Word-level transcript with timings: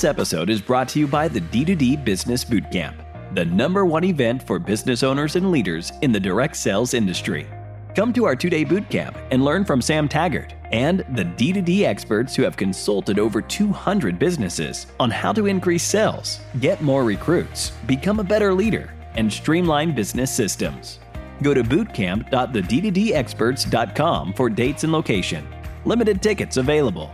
This 0.00 0.08
episode 0.08 0.48
is 0.48 0.62
brought 0.62 0.88
to 0.88 0.98
you 0.98 1.06
by 1.06 1.28
the 1.28 1.42
D2D 1.42 2.06
Business 2.06 2.42
Bootcamp, 2.42 2.94
the 3.34 3.44
number 3.44 3.84
one 3.84 4.04
event 4.04 4.42
for 4.42 4.58
business 4.58 5.02
owners 5.02 5.36
and 5.36 5.50
leaders 5.50 5.92
in 6.00 6.10
the 6.10 6.18
direct 6.18 6.56
sales 6.56 6.94
industry. 6.94 7.46
Come 7.94 8.10
to 8.14 8.24
our 8.24 8.34
two 8.34 8.48
day 8.48 8.64
bootcamp 8.64 9.14
and 9.30 9.44
learn 9.44 9.66
from 9.66 9.82
Sam 9.82 10.08
Taggart 10.08 10.54
and 10.72 11.00
the 11.00 11.26
D2D 11.26 11.82
experts 11.82 12.34
who 12.34 12.42
have 12.44 12.56
consulted 12.56 13.18
over 13.18 13.42
200 13.42 14.18
businesses 14.18 14.86
on 14.98 15.10
how 15.10 15.34
to 15.34 15.44
increase 15.44 15.82
sales, 15.82 16.40
get 16.60 16.80
more 16.80 17.04
recruits, 17.04 17.72
become 17.86 18.20
a 18.20 18.24
better 18.24 18.54
leader, 18.54 18.94
and 19.16 19.30
streamline 19.30 19.94
business 19.94 20.30
systems. 20.30 20.98
Go 21.42 21.52
to 21.52 21.62
bootcamp.thed2dexperts.com 21.62 24.32
for 24.32 24.48
dates 24.48 24.82
and 24.82 24.94
location. 24.94 25.46
Limited 25.84 26.22
tickets 26.22 26.56
available. 26.56 27.12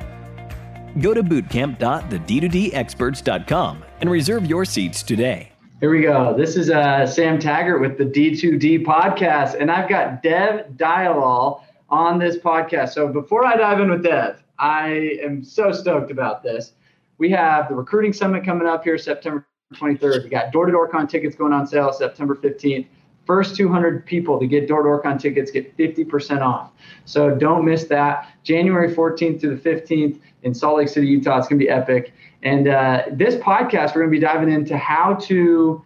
Go 1.00 1.14
to 1.14 1.23
bootcamp.thed2dexperts.com 1.23 3.84
and 4.00 4.10
reserve 4.10 4.46
your 4.46 4.64
seats 4.64 5.02
today. 5.02 5.52
Here 5.80 5.91
we 5.91 6.00
go. 6.00 6.34
This 6.34 6.56
is 6.56 6.70
uh, 6.70 7.06
Sam 7.06 7.38
Taggart 7.38 7.82
with 7.82 7.98
the 7.98 8.04
D2D 8.04 8.87
podcast, 8.87 9.60
and 9.60 9.70
I've 9.70 9.90
got 9.90 10.23
Dev 10.23 10.68
Dayalal 10.77 11.60
on 11.90 12.18
this 12.18 12.38
podcast. 12.38 12.95
So 12.95 13.09
before 13.09 13.45
I 13.45 13.56
dive 13.56 13.80
in 13.80 13.90
with 13.90 14.02
Dev, 14.02 14.42
I 14.59 15.18
am 15.23 15.45
so 15.45 15.73
stoked 15.73 16.10
about 16.10 16.42
this. 16.42 16.73
We 17.18 17.28
have 17.30 17.68
the 17.68 17.74
recruiting 17.74 18.15
summit 18.15 18.42
coming 18.45 18.66
up 18.66 18.84
here 18.84 18.96
September 18.96 19.46
23rd. 19.74 20.24
We 20.24 20.30
got 20.30 20.51
door 20.51 20.65
to 20.65 20.73
door 20.73 20.88
con 20.88 21.06
tickets 21.06 21.37
going 21.37 21.52
on 21.52 21.66
sale 21.66 21.92
September 21.92 22.34
15th. 22.34 22.87
First 23.26 23.56
200 23.56 24.06
people 24.06 24.38
to 24.38 24.46
get 24.46 24.68
door 24.68 24.82
to 24.82 24.88
door 24.88 25.02
con 25.02 25.18
tickets 25.18 25.50
get 25.50 25.76
50% 25.76 26.40
off. 26.40 26.70
So 27.04 27.34
don't 27.34 27.64
miss 27.64 27.84
that. 27.84 28.28
January 28.44 28.94
14th 28.94 29.40
to 29.40 29.54
the 29.54 29.56
15th 29.56 30.20
in 30.42 30.54
Salt 30.54 30.78
Lake 30.78 30.88
City, 30.88 31.09
Utah. 31.09 31.38
It's 31.38 31.48
going 31.48 31.59
to 31.59 31.64
be 31.64 31.68
epic. 31.68 32.12
And 32.42 32.68
uh, 32.68 33.02
this 33.10 33.34
podcast, 33.36 33.95
we're 33.95 34.02
going 34.02 34.12
to 34.12 34.16
be 34.16 34.20
diving 34.20 34.52
into 34.52 34.76
how 34.76 35.14
to 35.23 35.84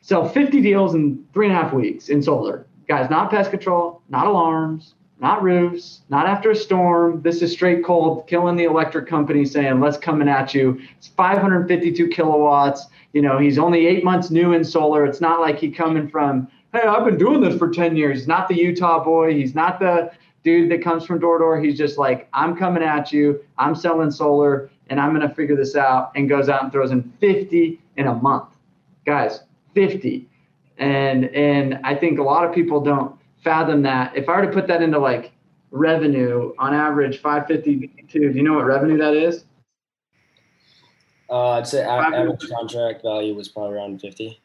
sell 0.00 0.28
50 0.28 0.62
deals 0.62 0.94
in 0.94 1.24
three 1.34 1.46
and 1.46 1.54
a 1.54 1.58
half 1.58 1.72
weeks 1.72 2.08
in 2.08 2.22
solar. 2.22 2.66
Guys, 2.88 3.10
not 3.10 3.30
pest 3.30 3.50
control, 3.50 4.02
not 4.08 4.26
alarms, 4.26 4.94
not 5.20 5.42
roofs, 5.42 6.02
not 6.08 6.26
after 6.26 6.50
a 6.50 6.56
storm. 6.56 7.22
This 7.22 7.40
is 7.40 7.52
straight 7.52 7.84
cold, 7.84 8.26
killing 8.26 8.56
the 8.56 8.64
electric 8.64 9.06
company 9.06 9.44
saying, 9.44 9.80
let's 9.80 9.96
coming 9.96 10.28
at 10.28 10.54
you. 10.54 10.80
It's 10.98 11.08
552 11.08 12.08
kilowatts. 12.08 12.86
You 13.12 13.22
know, 13.22 13.38
he's 13.38 13.58
only 13.58 13.86
eight 13.86 14.04
months 14.04 14.30
new 14.30 14.52
in 14.52 14.64
solar. 14.64 15.04
It's 15.04 15.20
not 15.20 15.40
like 15.40 15.58
he 15.58 15.70
coming 15.70 16.08
from, 16.08 16.48
hey, 16.72 16.82
I've 16.82 17.04
been 17.04 17.18
doing 17.18 17.40
this 17.40 17.56
for 17.56 17.70
10 17.70 17.96
years. 17.96 18.18
He's 18.18 18.28
not 18.28 18.48
the 18.48 18.56
Utah 18.56 19.02
boy. 19.04 19.34
He's 19.34 19.54
not 19.54 19.78
the 19.78 20.10
dude 20.42 20.70
that 20.70 20.82
comes 20.82 21.06
from 21.06 21.20
door 21.20 21.38
to 21.38 21.42
door. 21.42 21.60
He's 21.60 21.78
just 21.78 21.96
like, 21.96 22.28
I'm 22.32 22.56
coming 22.56 22.82
at 22.82 23.12
you. 23.12 23.42
I'm 23.56 23.74
selling 23.74 24.10
solar 24.10 24.70
and 24.90 25.00
I'm 25.00 25.14
going 25.14 25.26
to 25.26 25.34
figure 25.34 25.56
this 25.56 25.76
out 25.76 26.12
and 26.14 26.28
goes 26.28 26.48
out 26.48 26.62
and 26.62 26.72
throws 26.72 26.90
in 26.90 27.12
50 27.20 27.80
in 27.96 28.06
a 28.06 28.14
month. 28.14 28.48
Guys, 29.06 29.40
50. 29.74 30.28
And 30.76 31.26
and 31.26 31.78
I 31.84 31.94
think 31.94 32.18
a 32.18 32.22
lot 32.22 32.44
of 32.44 32.52
people 32.52 32.80
don't 32.80 33.14
fathom 33.44 33.82
that. 33.82 34.16
If 34.16 34.28
I 34.28 34.40
were 34.40 34.46
to 34.46 34.52
put 34.52 34.66
that 34.66 34.82
into 34.82 34.98
like 34.98 35.32
revenue 35.70 36.54
on 36.58 36.74
average 36.74 37.20
552, 37.20 38.32
do 38.32 38.36
you 38.36 38.42
know 38.42 38.54
what 38.54 38.64
revenue 38.64 38.98
that 38.98 39.14
is? 39.14 39.44
Uh, 41.30 41.50
I'd 41.50 41.66
say 41.66 41.82
average 41.82 42.48
contract 42.48 43.02
value 43.02 43.34
was 43.34 43.48
probably 43.48 43.76
around 43.76 44.00
50. 44.00 44.40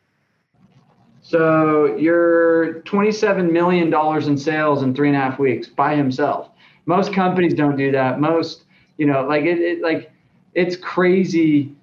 So 1.21 1.95
you're 1.97 2.81
27 2.81 3.51
million 3.51 3.89
dollars 3.89 4.27
in 4.27 4.37
sales 4.37 4.83
in 4.83 4.95
three 4.95 5.09
and 5.09 5.17
a 5.17 5.19
half 5.19 5.37
weeks 5.37 5.67
by 5.67 5.95
himself. 5.95 6.49
Most 6.85 7.13
companies 7.13 7.53
don't 7.53 7.77
do 7.77 7.91
that. 7.91 8.19
Most, 8.19 8.63
you 8.97 9.05
know, 9.05 9.23
like 9.23 9.43
it, 9.43 9.59
it 9.59 9.81
like 9.81 10.11
it's 10.55 10.75
crazy 10.75 11.75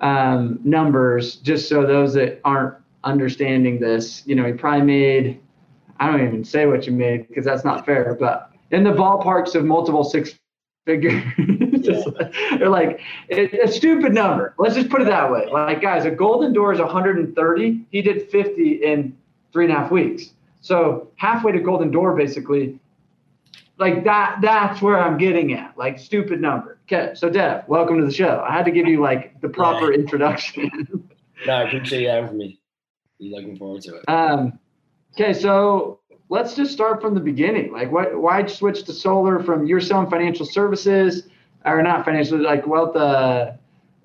um, 0.00 0.60
numbers. 0.64 1.36
Just 1.36 1.68
so 1.68 1.84
those 1.84 2.14
that 2.14 2.40
aren't 2.44 2.74
understanding 3.04 3.78
this, 3.80 4.22
you 4.26 4.34
know, 4.34 4.46
he 4.46 4.52
probably 4.52 4.86
made. 4.86 5.40
I 5.98 6.10
don't 6.10 6.26
even 6.26 6.44
say 6.44 6.66
what 6.66 6.86
you 6.86 6.92
made 6.92 7.28
because 7.28 7.44
that's 7.44 7.64
not 7.64 7.86
fair, 7.86 8.16
but 8.18 8.52
in 8.70 8.84
the 8.84 8.90
ballparks 8.90 9.54
of 9.54 9.64
multiple 9.64 10.04
six 10.04 10.38
figures. 10.86 11.22
they're 12.58 12.70
like 12.70 13.00
it, 13.28 13.52
a 13.52 13.70
stupid 13.70 14.14
number. 14.14 14.54
Let's 14.58 14.74
just 14.74 14.88
put 14.88 15.02
it 15.02 15.08
that 15.08 15.30
way. 15.30 15.46
Like 15.52 15.82
guys, 15.82 16.06
a 16.06 16.10
golden 16.10 16.52
door 16.52 16.72
is 16.72 16.78
130. 16.78 17.86
He 17.90 18.02
did 18.02 18.30
50 18.30 18.84
in 18.84 19.16
three 19.52 19.64
and 19.64 19.74
a 19.74 19.76
half 19.76 19.90
weeks. 19.90 20.32
So 20.62 21.08
halfway 21.16 21.52
to 21.52 21.60
golden 21.60 21.90
door, 21.90 22.16
basically. 22.16 22.78
Like 23.78 24.04
that. 24.04 24.38
That's 24.40 24.80
where 24.80 24.98
I'm 24.98 25.18
getting 25.18 25.52
at. 25.52 25.76
Like 25.76 25.98
stupid 25.98 26.40
number. 26.40 26.78
Okay. 26.86 27.12
So 27.14 27.28
Dev, 27.28 27.64
welcome 27.68 27.98
to 27.98 28.06
the 28.06 28.12
show. 28.12 28.42
I 28.48 28.52
had 28.52 28.64
to 28.64 28.70
give 28.70 28.86
you 28.86 29.02
like 29.02 29.38
the 29.42 29.48
proper 29.48 29.92
yeah. 29.92 29.98
introduction. 29.98 30.70
no, 31.46 31.52
I 31.52 31.62
appreciate 31.62 32.02
you 32.02 32.08
having 32.08 32.38
me. 32.38 32.58
I'm 33.20 33.30
looking 33.30 33.56
forward 33.58 33.82
to 33.82 33.96
it. 33.96 34.08
Um. 34.08 34.58
Okay. 35.18 35.32
So 35.32 36.00
let's 36.28 36.54
just 36.54 36.72
start 36.72 37.00
from 37.00 37.14
the 37.14 37.20
beginning. 37.20 37.72
Like, 37.72 37.90
what? 37.90 38.20
Why 38.20 38.46
switch 38.46 38.84
to 38.84 38.92
solar 38.92 39.42
from 39.42 39.66
you're 39.66 39.80
selling 39.80 40.10
financial 40.10 40.46
services? 40.46 41.28
or 41.66 41.82
not 41.82 42.04
financial, 42.04 42.38
like 42.38 42.66
wealth, 42.66 42.96
uh, 42.96 43.52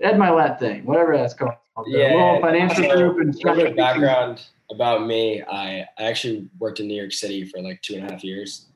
Ed 0.01 0.15
Mylett 0.15 0.59
thing, 0.59 0.83
whatever 0.85 1.15
that's 1.15 1.33
called. 1.33 1.53
Yeah, 1.85 2.39
financial 2.41 2.83
so, 2.83 3.13
group 3.13 3.19
and 3.19 3.67
a 3.67 3.73
background 3.73 4.45
about 4.71 5.05
me. 5.05 5.41
I, 5.43 5.87
I 5.97 6.03
actually 6.03 6.49
worked 6.59 6.79
in 6.79 6.87
New 6.87 6.99
York 6.99 7.13
City 7.13 7.45
for 7.45 7.61
like 7.61 7.81
two 7.81 7.95
and 7.95 8.09
a 8.09 8.11
half 8.11 8.23
years. 8.23 8.67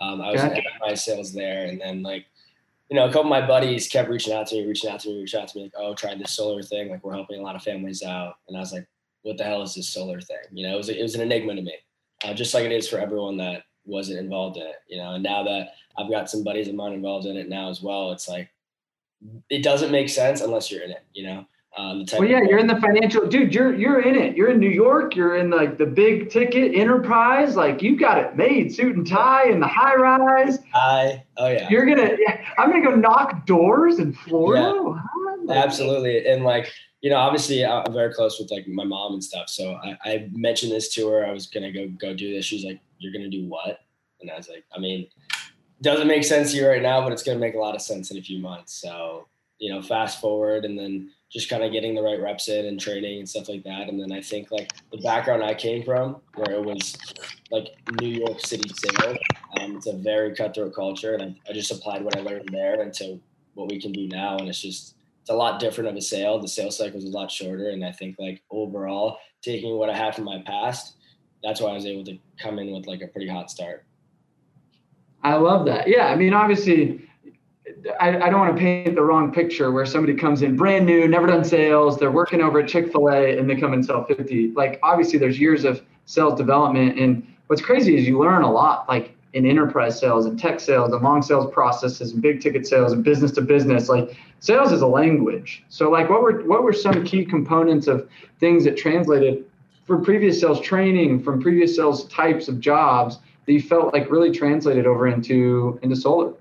Um, 0.00 0.20
I 0.20 0.32
was 0.32 0.40
okay. 0.40 0.58
in 0.58 0.64
my 0.80 0.94
sales 0.94 1.32
there, 1.32 1.66
and 1.66 1.80
then 1.80 2.02
like, 2.02 2.26
you 2.90 2.96
know, 2.96 3.06
a 3.06 3.08
couple 3.08 3.22
of 3.22 3.28
my 3.28 3.46
buddies 3.46 3.88
kept 3.88 4.08
reaching 4.08 4.34
out 4.34 4.46
to 4.48 4.56
me, 4.56 4.66
reaching 4.66 4.90
out 4.90 5.00
to 5.00 5.08
me, 5.08 5.20
reaching 5.20 5.40
out 5.40 5.48
to 5.48 5.58
me, 5.58 5.64
like, 5.64 5.72
oh, 5.76 5.94
try 5.94 6.14
this 6.14 6.32
solar 6.32 6.62
thing. 6.62 6.90
Like, 6.90 7.02
we're 7.04 7.14
helping 7.14 7.40
a 7.40 7.42
lot 7.42 7.56
of 7.56 7.62
families 7.62 8.02
out, 8.02 8.36
and 8.48 8.56
I 8.56 8.60
was 8.60 8.72
like, 8.72 8.86
what 9.24 9.38
the 9.38 9.44
hell 9.44 9.62
is 9.62 9.74
this 9.74 9.88
solar 9.88 10.20
thing? 10.20 10.36
You 10.52 10.68
know, 10.68 10.74
it 10.74 10.78
was 10.78 10.88
it 10.88 11.02
was 11.02 11.14
an 11.14 11.22
enigma 11.22 11.54
to 11.56 11.62
me, 11.62 11.74
uh, 12.24 12.34
just 12.34 12.54
like 12.54 12.64
it 12.64 12.72
is 12.72 12.88
for 12.88 12.98
everyone 12.98 13.38
that 13.38 13.64
wasn't 13.84 14.20
involved 14.20 14.58
in 14.58 14.64
it. 14.64 14.76
You 14.88 14.98
know, 14.98 15.14
and 15.14 15.24
now 15.24 15.42
that 15.42 15.70
I've 15.98 16.10
got 16.10 16.30
some 16.30 16.44
buddies 16.44 16.68
of 16.68 16.74
mine 16.74 16.92
involved 16.92 17.26
in 17.26 17.36
it 17.36 17.48
now 17.48 17.70
as 17.70 17.82
well. 17.82 18.12
It's 18.12 18.28
like 18.28 18.50
it 19.50 19.62
doesn't 19.62 19.90
make 19.90 20.08
sense 20.08 20.40
unless 20.42 20.70
you're 20.70 20.82
in 20.82 20.90
it. 20.90 21.04
You 21.12 21.26
know. 21.26 21.46
Um, 21.76 22.04
well, 22.12 22.24
yeah, 22.24 22.40
you're 22.48 22.60
in 22.60 22.68
the 22.68 22.80
financial, 22.80 23.26
dude. 23.26 23.52
You're 23.52 23.74
you're 23.74 24.00
in 24.00 24.14
it. 24.14 24.36
You're 24.36 24.50
in 24.50 24.60
New 24.60 24.70
York. 24.70 25.16
You're 25.16 25.36
in 25.36 25.50
like 25.50 25.76
the 25.76 25.86
big 25.86 26.30
ticket 26.30 26.72
enterprise. 26.72 27.56
Like 27.56 27.82
you 27.82 27.98
got 27.98 28.18
it 28.18 28.36
made, 28.36 28.72
suit 28.72 28.94
and 28.94 29.04
tie, 29.04 29.48
in 29.48 29.58
the 29.58 29.66
high 29.66 29.96
rise. 29.96 30.60
I 30.72 31.24
oh 31.36 31.48
yeah. 31.48 31.68
You're 31.68 31.84
gonna. 31.84 32.16
Yeah, 32.16 32.44
I'm 32.58 32.70
gonna 32.70 32.84
go 32.84 32.94
knock 32.94 33.44
doors 33.44 33.98
in 33.98 34.12
Florida. 34.12 35.02
Yeah, 35.46 35.54
absolutely, 35.54 36.28
and 36.28 36.44
like 36.44 36.72
you 37.04 37.10
know, 37.10 37.16
obviously 37.16 37.62
I'm 37.66 37.92
very 37.92 38.14
close 38.14 38.40
with 38.40 38.50
like 38.50 38.66
my 38.66 38.82
mom 38.82 39.12
and 39.12 39.22
stuff. 39.22 39.50
So 39.50 39.74
I, 39.74 39.98
I 40.06 40.30
mentioned 40.32 40.72
this 40.72 40.88
to 40.94 41.06
her. 41.08 41.26
I 41.26 41.32
was 41.32 41.46
gonna 41.46 41.70
go 41.70 41.86
go 42.00 42.14
do 42.14 42.34
this. 42.34 42.46
She's 42.46 42.64
like, 42.64 42.80
"You're 42.98 43.12
gonna 43.12 43.28
do 43.28 43.44
what?" 43.46 43.80
And 44.22 44.30
I 44.30 44.36
was 44.38 44.48
like, 44.48 44.64
"I 44.74 44.78
mean, 44.78 45.08
doesn't 45.82 46.08
make 46.08 46.24
sense 46.24 46.52
to 46.52 46.56
you 46.56 46.66
right 46.66 46.80
now, 46.80 47.02
but 47.02 47.12
it's 47.12 47.22
to 47.24 47.36
make 47.36 47.56
a 47.56 47.58
lot 47.58 47.74
of 47.74 47.82
sense 47.82 48.10
in 48.10 48.16
a 48.16 48.22
few 48.22 48.38
months. 48.38 48.72
So, 48.80 49.28
you 49.58 49.70
know, 49.70 49.82
fast 49.82 50.18
forward 50.18 50.64
and 50.64 50.78
then 50.78 51.10
just 51.30 51.50
kind 51.50 51.62
of 51.62 51.72
getting 51.72 51.94
the 51.94 52.00
right 52.00 52.18
reps 52.22 52.48
in 52.48 52.64
and 52.64 52.80
training 52.80 53.18
and 53.18 53.28
stuff 53.28 53.50
like 53.50 53.64
that. 53.64 53.90
And 53.90 54.00
then 54.00 54.10
I 54.10 54.22
think 54.22 54.50
like 54.50 54.70
the 54.90 54.96
background 55.02 55.44
I 55.44 55.52
came 55.52 55.82
from, 55.84 56.22
where 56.36 56.52
it 56.52 56.64
was 56.64 56.96
like 57.50 57.76
New 58.00 58.08
York 58.08 58.40
City 58.40 58.70
sales, 58.74 59.18
um, 59.60 59.76
it's 59.76 59.88
a 59.88 59.92
very 59.92 60.34
cutthroat 60.34 60.74
culture. 60.74 61.12
And 61.12 61.22
I, 61.22 61.50
I 61.50 61.52
just 61.52 61.70
applied 61.70 62.02
what 62.02 62.16
I 62.16 62.20
learned 62.20 62.48
there 62.50 62.82
into 62.82 63.20
what 63.52 63.70
we 63.70 63.78
can 63.78 63.92
do 63.92 64.08
now. 64.08 64.38
And 64.38 64.48
it's 64.48 64.62
just, 64.62 64.94
it's 65.24 65.30
a 65.30 65.34
lot 65.34 65.58
different 65.58 65.88
of 65.88 65.96
a 65.96 66.02
sale. 66.02 66.38
The 66.38 66.46
sales 66.46 66.76
cycle 66.76 66.98
is 66.98 67.06
a 67.06 67.08
lot 67.08 67.30
shorter. 67.30 67.70
And 67.70 67.82
I 67.82 67.92
think 67.92 68.16
like 68.18 68.42
overall, 68.50 69.16
taking 69.40 69.78
what 69.78 69.88
I 69.88 69.96
had 69.96 70.14
from 70.14 70.24
my 70.24 70.42
past, 70.44 70.96
that's 71.42 71.62
why 71.62 71.70
I 71.70 71.72
was 71.72 71.86
able 71.86 72.04
to 72.04 72.18
come 72.38 72.58
in 72.58 72.70
with 72.70 72.86
like 72.86 73.00
a 73.00 73.06
pretty 73.06 73.26
hot 73.26 73.50
start. 73.50 73.86
I 75.22 75.36
love 75.36 75.64
that. 75.64 75.88
Yeah, 75.88 76.08
I 76.08 76.14
mean, 76.14 76.34
obviously, 76.34 77.08
I, 77.98 78.18
I 78.18 78.28
don't 78.28 78.38
want 78.38 78.54
to 78.54 78.60
paint 78.60 78.94
the 78.94 79.00
wrong 79.00 79.32
picture 79.32 79.72
where 79.72 79.86
somebody 79.86 80.12
comes 80.12 80.42
in 80.42 80.56
brand 80.56 80.84
new, 80.84 81.08
never 81.08 81.26
done 81.26 81.42
sales, 81.42 81.98
they're 81.98 82.10
working 82.10 82.42
over 82.42 82.60
at 82.60 82.68
Chick 82.68 82.92
fil 82.92 83.08
A 83.08 83.38
and 83.38 83.48
they 83.48 83.56
come 83.56 83.72
and 83.72 83.82
sell 83.82 84.04
50. 84.04 84.50
Like, 84.50 84.78
obviously, 84.82 85.18
there's 85.18 85.40
years 85.40 85.64
of 85.64 85.80
sales 86.04 86.36
development. 86.36 86.98
And 86.98 87.26
what's 87.46 87.62
crazy 87.62 87.96
is 87.96 88.06
you 88.06 88.18
learn 88.18 88.42
a 88.42 88.52
lot, 88.52 88.86
like 88.90 89.13
in 89.34 89.46
enterprise 89.46 90.00
sales 90.00 90.26
and 90.26 90.38
tech 90.38 90.58
sales 90.58 90.92
and 90.92 91.02
long 91.02 91.22
sales 91.22 91.52
processes 91.52 92.12
and 92.12 92.22
big 92.22 92.40
ticket 92.40 92.66
sales 92.66 92.92
and 92.92 93.04
business 93.04 93.30
to 93.32 93.42
business. 93.42 93.88
Like, 93.88 94.16
sales 94.40 94.72
is 94.72 94.80
a 94.80 94.86
language. 94.86 95.62
So, 95.68 95.90
like, 95.90 96.08
what 96.08 96.22
were 96.22 96.42
what 96.44 96.62
were 96.62 96.72
some 96.72 97.04
key 97.04 97.24
components 97.24 97.86
of 97.86 98.08
things 98.40 98.64
that 98.64 98.76
translated 98.76 99.44
from 99.84 100.02
previous 100.02 100.40
sales 100.40 100.60
training, 100.60 101.22
from 101.22 101.40
previous 101.40 101.76
sales 101.76 102.06
types 102.06 102.48
of 102.48 102.58
jobs? 102.58 103.18
that 103.46 103.52
you 103.52 103.60
felt 103.60 103.92
like 103.92 104.10
really 104.10 104.30
translated 104.30 104.86
over 104.86 105.06
into 105.06 105.78
into 105.82 105.96
solar? 105.96 106.32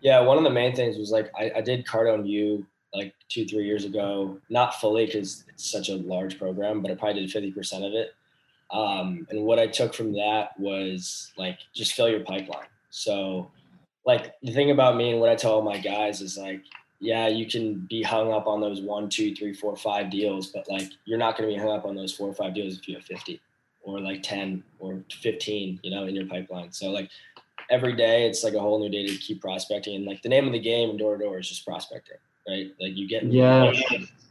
Yeah, 0.00 0.20
one 0.20 0.38
of 0.38 0.44
the 0.44 0.50
main 0.50 0.74
things 0.74 0.96
was 0.96 1.10
like 1.10 1.30
I, 1.38 1.52
I 1.56 1.60
did 1.60 1.86
Cardone 1.86 2.26
U 2.26 2.66
like 2.94 3.14
two 3.28 3.46
three 3.46 3.64
years 3.64 3.84
ago, 3.84 4.38
not 4.48 4.80
fully 4.80 5.06
because 5.06 5.44
it's 5.48 5.70
such 5.70 5.88
a 5.88 5.96
large 5.96 6.38
program, 6.38 6.80
but 6.82 6.90
I 6.90 6.94
probably 6.94 7.22
did 7.22 7.30
fifty 7.30 7.52
percent 7.52 7.84
of 7.84 7.92
it. 7.92 8.14
Um, 8.72 9.26
and 9.30 9.42
what 9.42 9.58
I 9.58 9.66
took 9.66 9.94
from 9.94 10.12
that 10.12 10.58
was 10.58 11.32
like 11.36 11.58
just 11.74 11.94
fill 11.94 12.08
your 12.08 12.20
pipeline. 12.20 12.68
So, 12.90 13.50
like 14.06 14.34
the 14.42 14.52
thing 14.52 14.70
about 14.70 14.96
me 14.96 15.10
and 15.10 15.20
what 15.20 15.28
I 15.28 15.34
tell 15.34 15.54
all 15.54 15.62
my 15.62 15.78
guys 15.78 16.20
is 16.20 16.38
like 16.38 16.62
yeah, 17.00 17.28
you 17.28 17.46
can 17.46 17.86
be 17.88 18.02
hung 18.02 18.30
up 18.32 18.46
on 18.46 18.60
those 18.60 18.82
one, 18.82 19.08
two, 19.08 19.34
three, 19.34 19.54
four, 19.54 19.74
five 19.74 20.10
deals, 20.10 20.48
but 20.48 20.68
like 20.68 20.88
you're 21.06 21.18
not 21.18 21.36
going 21.36 21.48
to 21.48 21.54
be 21.54 21.58
hung 21.58 21.70
up 21.70 21.86
on 21.86 21.96
those 21.96 22.14
four 22.14 22.28
or 22.28 22.34
five 22.34 22.54
deals 22.54 22.78
if 22.78 22.86
you 22.86 22.94
have 22.94 23.04
50 23.04 23.40
or 23.82 24.00
like 24.00 24.22
10 24.22 24.62
or 24.78 25.02
15, 25.10 25.80
you 25.82 25.90
know, 25.90 26.04
in 26.04 26.14
your 26.14 26.26
pipeline. 26.26 26.70
So 26.72 26.90
like 26.90 27.10
every 27.70 27.96
day 27.96 28.28
it's 28.28 28.44
like 28.44 28.52
a 28.52 28.60
whole 28.60 28.78
new 28.78 28.90
day 28.90 29.06
to 29.06 29.16
keep 29.16 29.40
prospecting. 29.40 29.96
And 29.96 30.04
like 30.04 30.20
the 30.20 30.28
name 30.28 30.46
of 30.46 30.52
the 30.52 30.60
game 30.60 30.98
door 30.98 31.16
to 31.16 31.24
door 31.24 31.38
is 31.38 31.48
just 31.48 31.66
prospecting, 31.66 32.18
right? 32.46 32.70
Like 32.78 32.96
you 32.96 33.08
get, 33.08 33.24
yeah, 33.24 33.72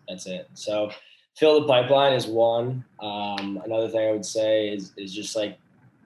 that's 0.08 0.28
it. 0.28 0.48
So 0.54 0.92
fill 1.36 1.62
the 1.62 1.68
pipeline 1.68 2.14
is 2.14 2.28
one. 2.28 2.84
Um, 3.00 3.62
another 3.64 3.90
thing 3.90 4.08
I 4.08 4.12
would 4.12 4.26
say 4.26 4.70
is, 4.70 4.94
is 4.98 5.14
just 5.14 5.36
like 5.36 5.58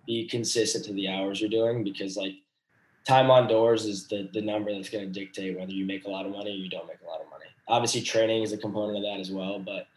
be 0.05 0.27
consistent 0.27 0.85
to 0.85 0.93
the 0.93 1.07
hours 1.07 1.39
you're 1.39 1.49
doing 1.49 1.83
because 1.83 2.17
like 2.17 2.33
time 3.05 3.29
on 3.31 3.47
doors 3.47 3.85
is 3.85 4.07
the, 4.07 4.29
the 4.33 4.41
number 4.41 4.73
that's 4.73 4.89
going 4.89 5.05
to 5.05 5.19
dictate 5.19 5.57
whether 5.57 5.71
you 5.71 5.85
make 5.85 6.05
a 6.05 6.09
lot 6.09 6.25
of 6.25 6.31
money 6.31 6.51
or 6.51 6.55
you 6.55 6.69
don't 6.69 6.87
make 6.87 7.01
a 7.01 7.09
lot 7.09 7.21
of 7.21 7.29
money. 7.29 7.45
Obviously, 7.67 8.01
training 8.01 8.43
is 8.43 8.51
a 8.51 8.57
component 8.57 8.97
of 8.97 9.03
that 9.03 9.19
as 9.19 9.31
well. 9.31 9.59
But 9.59 9.87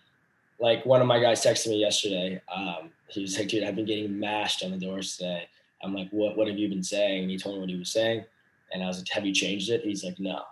like 0.58 0.86
one 0.86 1.00
of 1.00 1.06
my 1.06 1.20
guys 1.20 1.44
texted 1.44 1.68
me 1.68 1.80
yesterday, 1.80 2.40
um, 2.54 2.90
he 3.08 3.22
was 3.22 3.38
like, 3.38 3.48
"Dude, 3.48 3.64
I've 3.64 3.76
been 3.76 3.84
getting 3.84 4.18
mashed 4.18 4.64
on 4.64 4.70
the 4.70 4.78
doors 4.78 5.16
today." 5.16 5.48
I'm 5.82 5.94
like, 5.94 6.08
"What? 6.10 6.36
What 6.36 6.48
have 6.48 6.58
you 6.58 6.68
been 6.68 6.82
saying?" 6.82 7.22
And 7.22 7.30
he 7.30 7.38
told 7.38 7.56
me 7.56 7.60
what 7.60 7.70
he 7.70 7.76
was 7.76 7.90
saying, 7.90 8.24
and 8.72 8.82
I 8.82 8.86
was 8.86 8.98
like, 8.98 9.08
"Have 9.08 9.26
you 9.26 9.34
changed 9.34 9.70
it?" 9.70 9.82
He's 9.82 10.04
like, 10.04 10.18
"No." 10.18 10.42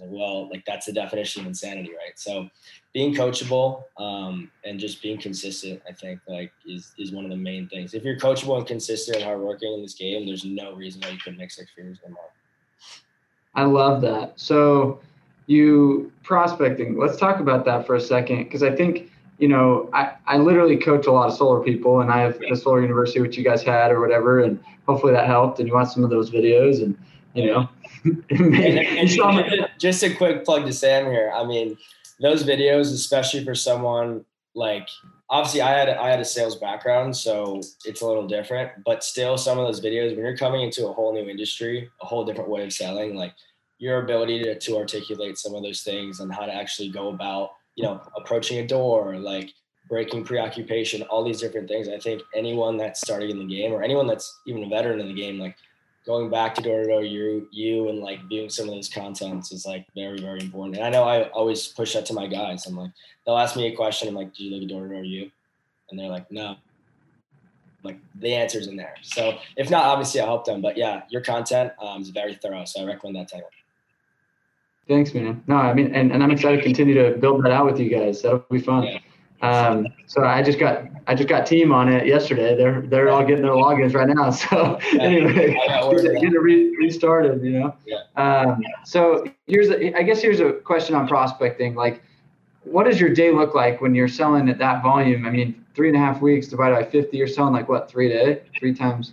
Like, 0.00 0.10
"Well, 0.10 0.48
like 0.50 0.64
that's 0.64 0.86
the 0.86 0.92
definition 0.92 1.42
of 1.42 1.48
insanity, 1.48 1.90
right?" 1.90 2.18
So 2.18 2.48
being 2.92 3.14
coachable 3.14 3.84
um, 3.98 4.50
and 4.64 4.80
just 4.80 5.02
being 5.02 5.18
consistent, 5.18 5.82
I 5.88 5.92
think 5.92 6.20
like 6.26 6.52
is 6.66 6.92
is 6.98 7.12
one 7.12 7.24
of 7.24 7.30
the 7.30 7.36
main 7.36 7.68
things. 7.68 7.94
If 7.94 8.04
you're 8.04 8.18
coachable 8.18 8.56
and 8.56 8.66
consistent 8.66 9.18
and 9.18 9.24
hardworking 9.24 9.72
in 9.72 9.82
this 9.82 9.94
game, 9.94 10.26
there's 10.26 10.44
no 10.44 10.72
reason 10.72 11.00
why 11.02 11.10
you 11.10 11.18
couldn't 11.18 11.38
make 11.38 11.50
six 11.50 11.70
figures 11.76 11.98
more. 12.08 12.18
I 13.54 13.64
love 13.64 14.00
that. 14.02 14.32
So 14.36 15.00
you 15.46 16.12
prospecting. 16.22 16.96
Let's 16.96 17.16
talk 17.16 17.40
about 17.40 17.64
that 17.64 17.86
for 17.86 17.96
a 17.96 18.00
second 18.00 18.44
because 18.44 18.62
I 18.62 18.74
think 18.74 19.10
you 19.38 19.48
know 19.48 19.90
I, 19.92 20.12
I 20.26 20.36
literally 20.36 20.76
coach 20.76 21.06
a 21.06 21.12
lot 21.12 21.28
of 21.28 21.36
solar 21.36 21.62
people 21.62 22.00
and 22.00 22.10
I 22.10 22.20
have 22.20 22.38
the 22.38 22.54
solar 22.54 22.82
university 22.82 23.20
which 23.20 23.36
you 23.36 23.42
guys 23.42 23.62
had 23.62 23.90
or 23.90 24.00
whatever 24.00 24.40
and 24.40 24.62
hopefully 24.86 25.12
that 25.12 25.26
helped 25.26 25.58
and 25.58 25.66
you 25.66 25.74
watched 25.74 25.92
some 25.92 26.04
of 26.04 26.10
those 26.10 26.30
videos 26.30 26.82
and 26.82 26.96
you 27.34 27.46
know 27.46 27.68
and, 28.04 28.24
and, 28.30 29.68
just 29.78 30.02
a 30.02 30.14
quick 30.14 30.44
plug 30.44 30.66
to 30.66 30.72
Sam 30.72 31.06
here. 31.06 31.32
I 31.34 31.44
mean 31.44 31.76
those 32.20 32.44
videos, 32.44 32.92
especially 32.92 33.44
for 33.44 33.54
someone 33.54 34.24
like 34.54 34.88
obviously 35.30 35.62
I 35.62 35.70
had 35.70 35.88
I 35.88 36.10
had 36.10 36.20
a 36.20 36.24
sales 36.24 36.56
background, 36.56 37.16
so 37.16 37.60
it's 37.84 38.02
a 38.02 38.06
little 38.06 38.26
different. 38.26 38.72
But 38.84 39.02
still, 39.02 39.38
some 39.38 39.58
of 39.58 39.66
those 39.66 39.80
videos 39.80 40.14
when 40.14 40.24
you're 40.24 40.36
coming 40.36 40.62
into 40.62 40.88
a 40.88 40.92
whole 40.92 41.12
new 41.12 41.28
industry, 41.28 41.88
a 42.00 42.06
whole 42.06 42.24
different 42.24 42.50
way 42.50 42.64
of 42.64 42.72
selling, 42.72 43.14
like 43.14 43.34
your 43.78 44.02
ability 44.02 44.42
to, 44.42 44.58
to 44.58 44.76
articulate 44.76 45.38
some 45.38 45.54
of 45.54 45.62
those 45.62 45.82
things 45.82 46.20
and 46.20 46.32
how 46.32 46.44
to 46.44 46.54
actually 46.54 46.90
go 46.90 47.08
about, 47.08 47.50
you 47.76 47.84
know, 47.84 48.00
approaching 48.16 48.58
a 48.58 48.66
door, 48.66 49.16
like 49.16 49.50
breaking 49.88 50.22
preoccupation, 50.22 51.02
all 51.04 51.24
these 51.24 51.40
different 51.40 51.66
things. 51.66 51.88
I 51.88 51.98
think 51.98 52.22
anyone 52.34 52.76
that's 52.76 53.00
starting 53.00 53.30
in 53.30 53.38
the 53.38 53.46
game 53.46 53.72
or 53.72 53.82
anyone 53.82 54.06
that's 54.06 54.40
even 54.46 54.64
a 54.64 54.68
veteran 54.68 55.00
in 55.00 55.08
the 55.08 55.14
game, 55.14 55.38
like 55.38 55.56
going 56.06 56.30
back 56.30 56.54
to 56.54 56.62
door 56.62 56.82
to 56.82 56.88
door 56.88 57.02
you 57.02 57.48
you 57.52 57.88
and 57.88 57.98
like 57.98 58.20
viewing 58.28 58.50
some 58.50 58.68
of 58.68 58.74
those 58.74 58.88
contents 58.88 59.52
is 59.52 59.66
like 59.66 59.86
very 59.94 60.18
very 60.18 60.40
important. 60.40 60.76
And 60.76 60.84
i 60.84 60.90
know 60.90 61.04
i 61.04 61.28
always 61.30 61.68
push 61.68 61.94
that 61.94 62.06
to 62.06 62.14
my 62.14 62.26
guys. 62.26 62.66
I'm 62.66 62.76
like 62.76 62.90
they'll 63.24 63.36
ask 63.36 63.56
me 63.56 63.66
a 63.66 63.76
question. 63.76 64.08
I'm 64.08 64.14
like 64.14 64.34
do 64.34 64.44
you 64.44 64.54
look 64.54 64.62
at 64.62 64.68
door 64.68 64.88
to 64.88 64.94
door 64.94 65.04
you? 65.04 65.30
And 65.90 65.98
they're 65.98 66.08
like 66.08 66.30
no. 66.30 66.56
Like 67.82 67.98
the 68.16 68.34
answer's 68.34 68.66
in 68.66 68.76
there. 68.76 68.94
So 69.02 69.38
if 69.56 69.70
not 69.70 69.84
obviously 69.84 70.20
i'll 70.20 70.26
help 70.26 70.44
them. 70.44 70.60
But 70.60 70.76
yeah 70.76 71.02
your 71.10 71.22
content 71.22 71.72
um, 71.82 72.02
is 72.02 72.10
very 72.10 72.34
thorough 72.34 72.64
so 72.64 72.82
i 72.82 72.84
recommend 72.84 73.16
that 73.16 73.30
title 73.30 73.50
thanks 74.88 75.14
man. 75.14 75.42
No 75.46 75.56
i 75.56 75.74
mean 75.74 75.94
and, 75.94 76.12
and 76.12 76.22
i'm 76.22 76.30
excited 76.30 76.58
to 76.58 76.62
continue 76.62 76.94
to 76.94 77.16
build 77.18 77.44
that 77.44 77.52
out 77.52 77.66
with 77.66 77.78
you 77.78 77.88
guys. 77.88 78.22
That'll 78.22 78.44
be 78.50 78.60
fun. 78.60 78.84
Yeah. 78.84 78.98
Um, 79.42 79.86
so 80.06 80.24
I 80.24 80.42
just 80.42 80.58
got 80.58 80.84
I 81.06 81.14
just 81.14 81.28
got 81.28 81.46
team 81.46 81.72
on 81.72 81.90
it 81.90 82.06
yesterday. 82.06 82.54
They're 82.56 82.82
they're 82.82 83.08
all 83.08 83.24
getting 83.24 83.42
their 83.42 83.52
logins 83.52 83.94
right 83.94 84.08
now. 84.08 84.30
So 84.40 84.78
yeah, 84.92 85.02
anyway, 85.02 85.54
get 86.20 86.32
it 86.32 86.40
re- 86.40 86.76
restarted. 86.76 87.42
You 87.42 87.60
know. 87.60 87.74
Yeah. 87.86 88.00
Um, 88.16 88.62
so 88.84 89.24
here's 89.46 89.70
a, 89.70 89.96
I 89.96 90.02
guess 90.02 90.20
here's 90.20 90.40
a 90.40 90.52
question 90.52 90.94
on 90.94 91.08
prospecting. 91.08 91.74
Like, 91.74 92.02
what 92.64 92.84
does 92.84 93.00
your 93.00 93.12
day 93.12 93.32
look 93.32 93.54
like 93.54 93.80
when 93.80 93.94
you're 93.94 94.08
selling 94.08 94.48
at 94.48 94.58
that 94.58 94.82
volume? 94.82 95.26
I 95.26 95.30
mean, 95.30 95.64
three 95.74 95.88
and 95.88 95.96
a 95.96 96.00
half 96.00 96.20
weeks 96.20 96.48
divided 96.48 96.74
by 96.74 96.84
fifty, 96.84 97.16
you're 97.16 97.26
selling 97.26 97.54
like 97.54 97.68
what 97.68 97.90
three 97.90 98.08
day, 98.08 98.42
three 98.58 98.74
times. 98.74 99.12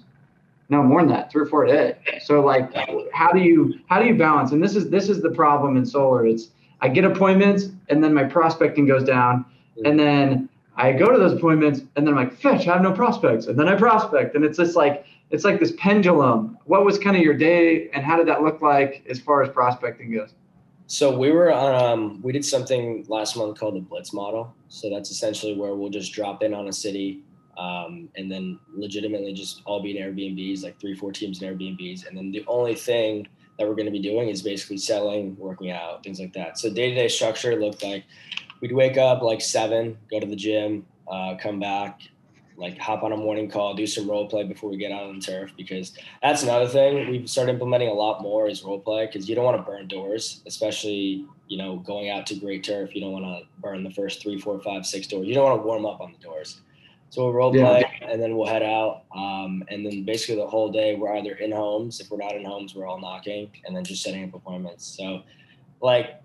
No, 0.70 0.84
more 0.84 1.02
than 1.02 1.10
that, 1.12 1.32
three 1.32 1.44
or 1.44 1.46
four 1.46 1.64
a 1.64 1.68
day. 1.70 1.96
So 2.22 2.42
like, 2.42 2.74
how 3.14 3.32
do 3.32 3.40
you 3.40 3.80
how 3.88 4.02
do 4.02 4.08
you 4.08 4.16
balance? 4.16 4.52
And 4.52 4.62
this 4.62 4.76
is 4.76 4.90
this 4.90 5.08
is 5.08 5.22
the 5.22 5.32
problem 5.32 5.78
in 5.78 5.86
solar. 5.86 6.26
It's 6.26 6.50
I 6.82 6.90
get 6.90 7.06
appointments 7.06 7.70
and 7.88 8.04
then 8.04 8.14
my 8.14 8.26
prospecting 8.26 8.86
goes 8.86 9.04
down 9.04 9.46
and 9.86 10.00
then 10.00 10.50
I 10.76 10.92
go 10.94 11.12
to 11.12 11.18
those 11.18 11.34
appointments 11.34 11.82
and 11.96 12.06
then 12.06 12.10
I'm 12.10 12.16
like, 12.16 12.40
fetch, 12.40 12.68
I 12.68 12.74
have 12.74 12.82
no 12.82 12.92
prospects. 12.92 13.48
And 13.48 13.58
then 13.58 13.68
I 13.68 13.76
prospect. 13.76 14.36
And 14.36 14.46
it's 14.46 14.58
just 14.58 14.76
like, 14.76 15.06
it's 15.32 15.44
like 15.44 15.60
this 15.60 15.74
pendulum. 15.78 16.58
What 16.66 16.86
was 16.86 17.00
kind 17.00 17.16
of 17.16 17.24
your 17.24 17.34
day 17.34 17.90
and 17.94 18.04
how 18.04 18.16
did 18.16 18.28
that 18.28 18.44
look 18.44 18.62
like 18.62 19.04
as 19.10 19.20
far 19.20 19.42
as 19.42 19.50
prospecting 19.50 20.14
goes? 20.14 20.34
So 20.86 21.18
we 21.18 21.32
were 21.32 21.52
um, 21.52 22.22
we 22.22 22.32
did 22.32 22.46
something 22.46 23.06
last 23.10 23.36
month 23.36 23.60
called 23.60 23.76
the 23.76 23.82
Blitz 23.82 24.14
model. 24.14 24.56
So 24.70 24.90
that's 24.90 25.12
essentially 25.12 25.54
where 25.56 25.76
we'll 25.76 25.90
just 25.90 26.14
drop 26.14 26.44
in 26.44 26.54
on 26.54 26.70
a 26.70 26.74
city 26.74 27.24
um, 27.58 28.08
and 28.16 28.32
then 28.32 28.60
legitimately 28.74 29.34
just 29.34 29.64
all 29.66 29.82
be 29.82 29.98
in 29.98 30.04
Airbnbs, 30.04 30.64
like 30.64 30.80
three, 30.80 30.96
four 30.96 31.12
teams 31.12 31.42
in 31.42 31.50
Airbnbs. 31.50 32.08
And 32.08 32.18
then 32.18 32.32
the 32.32 32.46
only 32.48 32.76
thing 32.76 33.28
that 33.58 33.68
we're 33.68 33.76
going 33.76 33.88
to 33.88 33.92
be 33.92 34.00
doing 34.00 34.30
is 34.30 34.42
basically 34.42 34.78
selling, 34.78 35.36
working 35.38 35.72
out, 35.72 36.04
things 36.04 36.20
like 36.20 36.34
that. 36.34 36.58
So 36.60 36.70
day 36.70 36.90
to 36.90 36.96
day 36.96 37.08
structure 37.08 37.60
looked 37.60 37.84
like 37.84 38.06
we'd 38.62 38.72
wake 38.72 38.98
up 38.98 39.22
like 39.22 39.42
seven, 39.42 39.98
go 40.10 40.20
to 40.20 40.26
the 40.26 40.36
gym, 40.36 40.86
uh, 41.08 41.36
come 41.40 41.60
back, 41.60 42.02
like 42.58 42.78
hop 42.78 43.04
on 43.04 43.12
a 43.12 43.18
morning 43.18 43.50
call, 43.50 43.76
do 43.76 43.86
some 43.86 44.10
role 44.10 44.28
play 44.28 44.44
before 44.44 44.70
we 44.70 44.78
get 44.78 44.92
out 44.92 45.04
on 45.04 45.20
the 45.20 45.26
turf 45.26 45.52
because 45.56 45.94
that's 46.24 46.44
another 46.44 46.68
thing 46.68 47.10
we've 47.10 47.30
started 47.30 47.54
implementing 47.54 47.88
a 47.88 47.94
lot 47.94 48.22
more 48.22 48.48
is 48.48 48.64
role 48.64 48.80
play 48.80 49.06
because 49.06 49.30
you 49.30 49.36
don't 49.36 49.46
want 49.46 49.58
to 49.58 49.64
burn 49.64 49.88
doors, 49.88 50.42
especially 50.48 51.26
you 51.48 51.58
know 51.58 51.78
going 51.78 52.10
out 52.10 52.26
to 52.26 52.36
great 52.36 52.64
turf. 52.64 52.96
You 52.96 53.02
don't 53.02 53.12
want 53.12 53.26
to 53.26 53.42
burn 53.62 53.84
the 53.84 53.92
first 53.92 54.22
three, 54.22 54.40
four, 54.40 54.60
five, 54.62 54.86
six 54.86 55.08
doors. 55.08 55.28
You 55.28 55.36
don't 55.36 55.46
want 55.46 55.62
to 55.62 55.66
warm 55.66 55.86
up 55.86 56.02
on 56.02 56.12
the 56.12 56.18
doors. 56.18 56.62
So 57.10 57.24
we'll 57.24 57.34
role 57.34 57.52
play 57.52 57.86
yeah. 58.02 58.10
and 58.10 58.22
then 58.22 58.36
we'll 58.36 58.48
head 58.48 58.64
out. 58.64 59.04
Um, 59.16 59.64
and 59.70 59.86
then 59.86 60.04
basically 60.04 60.36
the 60.36 60.48
whole 60.48 60.72
day 60.72 60.96
we're 60.96 61.16
either 61.16 61.36
in 61.36 61.52
homes. 61.52 62.02
If 62.02 62.12
we're 62.12 62.18
not 62.18 62.36
in 62.36 62.44
homes, 62.44 62.76
we're 62.76 62.86
all 62.86 63.00
knocking 63.00 63.50
and 63.66 63.76
then 63.76 63.86
just 63.86 64.04
setting 64.04 64.26
up 64.26 64.34
appointments. 64.34 64.86
So 64.98 65.24
like 65.82 66.22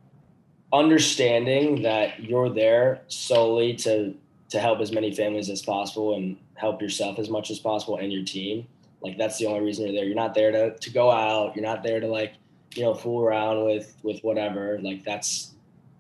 understanding 0.72 1.82
that 1.82 2.22
you're 2.22 2.50
there 2.50 3.00
solely 3.08 3.74
to 3.74 4.14
to 4.48 4.60
help 4.60 4.80
as 4.80 4.92
many 4.92 5.14
families 5.14 5.48
as 5.48 5.62
possible 5.62 6.14
and 6.14 6.36
help 6.56 6.82
yourself 6.82 7.18
as 7.18 7.30
much 7.30 7.50
as 7.50 7.58
possible 7.58 7.96
and 7.96 8.12
your 8.12 8.24
team. 8.24 8.66
Like 9.00 9.16
that's 9.16 9.38
the 9.38 9.46
only 9.46 9.60
reason 9.60 9.86
you're 9.86 9.94
there. 9.94 10.04
You're 10.04 10.14
not 10.14 10.34
there 10.34 10.52
to, 10.52 10.76
to 10.76 10.90
go 10.90 11.10
out. 11.10 11.56
You're 11.56 11.64
not 11.64 11.82
there 11.82 12.00
to 12.00 12.06
like 12.06 12.34
you 12.74 12.82
know 12.82 12.94
fool 12.94 13.22
around 13.24 13.64
with 13.64 13.96
with 14.02 14.20
whatever. 14.20 14.78
Like 14.82 15.04
that's 15.04 15.52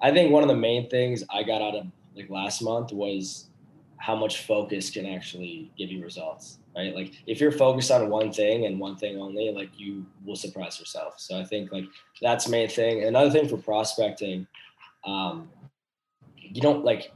i 0.02 0.10
think 0.10 0.32
one 0.32 0.42
of 0.42 0.48
the 0.48 0.56
main 0.56 0.90
things 0.90 1.24
i 1.30 1.42
got 1.42 1.62
out 1.62 1.74
of 1.74 1.86
like 2.14 2.28
last 2.28 2.60
month 2.60 2.92
was 2.92 3.48
how 4.02 4.16
much 4.16 4.42
focus 4.42 4.90
can 4.90 5.06
actually 5.06 5.70
give 5.78 5.88
you 5.88 6.02
results 6.02 6.58
right? 6.76 6.94
Like 6.94 7.12
if 7.26 7.40
you're 7.40 7.52
focused 7.52 7.90
on 7.90 8.08
one 8.08 8.32
thing 8.32 8.66
and 8.66 8.80
one 8.80 8.96
thing 8.96 9.20
only 9.20 9.50
like 9.52 9.70
you 9.78 10.04
will 10.24 10.36
surprise 10.36 10.78
yourself. 10.78 11.14
So 11.18 11.38
i 11.38 11.44
think 11.44 11.72
like 11.72 11.84
that's 12.20 12.48
main 12.48 12.68
thing. 12.68 13.04
Another 13.04 13.30
thing 13.30 13.48
for 13.48 13.56
prospecting 13.56 14.46
um, 15.04 15.48
you 16.40 16.60
don't 16.60 16.84
like 16.84 17.12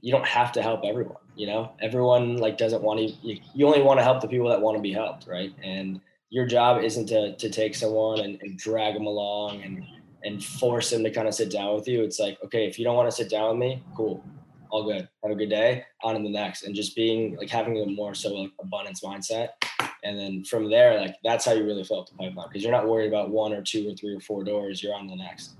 you 0.00 0.12
don't 0.12 0.26
have 0.26 0.52
to 0.52 0.62
help 0.62 0.82
everyone 0.84 1.16
you 1.36 1.46
know? 1.46 1.72
Everyone 1.80 2.36
like 2.36 2.58
doesn't 2.58 2.82
want 2.82 3.00
to 3.00 3.06
you, 3.26 3.40
you 3.54 3.66
only 3.66 3.82
want 3.82 3.98
to 3.98 4.04
help 4.04 4.20
the 4.20 4.28
people 4.28 4.48
that 4.48 4.60
want 4.60 4.76
to 4.76 4.82
be 4.82 4.92
helped 4.92 5.26
right? 5.26 5.52
And 5.62 6.00
your 6.30 6.46
job 6.46 6.82
isn't 6.82 7.06
to 7.06 7.36
to 7.36 7.48
take 7.48 7.74
someone 7.74 8.20
and, 8.20 8.38
and 8.42 8.58
drag 8.58 8.94
them 8.94 9.06
along 9.06 9.62
and 9.62 9.84
and 10.24 10.44
force 10.44 10.90
them 10.90 11.04
to 11.04 11.10
kind 11.10 11.28
of 11.28 11.34
sit 11.34 11.50
down 11.52 11.74
with 11.74 11.86
you. 11.86 12.02
It's 12.02 12.18
like 12.18 12.38
okay 12.44 12.66
if 12.66 12.78
you 12.78 12.84
don't 12.84 12.96
want 12.96 13.08
to 13.10 13.16
sit 13.16 13.30
down 13.30 13.50
with 13.50 13.58
me 13.58 13.82
cool 13.96 14.22
all 14.70 14.84
good 14.84 15.08
have 15.22 15.32
a 15.32 15.34
good 15.34 15.50
day 15.50 15.84
on 16.02 16.14
to 16.14 16.22
the 16.22 16.28
next 16.28 16.64
and 16.64 16.74
just 16.74 16.94
being 16.94 17.36
like 17.36 17.50
having 17.50 17.78
a 17.78 17.86
more 17.86 18.14
so 18.14 18.32
like 18.34 18.50
abundance 18.60 19.02
mindset 19.02 19.50
and 20.04 20.18
then 20.18 20.44
from 20.44 20.70
there 20.70 21.00
like 21.00 21.16
that's 21.24 21.44
how 21.44 21.52
you 21.52 21.64
really 21.64 21.84
fill 21.84 22.00
up 22.00 22.08
the 22.08 22.14
pipeline 22.14 22.48
because 22.48 22.62
you're 22.62 22.72
not 22.72 22.88
worried 22.88 23.08
about 23.08 23.30
one 23.30 23.52
or 23.52 23.62
two 23.62 23.88
or 23.90 23.94
three 23.94 24.14
or 24.14 24.20
four 24.20 24.44
doors 24.44 24.82
you're 24.82 24.94
on 24.94 25.06
the 25.06 25.16
next 25.16 25.56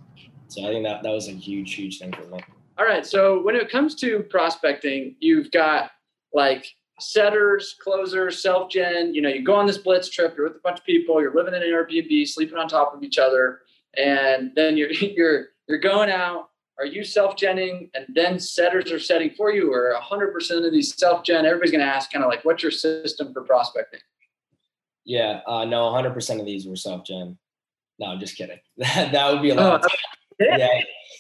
so 0.49 0.67
I 0.67 0.73
think 0.73 0.85
that 0.85 1.03
that 1.03 1.11
was 1.11 1.29
a 1.29 1.33
huge, 1.33 1.75
huge 1.75 1.99
thing 1.99 2.13
for 2.13 2.23
me. 2.27 2.41
All 2.79 2.85
right. 2.85 3.07
So 3.07 3.43
when 3.43 3.57
it 3.57 3.71
comes 3.71 3.95
to 3.97 4.21
prospecting, 4.31 5.17
you've 5.21 5.51
got 5.51 5.91
like 6.33 6.67
setters, 7.01 7.77
closers, 7.83 8.43
self 8.43 8.71
gen. 8.71 9.15
You 9.15 9.23
know, 9.23 9.29
you 9.29 9.43
go 9.43 9.55
on 9.55 9.67
this 9.67 9.79
blitz 9.79 10.09
trip. 10.11 10.35
You're 10.37 10.49
with 10.49 10.57
a 10.57 10.61
bunch 10.63 10.79
of 10.79 10.85
people. 10.85 11.21
You're 11.21 11.35
living 11.35 11.55
in 11.55 11.63
an 11.63 11.69
Airbnb, 11.69 12.29
sleeping 12.29 12.59
on 12.59 12.69
top 12.69 12.95
of 12.95 13.03
each 13.03 13.19
other, 13.19 13.61
and 13.97 14.53
then 14.55 14.77
you're 14.77 14.91
you're 14.93 15.47
you're 15.69 15.79
going 15.79 16.11
out. 16.11 16.51
Are 16.79 16.87
you 16.87 17.05
self 17.05 17.37
genning, 17.37 17.91
and 17.95 18.07
then 18.15 18.39
setters 18.39 18.93
are 18.93 18.99
setting 18.99 19.31
for 19.37 19.51
you, 19.51 19.73
or 19.73 19.95
100% 19.99 20.67
of 20.67 20.73
these 20.73 20.95
self 20.97 21.25
gen? 21.25 21.47
Everybody's 21.47 21.73
going 21.73 21.85
to 21.85 21.87
ask, 21.87 22.13
kind 22.13 22.25
of 22.25 22.31
like, 22.31 22.45
what's 22.45 22.63
your 22.63 22.73
system 22.73 23.33
for 23.33 23.43
prospecting? 23.43 24.01
Yeah, 25.05 25.41
uh, 25.47 25.65
no, 25.65 25.85
100% 25.85 26.41
of 26.41 26.47
these 26.47 26.67
were 26.67 26.77
self 26.77 27.07
gen. 27.07 27.39
No, 27.99 28.09
I'm 28.09 28.21
just 28.21 28.37
kidding. 28.37 28.59
that, 28.77 29.13
that 29.13 29.33
would 29.33 29.43
be 29.43 29.51
a 29.51 29.55
lot. 29.55 29.85
Oh, 29.85 30.57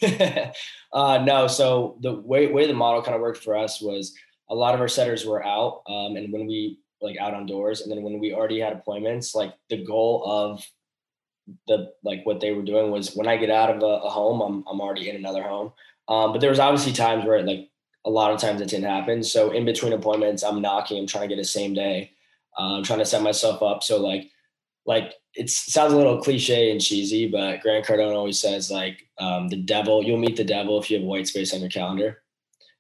yeah. 0.03 0.53
uh, 0.93 1.25
no, 1.25 1.47
so 1.47 1.97
the 2.01 2.13
way 2.13 2.49
way 2.49 2.67
the 2.67 2.75
model 2.75 3.03
kind 3.03 3.15
of 3.15 3.23
worked 3.23 3.43
for 3.43 3.57
us 3.57 3.81
was 3.81 4.15
a 4.51 4.55
lot 4.55 4.75
of 4.75 4.81
our 4.81 4.89
setters 4.89 5.25
were 5.25 5.45
out, 5.45 5.83
um, 5.89 6.17
and 6.17 6.33
when 6.33 6.47
we 6.47 6.81
like 7.01 7.17
out 7.19 7.35
on 7.35 7.47
doors, 7.47 7.81
and 7.81 7.91
then 7.91 8.03
when 8.03 8.19
we 8.19 8.35
already 8.35 8.61
had 8.61 8.73
appointments, 8.73 9.35
like 9.35 9.55
the 9.71 9.85
goal 9.85 10.23
of 10.27 10.63
the 11.67 11.93
like 12.03 12.25
what 12.25 12.41
they 12.41 12.53
were 12.53 12.63
doing 12.63 12.91
was 12.91 13.15
when 13.15 13.29
I 13.29 13.37
get 13.37 13.51
out 13.51 13.71
of 13.71 13.83
a, 13.83 14.07
a 14.07 14.11
home, 14.11 14.41
I'm 14.41 14.65
I'm 14.71 14.81
already 14.81 15.09
in 15.09 15.17
another 15.17 15.43
home. 15.43 15.73
Um, 16.09 16.33
but 16.33 16.41
there 16.41 16.51
was 16.51 16.59
obviously 16.59 16.93
times 16.93 17.25
where 17.25 17.43
like 17.43 17.69
a 18.05 18.11
lot 18.11 18.33
of 18.33 18.41
times 18.41 18.61
it 18.61 18.69
didn't 18.69 18.91
happen. 18.91 19.23
So 19.23 19.51
in 19.51 19.65
between 19.65 19.93
appointments, 19.93 20.45
I'm 20.45 20.63
knocking. 20.63 20.99
I'm 20.99 21.07
trying 21.07 21.29
to 21.29 21.35
get 21.35 21.41
a 21.41 21.45
same 21.45 21.75
day. 21.75 22.13
Uh, 22.59 22.77
I'm 22.77 22.85
trying 22.85 23.01
to 23.01 23.05
set 23.05 23.23
myself 23.23 23.63
up 23.63 23.83
so 23.83 24.01
like 24.01 24.31
like 24.87 25.15
it 25.35 25.51
sounds 25.51 25.93
a 25.93 25.97
little 25.97 26.23
cliche 26.23 26.71
and 26.71 26.81
cheesy, 26.81 27.29
but 27.29 27.61
Grant 27.61 27.85
Cardone 27.85 28.15
always 28.15 28.39
says 28.39 28.71
like 28.71 29.07
um, 29.19 29.49
the 29.49 29.57
devil. 29.57 30.03
You'll 30.03 30.19
meet 30.19 30.37
the 30.37 30.45
devil 30.45 30.81
if 30.81 30.91
you 30.91 30.99
have 30.99 31.07
white 31.07 31.27
space 31.27 31.53
on 31.53 31.61
your 31.61 31.69
calendar. 31.69 32.23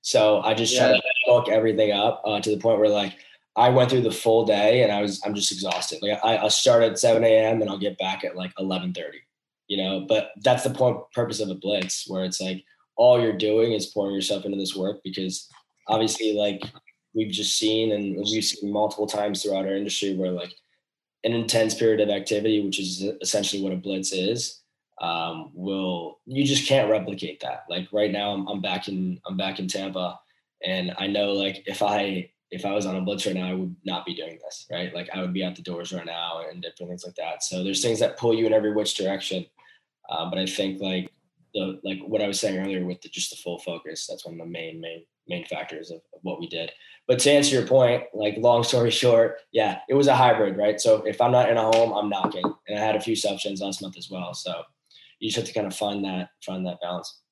So 0.00 0.40
I 0.40 0.54
just 0.54 0.72
yeah. 0.72 0.88
try 0.88 0.96
to 0.96 1.02
book 1.26 1.48
everything 1.48 1.92
up 1.92 2.22
uh, 2.24 2.40
to 2.40 2.50
the 2.50 2.58
point 2.58 2.78
where 2.78 2.88
like 2.88 3.18
I 3.56 3.70
went 3.70 3.90
through 3.90 4.02
the 4.02 4.10
full 4.10 4.44
day 4.44 4.82
and 4.82 4.92
I 4.92 5.00
was 5.00 5.20
I'm 5.24 5.34
just 5.34 5.50
exhausted. 5.50 6.00
Like 6.02 6.18
I, 6.22 6.46
start 6.48 6.82
at 6.82 6.98
7 6.98 7.24
a.m. 7.24 7.62
and 7.62 7.70
I'll 7.70 7.78
get 7.78 7.98
back 7.98 8.24
at 8.24 8.36
like 8.36 8.52
11:30. 8.58 9.14
You 9.68 9.78
know, 9.78 10.06
but 10.08 10.30
that's 10.42 10.62
the 10.62 10.70
point 10.70 10.98
purpose 11.12 11.40
of 11.40 11.48
a 11.48 11.54
blitz 11.54 12.04
where 12.06 12.24
it's 12.24 12.40
like 12.40 12.62
all 12.96 13.20
you're 13.20 13.36
doing 13.36 13.72
is 13.72 13.86
pouring 13.86 14.14
yourself 14.14 14.44
into 14.44 14.58
this 14.58 14.76
work 14.76 15.00
because 15.02 15.48
obviously 15.88 16.34
like 16.34 16.62
we've 17.14 17.32
just 17.32 17.58
seen 17.58 17.92
and 17.92 18.16
we've 18.16 18.44
seen 18.44 18.70
multiple 18.72 19.06
times 19.06 19.42
throughout 19.42 19.66
our 19.66 19.74
industry 19.74 20.14
where 20.14 20.30
like 20.30 20.54
an 21.24 21.32
intense 21.32 21.74
period 21.74 22.00
of 22.00 22.14
activity, 22.14 22.60
which 22.64 22.78
is 22.78 23.02
essentially 23.20 23.62
what 23.62 23.72
a 23.72 23.76
blitz 23.76 24.12
is, 24.12 24.60
um, 25.00 25.50
will 25.52 26.20
you 26.26 26.44
just 26.44 26.68
can't 26.68 26.90
replicate 26.90 27.40
that. 27.40 27.64
Like 27.68 27.88
right 27.92 28.12
now, 28.12 28.32
I'm, 28.32 28.46
I'm 28.46 28.60
back 28.60 28.88
in 28.88 29.20
I'm 29.26 29.36
back 29.36 29.58
in 29.58 29.66
Tampa, 29.66 30.18
and 30.64 30.94
I 30.98 31.06
know 31.06 31.32
like 31.32 31.62
if 31.66 31.82
I 31.82 32.30
if 32.50 32.64
I 32.64 32.72
was 32.72 32.86
on 32.86 32.96
a 32.96 33.00
blitz 33.00 33.26
right 33.26 33.34
now, 33.34 33.48
I 33.48 33.54
would 33.54 33.74
not 33.84 34.06
be 34.06 34.14
doing 34.14 34.38
this, 34.42 34.66
right? 34.70 34.94
Like 34.94 35.10
I 35.12 35.20
would 35.20 35.32
be 35.32 35.44
out 35.44 35.56
the 35.56 35.62
doors 35.62 35.92
right 35.92 36.06
now 36.06 36.42
and 36.48 36.62
different 36.62 36.90
things 36.90 37.04
like 37.04 37.16
that. 37.16 37.42
So 37.42 37.64
there's 37.64 37.82
things 37.82 37.98
that 38.00 38.18
pull 38.18 38.34
you 38.34 38.46
in 38.46 38.52
every 38.52 38.72
which 38.72 38.94
direction. 38.94 39.46
Um, 40.08 40.30
but 40.30 40.38
I 40.38 40.46
think 40.46 40.80
like 40.80 41.10
the 41.54 41.80
like 41.82 41.98
what 42.06 42.22
I 42.22 42.28
was 42.28 42.38
saying 42.38 42.58
earlier 42.58 42.84
with 42.84 43.00
the, 43.02 43.08
just 43.08 43.30
the 43.30 43.36
full 43.36 43.58
focus, 43.58 44.06
that's 44.06 44.24
one 44.24 44.34
of 44.34 44.38
the 44.38 44.46
main 44.46 44.80
main 44.80 45.04
main 45.26 45.44
factors 45.46 45.90
of, 45.90 45.96
of 46.14 46.20
what 46.22 46.38
we 46.38 46.46
did. 46.48 46.70
But 47.08 47.18
to 47.20 47.32
answer 47.32 47.56
your 47.56 47.66
point, 47.66 48.04
like 48.14 48.36
long 48.38 48.62
story 48.62 48.90
short, 49.02 49.40
yeah, 49.52 49.80
it 49.88 49.94
was 49.94 50.06
a 50.06 50.14
hybrid, 50.14 50.56
right? 50.56 50.80
So 50.80 51.02
if 51.04 51.20
I'm 51.20 51.32
not 51.32 51.50
in 51.50 51.56
a 51.56 51.62
home, 51.62 51.92
I'm 51.92 52.08
knocking, 52.08 52.44
and 52.68 52.78
I 52.78 52.84
had 52.84 52.94
a 52.94 53.00
few 53.00 53.16
sessions 53.16 53.60
last 53.60 53.82
month 53.82 53.96
as 53.96 54.08
well. 54.08 54.34
So 54.34 54.62
you 55.18 55.30
just 55.30 55.36
have 55.36 55.46
to 55.46 55.52
kind 55.52 55.66
of 55.66 55.74
find 55.74 56.04
that 56.04 56.28
find 56.44 56.64
that 56.66 56.80
balance. 56.80 57.22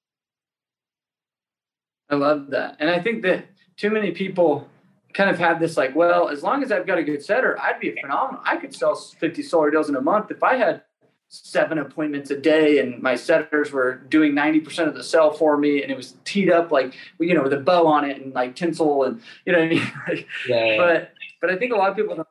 I 2.11 2.17
love 2.17 2.51
that, 2.51 2.77
and 2.81 2.91
I 2.91 3.01
think 3.01 3.23
that 3.23 3.47
too 3.77 3.91
many 3.91 4.11
people 4.11 4.69
kind 5.15 5.31
of 5.31 5.39
had 5.39 5.61
this 5.61 5.77
like, 5.77 5.95
well, 5.95 6.29
as 6.29 6.43
long 6.43 6.63
as 6.63 6.73
I've 6.73 6.87
got 6.87 6.99
a 6.99 7.03
good 7.03 7.25
setter, 7.25 7.59
I'd 7.61 7.81
be 7.81 7.91
a 7.91 8.01
phenomenal. 8.01 8.43
I 8.45 8.57
could 8.57 8.75
sell 8.75 8.95
50 8.97 9.43
solar 9.43 9.71
deals 9.71 9.89
in 9.89 9.97
a 9.97 10.01
month 10.01 10.31
if 10.31 10.43
I 10.43 10.57
had 10.57 10.83
seven 11.29 11.79
appointments 11.79 12.31
a 12.31 12.39
day 12.39 12.79
and 12.79 13.03
my 13.03 13.17
setters 13.17 13.73
were 13.73 13.95
doing 13.95 14.33
90% 14.33 14.87
of 14.87 14.95
the 14.95 15.03
sell 15.03 15.33
for 15.33 15.57
me 15.57 15.83
and 15.83 15.91
it 15.91 15.97
was 15.97 16.15
teed 16.25 16.49
up 16.49 16.71
like 16.71 16.95
you 17.19 17.35
know 17.35 17.43
with 17.43 17.53
a 17.53 17.59
bow 17.59 17.89
on 17.89 18.09
it 18.09 18.23
and 18.23 18.33
like 18.35 18.55
tinsel 18.55 19.03
and 19.03 19.21
you 19.45 19.53
know 19.53 19.59
I 19.59 19.69
mean? 19.69 19.83
like, 20.09 20.29
yeah, 20.47 20.77
but 20.77 21.13
but 21.41 21.51
I 21.51 21.57
think 21.57 21.73
a 21.73 21.77
lot 21.77 21.91
of 21.91 21.97
people 21.97 22.15
don't 22.15 22.29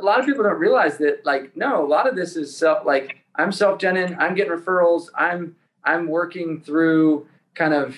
a 0.00 0.04
lot 0.04 0.18
of 0.18 0.24
people 0.24 0.44
don't 0.44 0.58
realize 0.58 0.96
that 0.98 1.26
like 1.26 1.54
no 1.56 1.84
a 1.84 1.86
lot 1.86 2.08
of 2.08 2.16
this 2.16 2.36
is 2.36 2.56
self 2.56 2.86
like 2.86 3.18
I'm 3.34 3.52
self-genning 3.52 4.16
I'm 4.18 4.34
getting 4.34 4.52
referrals 4.52 5.08
I'm 5.14 5.54
I'm 5.84 6.08
working 6.08 6.62
through 6.62 7.26
kind 7.54 7.74
of 7.74 7.96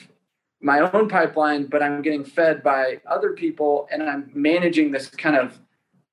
my 0.60 0.80
own 0.80 1.08
pipeline 1.08 1.66
but 1.66 1.82
I'm 1.82 2.02
getting 2.02 2.24
fed 2.24 2.62
by 2.62 3.00
other 3.06 3.32
people 3.32 3.88
and 3.90 4.02
I'm 4.02 4.30
managing 4.34 4.90
this 4.90 5.08
kind 5.08 5.36
of 5.36 5.58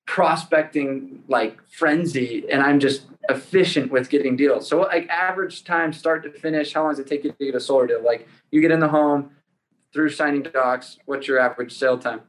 prospecting 0.05 1.23
like 1.27 1.59
frenzy 1.69 2.45
and 2.49 2.61
I'm 2.61 2.79
just 2.79 3.03
efficient 3.29 3.91
with 3.91 4.09
getting 4.09 4.35
deals. 4.37 4.67
So 4.67 4.81
like 4.81 5.07
average 5.09 5.63
time 5.63 5.91
start 5.91 6.23
to 6.23 6.31
finish, 6.31 6.73
how 6.73 6.83
long 6.83 6.93
does 6.93 6.99
it 6.99 7.07
take 7.07 7.23
you 7.23 7.31
to 7.31 7.45
get 7.45 7.55
a 7.55 7.59
solar 7.59 7.87
deal? 7.87 8.03
Like 8.03 8.27
you 8.51 8.61
get 8.61 8.71
in 8.71 8.79
the 8.79 8.87
home 8.87 9.31
through 9.93 10.09
signing 10.09 10.43
docs, 10.43 10.97
what's 11.05 11.27
your 11.27 11.39
average 11.39 11.73
sale 11.77 11.97
time? 11.97 12.21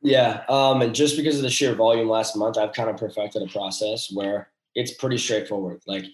Yeah. 0.00 0.44
Um, 0.48 0.82
and 0.82 0.94
just 0.94 1.16
because 1.16 1.36
of 1.36 1.42
the 1.42 1.50
sheer 1.50 1.74
volume 1.74 2.08
last 2.08 2.36
month, 2.36 2.58
I've 2.58 2.72
kind 2.72 2.90
of 2.90 2.96
perfected 2.96 3.42
a 3.42 3.46
process 3.46 4.12
where 4.12 4.48
it's 4.74 4.92
pretty 4.92 5.18
straightforward. 5.18 5.80
Like 5.86 6.04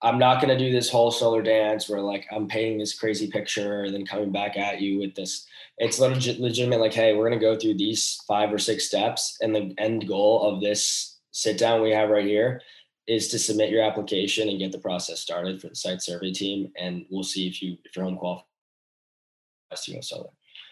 I'm 0.00 0.18
not 0.18 0.40
going 0.40 0.56
to 0.56 0.64
do 0.64 0.72
this 0.72 0.88
whole 0.88 1.10
solar 1.10 1.42
dance 1.42 1.88
where 1.88 2.00
like 2.00 2.26
I'm 2.30 2.46
painting 2.46 2.78
this 2.78 2.96
crazy 2.96 3.28
picture 3.28 3.84
and 3.84 3.94
then 3.94 4.06
coming 4.06 4.30
back 4.30 4.56
at 4.56 4.80
you 4.80 4.98
with 5.00 5.14
this. 5.14 5.44
It's 5.78 5.98
legit, 5.98 6.40
legitimate. 6.40 6.80
Like, 6.80 6.94
hey, 6.94 7.14
we're 7.14 7.28
going 7.28 7.38
to 7.38 7.44
go 7.44 7.56
through 7.56 7.74
these 7.74 8.20
five 8.26 8.52
or 8.52 8.58
six 8.58 8.86
steps, 8.86 9.38
and 9.40 9.54
the 9.54 9.74
end 9.78 10.06
goal 10.06 10.42
of 10.42 10.60
this 10.60 11.18
sit 11.32 11.58
down 11.58 11.82
we 11.82 11.90
have 11.90 12.10
right 12.10 12.24
here 12.24 12.60
is 13.06 13.28
to 13.28 13.38
submit 13.38 13.70
your 13.70 13.82
application 13.82 14.48
and 14.48 14.58
get 14.58 14.70
the 14.70 14.78
process 14.78 15.20
started 15.20 15.60
for 15.60 15.68
the 15.68 15.74
site 15.74 16.02
survey 16.02 16.32
team, 16.32 16.70
and 16.78 17.06
we'll 17.10 17.22
see 17.22 17.48
if 17.48 17.62
you 17.62 17.76
if 17.84 17.96
you're 17.96 18.04
home 18.04 18.16
qualified 18.16 18.44
to 19.82 19.92
go 19.94 20.00
solar. 20.00 20.30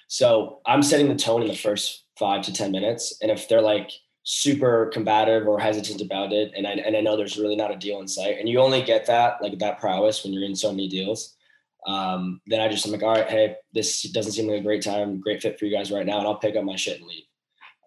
So 0.09 0.61
I'm 0.67 0.83
setting 0.83 1.09
the 1.09 1.17
tone 1.17 1.43
in 1.43 1.49
the 1.49 1.57
first 1.57 2.05
five 2.19 2.43
to 2.43 2.53
ten 2.53 2.71
minutes, 2.71 3.19
and 3.23 3.31
if 3.31 3.49
they're 3.49 3.61
like 3.61 3.91
super 4.29 4.91
combative 4.93 5.47
or 5.47 5.61
hesitant 5.61 6.01
about 6.01 6.33
it. 6.33 6.51
And 6.57 6.67
I, 6.67 6.73
and 6.73 6.97
I 6.97 7.01
know 7.01 7.17
there's 7.17 7.39
really 7.39 7.55
not 7.55 7.71
a 7.71 7.77
deal 7.77 8.01
in 8.01 8.09
sight. 8.09 8.39
And 8.41 8.49
you 8.49 8.59
only 8.59 8.83
get 8.83 9.07
that 9.07 9.41
like 9.41 9.57
that 9.61 9.79
prowess 9.79 10.25
when 10.25 10.33
you're 10.33 10.43
in 10.43 10.57
so 10.57 10.73
many 10.73 10.89
deals. 10.89 11.37
Um, 11.87 12.41
then 12.49 12.61
i 12.61 12.67
just 12.67 12.85
i'm 12.85 12.91
like 12.91 13.05
all 13.05 13.15
right 13.15 13.29
hey 13.29 13.55
this 13.73 14.03
doesn't 14.11 14.33
seem 14.33 14.49
like 14.49 14.59
a 14.59 14.65
great 14.65 14.83
time 14.83 15.21
great 15.21 15.41
fit 15.41 15.57
for 15.57 15.67
you 15.67 15.77
guys 15.77 15.93
right 15.93 16.05
now 16.05 16.19
and 16.19 16.27
i'll 16.27 16.35
pick 16.35 16.57
up 16.57 16.65
my 16.65 16.75
shit 16.75 16.99
and 16.99 17.07
leave. 17.07 17.23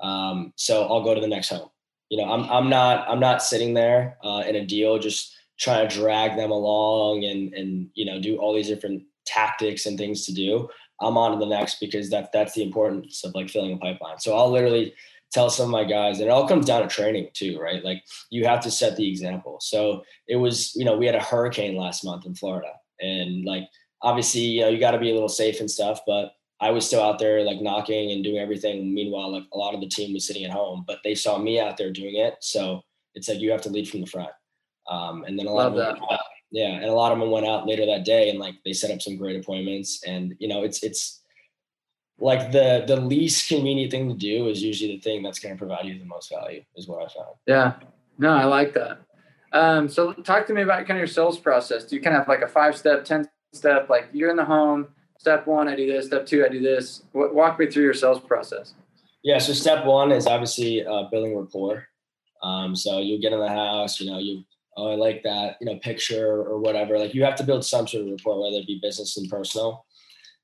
Um, 0.01 0.53
so 0.55 0.83
i'll 0.83 1.03
go 1.03 1.13
to 1.13 1.19
the 1.19 1.27
next 1.27 1.49
home. 1.49 1.67
You 2.09 2.19
know 2.19 2.31
i'm, 2.31 2.49
I'm 2.49 2.69
not 2.69 3.09
i'm 3.09 3.19
not 3.19 3.43
sitting 3.43 3.73
there 3.73 4.17
uh, 4.23 4.43
in 4.47 4.55
a 4.55 4.65
deal 4.65 4.99
just 4.99 5.35
trying 5.59 5.85
to 5.85 5.93
drag 5.93 6.37
them 6.37 6.51
along 6.51 7.25
and 7.25 7.53
and 7.53 7.89
you 7.93 8.05
know 8.05 8.21
do 8.21 8.37
all 8.37 8.55
these 8.55 8.69
different 8.69 9.03
tactics 9.25 9.85
and 9.85 9.97
things 9.97 10.25
to 10.27 10.33
do. 10.33 10.69
I'm 11.01 11.17
on 11.17 11.31
to 11.31 11.37
the 11.37 11.45
next 11.45 11.81
because 11.81 12.09
that 12.11 12.31
that's 12.31 12.53
the 12.53 12.63
importance 12.63 13.25
of 13.25 13.35
like 13.35 13.49
filling 13.49 13.73
a 13.73 13.77
pipeline. 13.77 14.19
So 14.19 14.37
i'll 14.37 14.49
literally 14.49 14.93
tell 15.31 15.49
some 15.49 15.65
of 15.65 15.71
my 15.71 15.83
guys, 15.83 16.19
and 16.19 16.27
it 16.27 16.31
all 16.31 16.47
comes 16.47 16.65
down 16.65 16.81
to 16.81 16.87
training 16.87 17.29
too, 17.33 17.59
right? 17.59 17.83
Like 17.83 18.03
you 18.29 18.45
have 18.45 18.61
to 18.61 18.71
set 18.71 18.95
the 18.95 19.07
example. 19.07 19.59
So 19.61 20.03
it 20.27 20.35
was, 20.35 20.75
you 20.75 20.85
know, 20.85 20.97
we 20.97 21.05
had 21.05 21.15
a 21.15 21.23
hurricane 21.23 21.75
last 21.75 22.03
month 22.03 22.25
in 22.25 22.35
Florida, 22.35 22.71
and 22.99 23.45
like 23.45 23.63
obviously, 24.01 24.41
you 24.41 24.61
know, 24.61 24.69
you 24.69 24.79
got 24.79 24.91
to 24.91 24.99
be 24.99 25.11
a 25.11 25.13
little 25.13 25.29
safe 25.29 25.59
and 25.59 25.69
stuff, 25.69 26.01
but 26.07 26.31
I 26.61 26.71
was 26.71 26.85
still 26.85 27.01
out 27.01 27.19
there 27.19 27.43
like 27.43 27.61
knocking 27.61 28.11
and 28.11 28.23
doing 28.23 28.39
everything. 28.39 28.93
Meanwhile, 28.93 29.31
like 29.31 29.43
a 29.53 29.57
lot 29.57 29.73
of 29.73 29.81
the 29.81 29.87
team 29.87 30.13
was 30.13 30.27
sitting 30.27 30.45
at 30.45 30.51
home, 30.51 30.83
but 30.85 30.99
they 31.03 31.15
saw 31.15 31.37
me 31.37 31.59
out 31.59 31.77
there 31.77 31.91
doing 31.91 32.15
it. 32.15 32.35
So 32.41 32.81
it's 33.15 33.29
like 33.29 33.39
you 33.39 33.51
have 33.51 33.61
to 33.61 33.69
lead 33.69 33.87
from 33.87 34.01
the 34.01 34.07
front. 34.07 34.31
Um, 34.89 35.23
and 35.25 35.37
then 35.37 35.45
a 35.47 35.51
lot 35.51 35.73
Love 35.73 35.77
of 35.77 35.97
them, 35.99 36.07
yeah, 36.51 36.71
and 36.71 36.85
a 36.85 36.93
lot 36.93 37.11
of 37.11 37.19
them 37.19 37.29
went 37.29 37.45
out 37.45 37.67
later 37.67 37.85
that 37.85 38.05
day 38.05 38.29
and 38.29 38.39
like 38.39 38.55
they 38.65 38.73
set 38.73 38.91
up 38.91 39.01
some 39.01 39.17
great 39.17 39.39
appointments. 39.39 40.03
And 40.05 40.35
you 40.39 40.47
know, 40.47 40.63
it's 40.63 40.83
it's 40.83 41.18
like 42.21 42.51
the 42.51 42.83
the 42.85 42.97
least 42.97 43.47
convenient 43.47 43.91
thing 43.91 44.09
to 44.09 44.15
do 44.15 44.47
is 44.47 44.61
usually 44.61 44.95
the 44.95 45.01
thing 45.01 45.23
that's 45.23 45.39
going 45.39 45.55
to 45.55 45.57
provide 45.57 45.85
you 45.85 45.97
the 45.97 46.05
most 46.05 46.29
value 46.29 46.63
is 46.75 46.87
what 46.87 47.03
i 47.03 47.13
found. 47.13 47.35
Yeah. 47.45 47.73
No 48.17 48.33
i 48.33 48.43
like 48.43 48.73
that. 48.73 48.99
Um, 49.51 49.89
so 49.89 50.13
talk 50.13 50.45
to 50.47 50.53
me 50.53 50.61
about 50.61 50.85
kind 50.85 50.91
of 50.91 50.97
your 50.97 51.07
sales 51.07 51.39
process. 51.39 51.83
Do 51.83 51.95
you 51.95 52.01
kind 52.01 52.15
of 52.15 52.21
have 52.21 52.27
like 52.27 52.41
a 52.41 52.47
five 52.47 52.77
step 52.77 53.05
ten 53.05 53.27
step 53.53 53.89
like 53.89 54.09
you're 54.13 54.29
in 54.29 54.35
the 54.35 54.45
home 54.45 54.87
step 55.17 55.47
one 55.47 55.67
i 55.67 55.75
do 55.75 55.91
this 55.91 56.05
step 56.05 56.25
two 56.25 56.45
i 56.45 56.49
do 56.49 56.61
this? 56.61 57.03
Walk 57.13 57.59
me 57.59 57.67
through 57.67 57.83
your 57.83 57.93
sales 57.93 58.19
process. 58.19 58.73
Yeah 59.23 59.37
so 59.39 59.53
step 59.53 59.85
one 59.85 60.11
is 60.11 60.27
obviously 60.27 60.85
uh, 60.85 61.03
building 61.11 61.37
rapport. 61.37 61.85
Um, 62.43 62.75
so 62.75 62.99
you 62.99 63.19
get 63.21 63.33
in 63.33 63.39
the 63.39 63.49
house 63.49 63.99
you 63.99 64.09
know 64.11 64.19
you 64.19 64.43
oh 64.77 64.91
i 64.91 64.95
like 64.95 65.23
that 65.23 65.55
you 65.61 65.65
know 65.65 65.79
picture 65.79 66.43
or 66.43 66.59
whatever. 66.59 66.99
Like 66.99 67.13
you 67.13 67.23
have 67.23 67.35
to 67.35 67.43
build 67.43 67.65
some 67.65 67.87
sort 67.87 68.03
of 68.03 68.11
rapport 68.11 68.41
whether 68.41 68.57
it 68.57 68.67
be 68.67 68.79
business 68.81 69.17
and 69.17 69.29
personal 69.29 69.85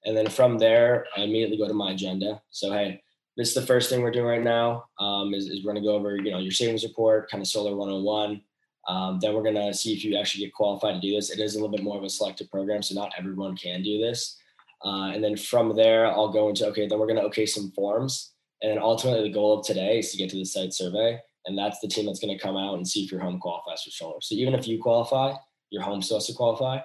and 0.05 0.15
then 0.15 0.29
from 0.29 0.57
there, 0.57 1.07
I 1.17 1.21
immediately 1.21 1.57
go 1.57 1.67
to 1.67 1.74
my 1.74 1.91
agenda. 1.91 2.41
So, 2.51 2.71
hey, 2.71 3.01
this 3.38 3.50
is 3.50 3.55
the 3.55 3.65
first 3.65 3.89
thing 3.89 4.01
we're 4.01 4.12
doing 4.12 4.25
right 4.25 4.43
now 4.43 4.85
um, 5.00 5.33
is, 5.33 5.47
is, 5.47 5.63
we're 5.63 5.74
going 5.74 5.83
to 5.83 5.88
go 5.88 5.95
over, 5.95 6.15
you 6.15 6.31
know, 6.31 6.39
your 6.39 6.51
savings 6.51 6.83
report, 6.83 7.29
kind 7.29 7.41
of 7.41 7.47
solar 7.47 7.75
101. 7.75 8.41
Um, 8.88 9.19
then 9.19 9.33
we're 9.33 9.43
going 9.43 9.55
to 9.55 9.74
see 9.74 9.93
if 9.93 10.05
you 10.05 10.15
actually 10.15 10.45
get 10.45 10.53
qualified 10.53 10.95
to 10.95 11.01
do 11.01 11.15
this. 11.15 11.31
It 11.31 11.39
is 11.39 11.55
a 11.55 11.57
little 11.57 11.75
bit 11.75 11.83
more 11.83 11.97
of 11.97 12.03
a 12.03 12.09
selective 12.09 12.50
program, 12.51 12.83
so 12.83 12.93
not 12.93 13.13
everyone 13.17 13.57
can 13.57 13.81
do 13.81 14.00
this. 14.00 14.39
Uh, 14.85 15.12
and 15.12 15.24
then 15.24 15.35
from 15.35 15.75
there, 15.75 16.05
I'll 16.05 16.31
go 16.31 16.50
into, 16.50 16.67
okay, 16.67 16.88
then 16.88 17.00
we're 17.00 17.07
going 17.07 17.19
to 17.19 17.25
okay 17.25 17.47
some 17.47 17.71
forms. 17.71 18.33
And 18.62 18.71
then 18.71 18.79
ultimately 18.79 19.27
the 19.27 19.33
goal 19.33 19.59
of 19.59 19.65
today 19.65 20.00
is 20.00 20.12
to 20.12 20.17
get 20.17 20.29
to 20.29 20.38
the 20.38 20.45
site 20.45 20.74
survey. 20.74 21.19
And 21.47 21.57
that's 21.57 21.79
the 21.79 21.88
team 21.88 22.05
that's 22.05 22.19
going 22.19 22.35
to 22.35 22.43
come 22.43 22.57
out 22.57 22.75
and 22.75 22.88
see 22.88 23.03
if 23.03 23.12
your 23.12 23.21
home 23.21 23.39
qualifies 23.39 23.83
for 23.83 23.91
solar. 23.91 24.21
So 24.21 24.35
even 24.35 24.53
if 24.53 24.67
you 24.67 24.81
qualify, 24.81 25.33
your 25.71 25.81
home 25.81 26.01
still 26.01 26.17
has 26.17 26.27
to 26.27 26.33
qualify. 26.33 26.79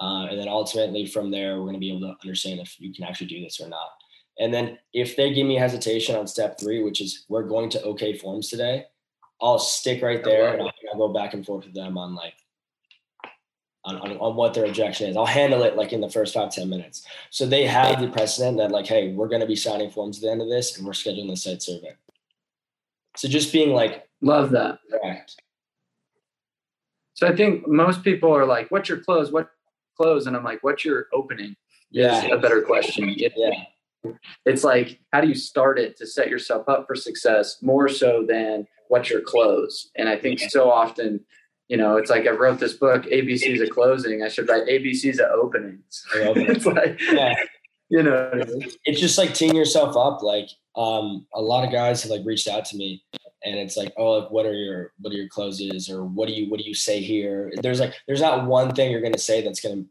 Uh, 0.00 0.26
and 0.30 0.38
then 0.38 0.48
ultimately 0.48 1.06
from 1.06 1.30
there, 1.30 1.56
we're 1.56 1.64
going 1.64 1.74
to 1.74 1.80
be 1.80 1.90
able 1.90 2.00
to 2.00 2.14
understand 2.22 2.60
if 2.60 2.78
you 2.78 2.92
can 2.92 3.04
actually 3.04 3.26
do 3.26 3.42
this 3.42 3.60
or 3.60 3.68
not. 3.68 3.90
And 4.38 4.54
then 4.54 4.78
if 4.92 5.16
they 5.16 5.34
give 5.34 5.46
me 5.46 5.56
hesitation 5.56 6.14
on 6.14 6.26
step 6.28 6.60
three, 6.60 6.82
which 6.82 7.00
is 7.00 7.24
we're 7.28 7.42
going 7.42 7.68
to 7.70 7.82
okay 7.82 8.16
forms 8.16 8.48
today, 8.48 8.84
I'll 9.40 9.58
stick 9.58 10.02
right 10.02 10.22
there 10.22 10.52
and 10.52 10.62
I'll, 10.62 10.72
I'll 10.92 10.98
go 10.98 11.12
back 11.12 11.34
and 11.34 11.44
forth 11.44 11.64
with 11.64 11.74
them 11.74 11.98
on 11.98 12.14
like, 12.14 12.34
on, 13.84 13.96
on, 13.96 14.12
on 14.18 14.36
what 14.36 14.54
their 14.54 14.66
objection 14.66 15.08
is. 15.08 15.16
I'll 15.16 15.26
handle 15.26 15.62
it 15.62 15.76
like 15.76 15.92
in 15.92 16.00
the 16.00 16.10
first 16.10 16.34
five 16.34 16.52
ten 16.52 16.68
minutes. 16.68 17.04
So 17.30 17.46
they 17.46 17.66
have 17.66 18.00
the 18.00 18.08
precedent 18.08 18.58
that 18.58 18.70
like, 18.70 18.86
hey, 18.86 19.12
we're 19.12 19.28
going 19.28 19.40
to 19.40 19.46
be 19.46 19.56
signing 19.56 19.90
forms 19.90 20.18
at 20.18 20.22
the 20.22 20.30
end 20.30 20.42
of 20.42 20.48
this 20.48 20.76
and 20.76 20.86
we're 20.86 20.92
scheduling 20.92 21.30
the 21.30 21.36
site 21.36 21.62
survey. 21.62 21.96
So 23.16 23.28
just 23.28 23.52
being 23.52 23.70
like, 23.70 24.08
love 24.20 24.50
that. 24.50 24.78
Correct. 24.90 25.40
So 27.14 27.26
I 27.26 27.34
think 27.34 27.66
most 27.66 28.04
people 28.04 28.32
are 28.32 28.46
like, 28.46 28.70
what's 28.70 28.88
your 28.88 28.98
close? 28.98 29.32
What 29.32 29.50
close? 29.98 30.26
And 30.26 30.36
I'm 30.36 30.44
like, 30.44 30.62
what's 30.62 30.84
your 30.84 31.06
opening? 31.12 31.56
Yeah. 31.90 32.26
a 32.26 32.38
better 32.38 32.62
question. 32.62 33.14
Yeah. 33.16 33.50
It's 34.46 34.64
like, 34.64 35.00
how 35.12 35.20
do 35.20 35.28
you 35.28 35.34
start 35.34 35.78
it 35.78 35.96
to 35.98 36.06
set 36.06 36.28
yourself 36.28 36.68
up 36.68 36.86
for 36.86 36.94
success 36.94 37.58
more 37.62 37.88
so 37.88 38.24
than 38.26 38.66
what's 38.88 39.10
your 39.10 39.20
close? 39.20 39.90
And 39.96 40.08
I 40.08 40.16
think 40.16 40.40
so 40.40 40.70
often, 40.70 41.20
you 41.68 41.76
know, 41.76 41.96
it's 41.96 42.10
like 42.10 42.26
I 42.26 42.30
wrote 42.30 42.60
this 42.60 42.74
book, 42.74 43.04
ABCs 43.04 43.62
of 43.62 43.70
closing. 43.70 44.22
I 44.22 44.28
should 44.28 44.48
write 44.48 44.66
ABCs 44.66 45.18
of 45.18 45.30
openings. 45.32 46.04
it's 46.14 46.66
like, 46.66 47.00
yeah. 47.10 47.34
you 47.88 48.02
know, 48.02 48.30
it's 48.84 49.00
just 49.00 49.18
like 49.18 49.34
teeing 49.34 49.56
yourself 49.56 49.96
up. 49.96 50.22
Like, 50.22 50.48
um, 50.76 51.26
a 51.34 51.42
lot 51.42 51.64
of 51.64 51.72
guys 51.72 52.02
have 52.02 52.10
like 52.10 52.24
reached 52.24 52.48
out 52.48 52.64
to 52.66 52.76
me 52.76 53.02
and 53.44 53.56
it's 53.56 53.76
like, 53.76 53.92
oh, 53.96 54.18
like, 54.18 54.30
what 54.30 54.46
are 54.46 54.54
your 54.54 54.92
what 54.98 55.12
are 55.12 55.16
your 55.16 55.28
closes 55.28 55.88
or 55.88 56.04
what 56.04 56.28
do 56.28 56.34
you 56.34 56.50
what 56.50 56.58
do 56.58 56.66
you 56.66 56.74
say 56.74 57.00
here? 57.00 57.52
There's 57.62 57.80
like 57.80 57.94
there's 58.06 58.20
not 58.20 58.46
one 58.46 58.74
thing 58.74 58.90
you're 58.90 59.00
gonna 59.00 59.18
say 59.18 59.42
that's 59.42 59.60
gonna 59.60 59.84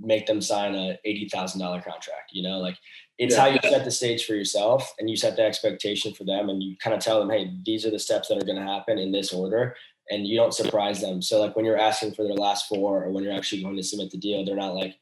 make 0.00 0.26
them 0.26 0.40
sign 0.40 0.74
a 0.74 0.98
eighty 1.04 1.28
thousand 1.28 1.60
dollar 1.60 1.80
contract. 1.80 2.32
You 2.32 2.42
know, 2.42 2.58
like 2.58 2.76
it's 3.18 3.34
yeah. 3.34 3.40
how 3.40 3.46
you 3.48 3.58
set 3.62 3.84
the 3.84 3.90
stage 3.90 4.24
for 4.24 4.34
yourself 4.34 4.94
and 4.98 5.10
you 5.10 5.16
set 5.16 5.36
the 5.36 5.42
expectation 5.42 6.14
for 6.14 6.24
them 6.24 6.48
and 6.48 6.62
you 6.62 6.76
kind 6.76 6.94
of 6.94 7.00
tell 7.00 7.18
them, 7.18 7.30
hey, 7.30 7.52
these 7.64 7.84
are 7.84 7.90
the 7.90 7.98
steps 7.98 8.28
that 8.28 8.40
are 8.40 8.46
going 8.46 8.58
to 8.58 8.62
happen 8.62 8.98
in 8.98 9.10
this 9.10 9.32
order, 9.32 9.74
and 10.08 10.26
you 10.26 10.36
don't 10.36 10.54
surprise 10.54 11.00
them. 11.00 11.20
So 11.20 11.40
like 11.40 11.56
when 11.56 11.64
you're 11.64 11.78
asking 11.78 12.14
for 12.14 12.22
their 12.22 12.34
last 12.34 12.68
four 12.68 13.04
or 13.04 13.10
when 13.10 13.24
you're 13.24 13.32
actually 13.32 13.62
going 13.62 13.76
to 13.76 13.82
submit 13.82 14.10
the 14.10 14.18
deal, 14.18 14.44
they're 14.44 14.56
not 14.56 14.74
like, 14.74 14.96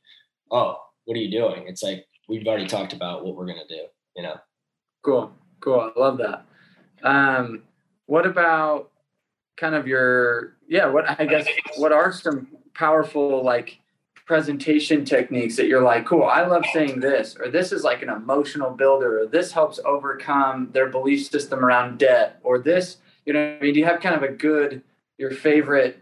oh, 0.50 0.76
what 1.05 1.17
are 1.17 1.21
you 1.21 1.31
doing? 1.31 1.65
It's 1.67 1.83
like 1.83 2.07
we've 2.29 2.47
already 2.47 2.67
talked 2.67 2.93
about 2.93 3.25
what 3.25 3.37
we're 3.37 3.47
going 3.47 3.62
to 3.67 3.75
do. 3.75 3.83
You 4.17 4.23
know. 4.23 4.37
Cool, 5.03 5.33
cool. 5.61 5.93
I 5.95 6.00
love 6.00 6.19
that. 6.19 6.47
Um, 7.03 7.62
what 8.07 8.27
about 8.27 8.91
kind 9.57 9.75
of 9.75 9.87
your 9.87 10.57
yeah? 10.69 10.87
What 10.87 11.09
I 11.21 11.27
guess 11.27 11.47
what 11.77 11.93
are 11.93 12.13
some 12.13 12.49
powerful 12.75 13.45
like 13.45 13.79
presentation 14.27 15.05
techniques 15.05 15.55
that 15.57 15.69
you're 15.69 15.83
like, 15.83 16.05
cool, 16.05 16.25
I 16.25 16.45
love 16.45 16.65
saying 16.73 16.99
this, 16.99 17.37
or 17.39 17.49
this 17.49 17.71
is 17.71 17.85
like 17.85 18.03
an 18.03 18.09
emotional 18.09 18.71
builder, 18.71 19.21
or 19.21 19.27
this 19.27 19.53
helps 19.53 19.79
overcome 19.85 20.71
their 20.73 20.89
belief 20.89 21.29
system 21.29 21.65
around 21.65 21.99
debt, 21.99 22.41
or 22.43 22.59
this, 22.59 22.97
you 23.25 23.33
know, 23.33 23.57
I 23.57 23.63
mean, 23.63 23.75
do 23.75 23.79
you 23.79 23.87
have 23.87 24.01
kind 24.01 24.17
of 24.17 24.25
a 24.25 24.33
good, 24.33 24.83
your 25.17 25.31
favorite, 25.31 26.01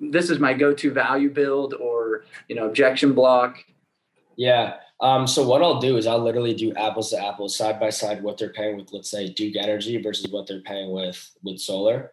this 0.00 0.28
is 0.28 0.40
my 0.40 0.52
go 0.54 0.74
to 0.74 0.90
value 0.90 1.30
build 1.30 1.74
or, 1.74 2.24
you 2.48 2.56
know, 2.56 2.66
objection 2.66 3.12
block? 3.12 3.64
Yeah. 4.36 4.74
Um, 5.00 5.26
so 5.26 5.46
what 5.46 5.62
I'll 5.62 5.80
do 5.80 5.96
is 5.96 6.06
I'll 6.06 6.22
literally 6.22 6.54
do 6.54 6.74
apples 6.74 7.10
to 7.10 7.24
apples, 7.24 7.56
side 7.56 7.80
by 7.80 7.90
side, 7.90 8.22
what 8.22 8.36
they're 8.36 8.52
paying 8.52 8.76
with, 8.76 8.92
let's 8.92 9.10
say, 9.10 9.28
Duke 9.28 9.56
Energy 9.56 10.00
versus 10.00 10.30
what 10.30 10.46
they're 10.46 10.60
paying 10.60 10.90
with 10.90 11.30
with 11.42 11.58
solar. 11.58 12.12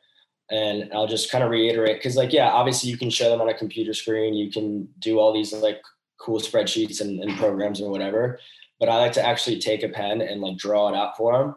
And 0.49 0.89
I'll 0.93 1.07
just 1.07 1.29
kind 1.29 1.43
of 1.43 1.51
reiterate 1.51 1.97
because, 1.97 2.15
like, 2.15 2.31
yeah, 2.31 2.49
obviously 2.49 2.89
you 2.89 2.97
can 2.97 3.09
show 3.09 3.29
them 3.29 3.41
on 3.41 3.49
a 3.49 3.57
computer 3.57 3.93
screen, 3.93 4.33
you 4.33 4.49
can 4.49 4.87
do 4.99 5.19
all 5.19 5.33
these 5.33 5.51
like 5.51 5.81
cool 6.17 6.39
spreadsheets 6.39 7.01
and, 7.01 7.21
and 7.21 7.37
programs 7.37 7.81
or 7.81 7.91
whatever. 7.91 8.39
But 8.79 8.89
I 8.89 8.97
like 8.97 9.11
to 9.13 9.25
actually 9.25 9.59
take 9.59 9.83
a 9.83 9.89
pen 9.89 10.21
and 10.21 10.39
like 10.39 10.57
draw 10.57 10.87
it 10.87 10.95
out 10.95 11.17
for 11.17 11.37
them. 11.37 11.55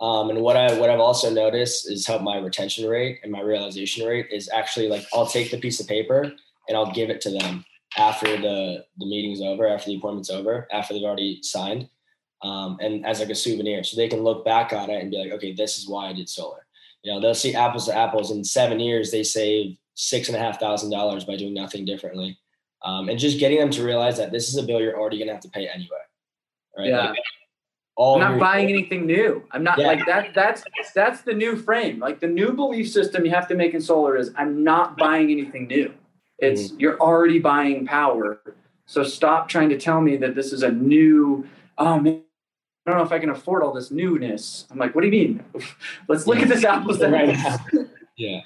Um, 0.00 0.28
and 0.28 0.42
what 0.42 0.58
I 0.58 0.78
what 0.78 0.90
I've 0.90 1.00
also 1.00 1.30
noticed 1.30 1.90
is 1.90 2.06
help 2.06 2.20
my 2.20 2.36
retention 2.36 2.86
rate 2.86 3.20
and 3.22 3.32
my 3.32 3.40
realization 3.40 4.06
rate 4.06 4.26
is 4.30 4.50
actually 4.52 4.88
like 4.88 5.06
I'll 5.14 5.26
take 5.26 5.50
the 5.50 5.58
piece 5.58 5.80
of 5.80 5.86
paper 5.86 6.30
and 6.68 6.76
I'll 6.76 6.92
give 6.92 7.08
it 7.08 7.22
to 7.22 7.30
them 7.30 7.64
after 7.96 8.36
the 8.36 8.84
the 8.98 9.06
meeting's 9.06 9.40
over, 9.40 9.66
after 9.66 9.90
the 9.90 9.96
appointment's 9.96 10.30
over, 10.30 10.68
after 10.72 10.94
they've 10.94 11.02
already 11.02 11.42
signed, 11.42 11.88
um, 12.42 12.78
and 12.80 13.06
as 13.06 13.20
like 13.20 13.30
a 13.30 13.34
souvenir, 13.34 13.82
so 13.84 13.96
they 13.96 14.08
can 14.08 14.20
look 14.20 14.44
back 14.44 14.72
on 14.72 14.90
it 14.90 15.00
and 15.00 15.10
be 15.10 15.18
like, 15.18 15.32
okay, 15.32 15.52
this 15.52 15.78
is 15.78 15.88
why 15.88 16.08
I 16.08 16.12
did 16.12 16.28
solar. 16.28 16.66
You 17.02 17.12
know, 17.12 17.20
they'll 17.20 17.34
see 17.34 17.54
apples 17.54 17.86
to 17.86 17.96
apples. 17.96 18.30
In 18.30 18.44
seven 18.44 18.80
years, 18.80 19.10
they 19.10 19.22
save 19.22 19.76
six 19.94 20.28
and 20.28 20.36
a 20.36 20.40
half 20.40 20.60
thousand 20.60 20.90
dollars 20.90 21.24
by 21.24 21.36
doing 21.36 21.54
nothing 21.54 21.84
differently, 21.84 22.38
um, 22.84 23.08
and 23.08 23.18
just 23.18 23.38
getting 23.38 23.58
them 23.58 23.70
to 23.70 23.84
realize 23.84 24.16
that 24.18 24.32
this 24.32 24.48
is 24.48 24.56
a 24.56 24.62
bill 24.62 24.80
you're 24.80 24.98
already 24.98 25.18
going 25.18 25.28
to 25.28 25.34
have 25.34 25.42
to 25.42 25.48
pay 25.50 25.68
anyway. 25.68 25.98
Right? 26.76 26.88
Yeah. 26.88 27.10
Like, 27.10 27.18
all 27.96 28.22
I'm 28.22 28.32
not 28.32 28.40
buying 28.40 28.68
anything 28.68 29.06
new. 29.06 29.42
I'm 29.52 29.64
not 29.64 29.78
yeah. 29.78 29.86
like 29.86 30.06
that. 30.06 30.34
That's 30.34 30.62
that's 30.92 31.22
the 31.22 31.32
new 31.32 31.56
frame. 31.56 31.98
Like 31.98 32.20
the 32.20 32.26
new 32.26 32.52
belief 32.52 32.90
system 32.90 33.24
you 33.24 33.30
have 33.30 33.48
to 33.48 33.54
make 33.54 33.72
in 33.72 33.80
solar 33.80 34.16
is 34.16 34.32
I'm 34.36 34.62
not 34.62 34.98
buying 34.98 35.30
anything 35.30 35.66
new. 35.66 35.94
It's 36.38 36.68
mm-hmm. 36.68 36.80
you're 36.80 37.00
already 37.00 37.38
buying 37.38 37.86
power. 37.86 38.40
So 38.86 39.02
stop 39.02 39.48
trying 39.48 39.68
to 39.70 39.78
tell 39.78 40.00
me 40.00 40.16
that 40.18 40.34
this 40.34 40.52
is 40.52 40.62
a 40.62 40.70
new, 40.70 41.46
oh 41.78 41.98
man, 41.98 42.22
I 42.86 42.90
don't 42.90 42.98
know 42.98 43.04
if 43.04 43.12
I 43.12 43.18
can 43.18 43.30
afford 43.30 43.62
all 43.62 43.72
this 43.72 43.90
newness. 43.90 44.66
I'm 44.70 44.78
like, 44.78 44.94
what 44.94 45.00
do 45.00 45.08
you 45.08 45.12
mean? 45.12 45.44
Let's 46.08 46.26
look 46.26 46.36
yeah. 46.36 46.42
at 46.42 46.48
this 46.48 46.64
apples 46.64 46.98
to 46.98 47.08
right 47.10 47.36
Yeah. 48.16 48.40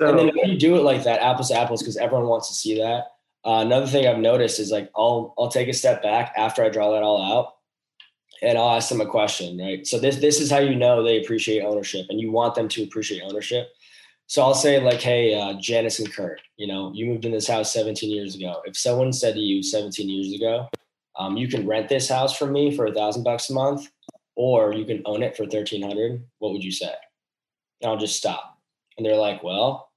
So, 0.00 0.08
and 0.08 0.18
then 0.18 0.28
if 0.28 0.48
you 0.48 0.58
do 0.58 0.76
it 0.76 0.82
like 0.82 1.04
that, 1.04 1.20
apples 1.20 1.48
to 1.48 1.58
apples, 1.58 1.82
because 1.82 1.96
everyone 1.96 2.26
wants 2.26 2.48
to 2.48 2.54
see 2.54 2.78
that. 2.78 3.04
Uh, 3.44 3.60
another 3.60 3.86
thing 3.86 4.06
I've 4.06 4.18
noticed 4.18 4.60
is 4.60 4.70
like 4.70 4.90
I'll 4.96 5.34
I'll 5.38 5.48
take 5.48 5.68
a 5.68 5.72
step 5.72 6.02
back 6.02 6.32
after 6.36 6.64
I 6.64 6.68
draw 6.68 6.92
that 6.92 7.02
all 7.02 7.20
out, 7.20 7.54
and 8.40 8.56
I'll 8.56 8.76
ask 8.76 8.88
them 8.88 9.00
a 9.00 9.06
question. 9.06 9.58
Right. 9.58 9.86
So 9.86 9.98
this 9.98 10.16
this 10.16 10.40
is 10.40 10.50
how 10.50 10.58
you 10.58 10.76
know 10.76 11.02
they 11.02 11.20
appreciate 11.20 11.62
ownership, 11.62 12.06
and 12.08 12.20
you 12.20 12.30
want 12.30 12.54
them 12.54 12.68
to 12.68 12.84
appreciate 12.84 13.22
ownership. 13.22 13.68
So 14.26 14.42
I'll 14.42 14.54
say 14.54 14.80
like, 14.80 15.00
hey, 15.00 15.38
uh, 15.38 15.54
Janice 15.60 15.98
and 15.98 16.12
Kurt, 16.12 16.40
you 16.56 16.66
know, 16.66 16.90
you 16.94 17.06
moved 17.06 17.24
in 17.24 17.32
this 17.32 17.48
house 17.48 17.72
17 17.72 18.10
years 18.10 18.34
ago. 18.34 18.62
If 18.64 18.76
someone 18.76 19.12
said 19.12 19.34
to 19.34 19.40
you 19.40 19.62
17 19.62 20.08
years 20.08 20.32
ago, 20.32 20.68
um, 21.18 21.36
you 21.36 21.48
can 21.48 21.66
rent 21.66 21.88
this 21.88 22.08
house 22.08 22.36
from 22.36 22.52
me 22.52 22.74
for 22.74 22.86
a 22.86 22.94
thousand 22.94 23.24
bucks 23.24 23.50
a 23.50 23.52
month, 23.52 23.90
or 24.34 24.72
you 24.72 24.84
can 24.84 25.02
own 25.04 25.22
it 25.22 25.36
for 25.36 25.42
1300, 25.42 26.24
what 26.38 26.52
would 26.52 26.64
you 26.64 26.72
say? 26.72 26.92
And 27.80 27.90
I'll 27.90 27.98
just 27.98 28.16
stop. 28.16 28.58
And 28.96 29.04
they're 29.04 29.16
like, 29.16 29.42
well, 29.42 29.90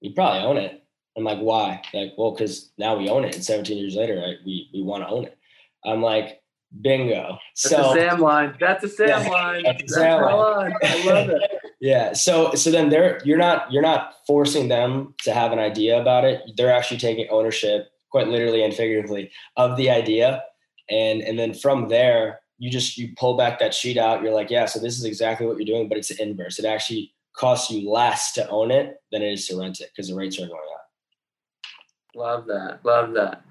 you 0.00 0.12
probably 0.12 0.40
own 0.40 0.56
it. 0.56 0.82
I'm 1.16 1.24
like, 1.24 1.40
why? 1.40 1.82
Like, 1.92 2.12
well, 2.16 2.30
because 2.30 2.70
now 2.78 2.96
we 2.96 3.08
own 3.08 3.24
it. 3.24 3.34
And 3.34 3.44
17 3.44 3.76
years 3.76 3.96
later, 3.96 4.16
right, 4.16 4.36
we, 4.46 4.70
we 4.72 4.82
want 4.82 5.02
to 5.02 5.08
own 5.08 5.24
it. 5.24 5.36
I'm 5.84 6.00
like, 6.00 6.40
bingo. 6.80 7.38
That's 7.62 7.74
so, 7.74 7.90
a 7.90 7.94
Sam 7.94 8.20
line. 8.20 8.54
That's 8.60 8.84
a 8.84 8.88
Sam 8.88 9.08
yeah, 9.08 9.28
line. 9.28 9.62
That's 9.64 9.82
a 9.82 9.88
Sam 9.88 10.22
line. 10.22 10.36
line. 10.36 10.74
I 10.82 11.04
love 11.04 11.30
it. 11.30 11.57
Yeah 11.80 12.12
so 12.12 12.54
so 12.54 12.70
then 12.70 12.88
they're 12.88 13.20
you're 13.24 13.38
not 13.38 13.70
you're 13.72 13.82
not 13.82 14.14
forcing 14.26 14.68
them 14.68 15.14
to 15.24 15.32
have 15.32 15.52
an 15.52 15.58
idea 15.58 16.00
about 16.00 16.24
it. 16.24 16.42
They're 16.56 16.74
actually 16.74 16.98
taking 16.98 17.26
ownership 17.30 17.88
quite 18.10 18.28
literally 18.28 18.62
and 18.62 18.74
figuratively 18.74 19.30
of 19.56 19.76
the 19.76 19.90
idea. 19.90 20.42
And 20.90 21.22
and 21.22 21.38
then 21.38 21.54
from 21.54 21.88
there 21.88 22.40
you 22.58 22.70
just 22.70 22.98
you 22.98 23.14
pull 23.16 23.36
back 23.36 23.58
that 23.58 23.74
sheet 23.74 23.96
out. 23.96 24.22
You're 24.22 24.34
like 24.34 24.50
yeah 24.50 24.66
so 24.66 24.78
this 24.78 24.98
is 24.98 25.04
exactly 25.04 25.46
what 25.46 25.56
you're 25.56 25.66
doing 25.66 25.88
but 25.88 25.98
it's 25.98 26.10
inverse. 26.10 26.58
It 26.58 26.64
actually 26.66 27.14
costs 27.34 27.70
you 27.70 27.90
less 27.90 28.32
to 28.32 28.48
own 28.48 28.70
it 28.70 29.00
than 29.12 29.22
it 29.22 29.32
is 29.32 29.46
to 29.46 29.58
rent 29.58 29.80
it 29.80 29.90
because 29.94 30.08
the 30.08 30.14
rates 30.14 30.38
are 30.38 30.46
going 30.46 30.60
up. 30.74 30.86
Love 32.14 32.46
that 32.46 32.80
love 32.84 33.14
that. 33.14 33.42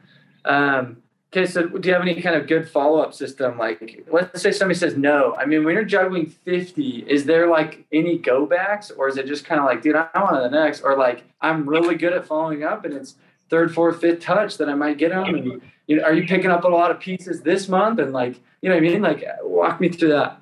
Um 0.45 1.01
Okay, 1.33 1.45
so 1.45 1.67
do 1.67 1.87
you 1.87 1.93
have 1.93 2.01
any 2.01 2.21
kind 2.21 2.37
of 2.37 2.47
good 2.47 2.69
follow 2.69 2.99
up 2.99 3.13
system? 3.13 3.57
Like, 3.57 4.05
let's 4.09 4.41
say 4.41 4.51
somebody 4.51 4.79
says 4.79 4.95
no. 4.95 5.35
I 5.35 5.45
mean, 5.45 5.65
when 5.65 5.75
you're 5.75 5.83
juggling 5.83 6.27
50, 6.27 6.99
is 7.07 7.25
there 7.25 7.47
like 7.47 7.85
any 7.91 8.17
go 8.17 8.45
backs, 8.45 8.91
or 8.91 9.09
is 9.09 9.17
it 9.17 9.25
just 9.27 9.43
kind 9.43 9.59
of 9.59 9.65
like, 9.65 9.81
dude, 9.81 9.97
I 9.97 10.07
want 10.15 10.37
to 10.37 10.41
the 10.41 10.49
next, 10.49 10.81
or 10.81 10.95
like, 10.97 11.25
I'm 11.41 11.67
really 11.67 11.95
good 11.95 12.13
at 12.13 12.25
following 12.25 12.63
up, 12.63 12.85
and 12.85 12.93
it's 12.93 13.15
third, 13.49 13.73
fourth, 13.73 13.99
fifth 13.99 14.21
touch 14.21 14.57
that 14.57 14.69
I 14.69 14.73
might 14.73 14.97
get 14.97 15.09
them, 15.09 15.35
and 15.35 15.61
you 15.87 15.97
know, 15.97 16.03
are 16.03 16.13
you 16.13 16.25
picking 16.25 16.49
up 16.49 16.63
a 16.63 16.69
lot 16.69 16.91
of 16.91 16.99
pieces 17.01 17.41
this 17.41 17.67
month, 17.67 17.99
and 17.99 18.13
like, 18.13 18.39
you 18.61 18.69
know, 18.69 18.75
what 18.75 18.85
I 18.85 18.89
mean, 18.89 19.01
like, 19.01 19.25
walk 19.43 19.81
me 19.81 19.89
through 19.89 20.09
that. 20.09 20.41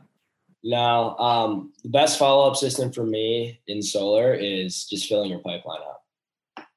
No, 0.64 1.18
um, 1.18 1.74
the 1.82 1.90
best 1.90 2.20
follow 2.20 2.48
up 2.50 2.58
system 2.58 2.92
for 2.92 3.04
me 3.04 3.60
in 3.68 3.82
solar 3.82 4.36
is 4.36 4.86
just 4.86 5.08
filling 5.08 5.32
your 5.32 5.40
pipeline 5.40 5.82
up. 5.82 6.68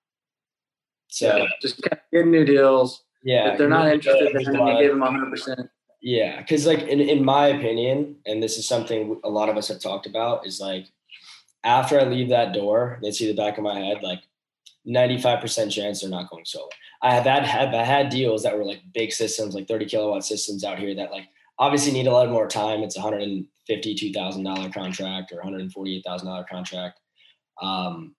So 1.09 1.37
yeah, 1.37 1.47
just 1.61 1.83
getting 2.13 2.31
new 2.31 2.45
deals 2.45 3.03
yeah. 3.23 3.53
If 3.53 3.59
they're 3.59 3.69
not 3.69 3.89
interested, 3.89 4.31
then 4.35 4.55
you 4.55 4.81
give 4.81 4.93
them 4.93 5.01
100%. 5.01 5.69
Yeah. 6.01 6.43
Cause 6.45 6.67
like 6.67 6.83
in, 6.83 7.01
in 7.01 7.25
my 7.25 7.49
opinion, 7.49 8.17
and 8.27 8.43
this 8.43 8.57
is 8.57 8.69
something 8.69 9.21
a 9.25 9.29
lot 9.29 9.49
of 9.49 9.57
us 9.57 9.69
have 9.69 9.81
talked 9.81 10.07
about 10.07 10.47
is 10.47 10.61
like, 10.61 10.87
after 11.65 12.01
I 12.01 12.05
leave 12.05 12.29
that 12.29 12.53
door, 12.53 12.99
they 13.03 13.11
see 13.11 13.27
the 13.27 13.37
back 13.37 13.59
of 13.59 13.65
my 13.65 13.79
head, 13.79 14.03
like 14.03 14.23
95% 14.87 15.71
chance 15.71 16.01
they're 16.01 16.11
not 16.11 16.31
going 16.31 16.45
solar. 16.45 16.69
I 17.03 17.13
have 17.13 17.25
had, 17.25 17.45
have 17.45 17.75
I 17.75 17.85
had 17.85 18.09
deals 18.09 18.45
that 18.45 18.57
were 18.57 18.65
like 18.65 18.81
big 18.95 19.13
systems, 19.13 19.55
like 19.55 19.69
30 19.69 19.87
kilowatt 19.87 20.25
systems 20.25 20.65
out 20.65 20.79
here 20.79 20.95
that 20.95 21.11
like 21.11 21.29
obviously 21.59 21.93
need 21.93 22.07
a 22.07 22.13
lot 22.13 22.31
more 22.31 22.47
time. 22.47 22.83
It's 22.83 22.97
a 22.97 23.01
$152,000 23.01 24.73
contract 24.73 25.33
or 25.33 25.43
$148,000 25.43 26.49
contract. 26.49 27.01
Um, 27.61 28.15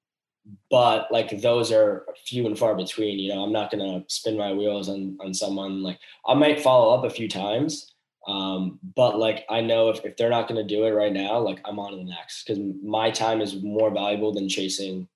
but 0.69 1.07
like 1.11 1.41
those 1.41 1.71
are 1.71 2.05
few 2.25 2.45
and 2.45 2.57
far 2.57 2.75
between 2.75 3.19
you 3.19 3.33
know 3.33 3.43
i'm 3.43 3.51
not 3.51 3.71
to 3.83 4.03
spin 4.07 4.37
my 4.37 4.53
wheels 4.53 4.89
on 4.89 5.17
on 5.21 5.33
someone 5.33 5.81
like 5.83 5.99
i 6.27 6.33
might 6.33 6.61
follow 6.61 6.95
up 6.95 7.03
a 7.03 7.09
few 7.09 7.27
times 7.27 7.93
um, 8.27 8.79
but 8.95 9.17
like 9.17 9.45
i 9.49 9.61
know 9.61 9.89
if, 9.89 10.03
if 10.05 10.15
they're 10.17 10.29
not 10.29 10.47
to 10.63 10.67
do 10.75 10.85
it 10.85 10.91
right 10.91 11.13
now 11.13 11.39
like 11.39 11.59
i'm 11.65 11.79
on 11.79 11.91
to 11.91 11.97
the 11.97 12.03
next 12.03 12.43
because 12.43 12.61
my 12.83 13.09
time 13.09 13.41
is 13.41 13.61
more 13.61 13.91
valuable 13.91 14.33
than 14.33 14.47
chasing 14.47 15.07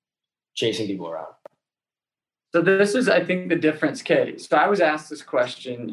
chasing 0.56 0.88
people 0.88 1.08
around 1.08 1.34
So 2.54 2.62
this 2.62 2.94
is, 2.94 3.10
I 3.10 3.24
think, 3.26 3.50
the 3.50 3.56
difference, 3.56 4.04
Kate. 4.04 4.40
So 4.40 4.56
I 4.56 4.68
was 4.68 4.80
asked 4.80 5.10
this 5.10 5.24
question 5.24 5.90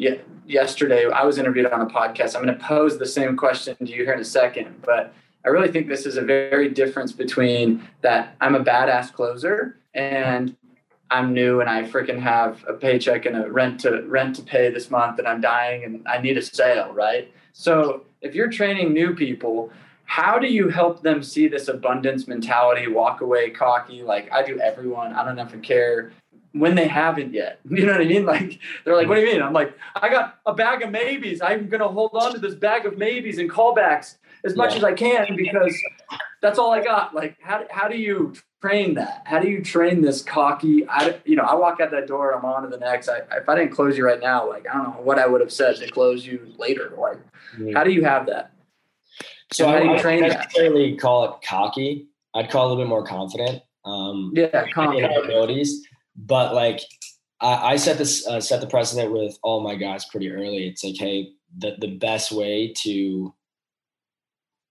yesterday. 0.47 1.09
I 1.09 1.25
was 1.25 1.39
interviewed 1.39 1.65
on 1.67 1.81
a 1.81 1.87
podcast. 1.87 2.37
I'm 2.37 2.45
going 2.45 2.59
to 2.59 2.63
pose 2.63 2.99
the 2.99 3.07
same 3.07 3.35
question 3.35 3.75
to 3.79 3.87
you 3.87 4.05
here 4.05 4.13
in 4.13 4.21
a 4.21 4.25
second, 4.25 4.83
but 4.85 5.15
I 5.45 5.49
really 5.49 5.71
think 5.71 5.89
this 5.89 6.07
is 6.07 6.17
a 6.17 6.23
very 6.23 6.69
difference 6.69 7.13
between 7.13 7.89
that 8.03 8.37
I'm 8.41 8.55
a 8.55 8.63
badass 8.63 9.13
closer 9.13 9.79
and 9.95 10.55
I'm 11.11 11.33
new 11.33 11.61
and 11.61 11.69
I 11.69 11.83
freaking 11.85 12.21
have 12.21 12.65
a 12.69 12.75
paycheck 12.75 13.27
and 13.27 13.37
a 13.37 13.51
rent 13.51 13.81
to 13.81 14.03
rent 14.03 14.37
to 14.37 14.43
pay 14.43 14.71
this 14.71 14.91
month 14.91 15.19
and 15.19 15.27
I'm 15.27 15.41
dying 15.41 15.85
and 15.85 16.07
I 16.07 16.21
need 16.21 16.37
a 16.37 16.43
sale, 16.43 16.93
right? 16.93 17.33
So 17.53 18.05
if 18.21 18.35
you're 18.35 18.51
training 18.51 18.93
new 18.93 19.15
people, 19.15 19.73
how 20.05 20.39
do 20.39 20.47
you 20.47 20.69
help 20.69 21.03
them 21.03 21.23
see 21.23 21.49
this 21.49 21.69
abundance 21.69 22.29
mentality, 22.29 22.87
walk 22.87 23.23
away 23.23 23.51
cocky, 23.51 24.03
like 24.03 24.31
I 24.33 24.43
do 24.43 24.61
everyone, 24.61 25.15
I 25.15 25.25
don't 25.25 25.39
ever 25.39 25.59
care 25.59 26.13
when 26.53 26.75
they 26.75 26.89
haven't 26.89 27.33
yet. 27.33 27.61
You 27.71 27.87
know 27.87 27.93
what 27.93 28.01
I 28.01 28.05
mean? 28.05 28.27
Like 28.27 28.59
they're 28.85 28.97
like, 28.97 29.09
what 29.09 29.15
do 29.15 29.23
you 29.23 29.33
mean? 29.33 29.43
I'm 29.43 29.53
like, 29.53 29.77
I 29.95 30.09
got 30.09 30.39
a 30.47 30.53
bag 30.53 30.83
of 30.83 30.91
maybes. 30.91 31.41
I'm 31.41 31.69
gonna 31.69 31.89
hold 31.89 32.11
on 32.15 32.33
to 32.35 32.39
this 32.39 32.55
bag 32.55 32.87
of 32.87 32.99
maybes 32.99 33.39
and 33.39 33.51
callbacks 33.51 34.17
as 34.45 34.57
much 34.57 34.73
yeah. 34.73 34.79
as 34.79 34.85
I 34.85 34.93
can 34.93 35.37
because 35.37 35.77
that's 36.43 36.59
all 36.59 36.73
I 36.73 36.83
got. 36.83 37.15
Like, 37.15 37.37
how, 37.41 37.65
how 37.71 37.89
do 37.89 37.97
you 37.97 38.35
train 38.63 38.95
that? 38.95 39.23
How 39.27 39.39
do 39.39 39.49
you 39.49 39.63
train 39.63 40.01
this 40.01 40.23
cocky? 40.23 40.87
I, 40.89 41.19
you 41.25 41.37
know, 41.37 41.43
I 41.43 41.55
walk 41.55 41.81
out 41.81 41.91
that 41.91 42.07
door, 42.07 42.33
I'm 42.33 42.45
on 42.45 42.63
to 42.63 42.69
the 42.69 42.79
next. 42.79 43.09
I, 43.09 43.19
if 43.33 43.49
I 43.49 43.55
didn't 43.55 43.73
close 43.73 43.97
you 43.97 44.05
right 44.05 44.21
now, 44.21 44.49
like, 44.49 44.67
I 44.69 44.75
don't 44.75 44.85
know 44.85 45.03
what 45.03 45.19
I 45.19 45.27
would 45.27 45.41
have 45.41 45.53
said 45.53 45.77
to 45.77 45.91
close 45.91 46.27
you 46.27 46.53
later. 46.59 46.95
Like, 46.99 47.19
mm-hmm. 47.55 47.75
how 47.75 47.85
do 47.85 47.91
you 47.91 48.05
have 48.05 48.27
that? 48.27 48.53
So 49.53 49.67
how 49.67 49.75
I, 49.75 49.81
do 49.81 49.89
you 49.89 49.99
train 49.99 50.23
that 50.23 50.33
I 50.33 50.35
necessarily 50.45 50.97
call 50.97 51.25
it 51.25 51.47
cocky. 51.47 52.09
I'd 52.35 52.51
call 52.51 52.65
it 52.65 52.67
a 52.67 52.69
little 52.71 52.85
bit 52.85 52.89
more 52.89 53.05
confident. 53.05 53.63
Um, 53.85 54.33
yeah, 54.35 54.67
confident. 54.73 55.25
abilities. 55.25 55.87
But 56.17 56.55
like, 56.55 56.81
I, 57.41 57.73
I 57.73 57.77
set 57.77 57.99
this 57.99 58.27
uh, 58.27 58.41
set 58.41 58.61
the 58.61 58.67
precedent 58.67 59.13
with 59.13 59.37
all 59.43 59.63
my 59.63 59.75
guys 59.75 60.05
pretty 60.05 60.31
early. 60.31 60.69
It's 60.69 60.85
like, 60.85 60.97
hey, 60.99 61.31
the 61.59 61.77
the 61.81 61.97
best 61.97 62.31
way 62.31 62.73
to 62.83 63.35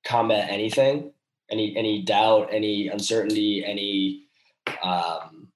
combat 0.04 0.50
anything 0.50 1.12
any 1.50 1.76
any 1.76 2.02
doubt, 2.02 2.50
any 2.52 2.88
uncertainty, 2.88 3.64
any 3.66 4.28
um, 4.84 5.48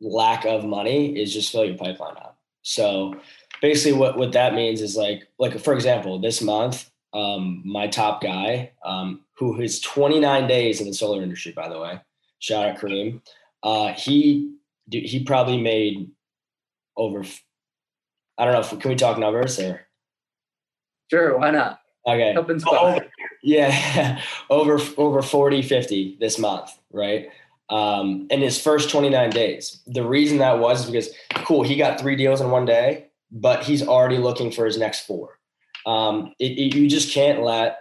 lack 0.00 0.44
of 0.44 0.64
money 0.64 1.18
is 1.18 1.32
just 1.32 1.52
fill 1.52 1.64
your 1.64 1.76
pipeline 1.76 2.16
up. 2.16 2.38
So 2.62 3.14
basically, 3.60 3.98
what 3.98 4.16
what 4.16 4.32
that 4.32 4.54
means 4.54 4.80
is 4.80 4.96
like 4.96 5.28
like 5.38 5.58
for 5.58 5.74
example, 5.74 6.18
this 6.18 6.40
month, 6.40 6.90
um, 7.12 7.62
my 7.64 7.86
top 7.86 8.22
guy, 8.22 8.72
um, 8.84 9.20
who 9.36 9.60
is 9.60 9.80
29 9.80 10.46
days 10.46 10.80
in 10.80 10.86
the 10.86 10.94
solar 10.94 11.22
industry, 11.22 11.52
by 11.52 11.68
the 11.68 11.80
way, 11.80 12.00
shout 12.38 12.68
out 12.68 12.78
Kareem. 12.78 13.20
Uh, 13.62 13.92
he 13.92 14.54
he 14.90 15.24
probably 15.24 15.60
made 15.60 16.10
over. 16.96 17.24
I 18.38 18.44
don't 18.44 18.54
know. 18.54 18.60
If, 18.60 18.78
can 18.80 18.90
we 18.90 18.96
talk 18.96 19.18
numbers 19.18 19.58
or? 19.58 19.86
Sure, 21.10 21.38
why 21.38 21.50
not? 21.50 21.80
Okay. 22.06 22.32
Help 22.32 22.50
inspire. 22.50 23.10
Yeah, 23.42 24.20
over 24.50 24.78
over 24.96 25.22
40, 25.22 25.62
50 25.62 26.16
this 26.20 26.38
month, 26.38 26.70
right? 26.92 27.30
Um, 27.68 28.26
in 28.30 28.40
his 28.40 28.60
first 28.60 28.90
29 28.90 29.30
days. 29.30 29.80
The 29.86 30.04
reason 30.04 30.38
that 30.38 30.58
was 30.58 30.84
is 30.84 30.86
because 30.86 31.10
cool, 31.46 31.62
he 31.62 31.76
got 31.76 32.00
three 32.00 32.16
deals 32.16 32.40
in 32.40 32.50
one 32.50 32.66
day, 32.66 33.06
but 33.30 33.64
he's 33.64 33.86
already 33.86 34.18
looking 34.18 34.50
for 34.50 34.66
his 34.66 34.76
next 34.76 35.06
four. 35.06 35.38
Um, 35.86 36.34
it, 36.38 36.52
it, 36.52 36.74
you 36.74 36.88
just 36.88 37.12
can't 37.12 37.42
let 37.42 37.78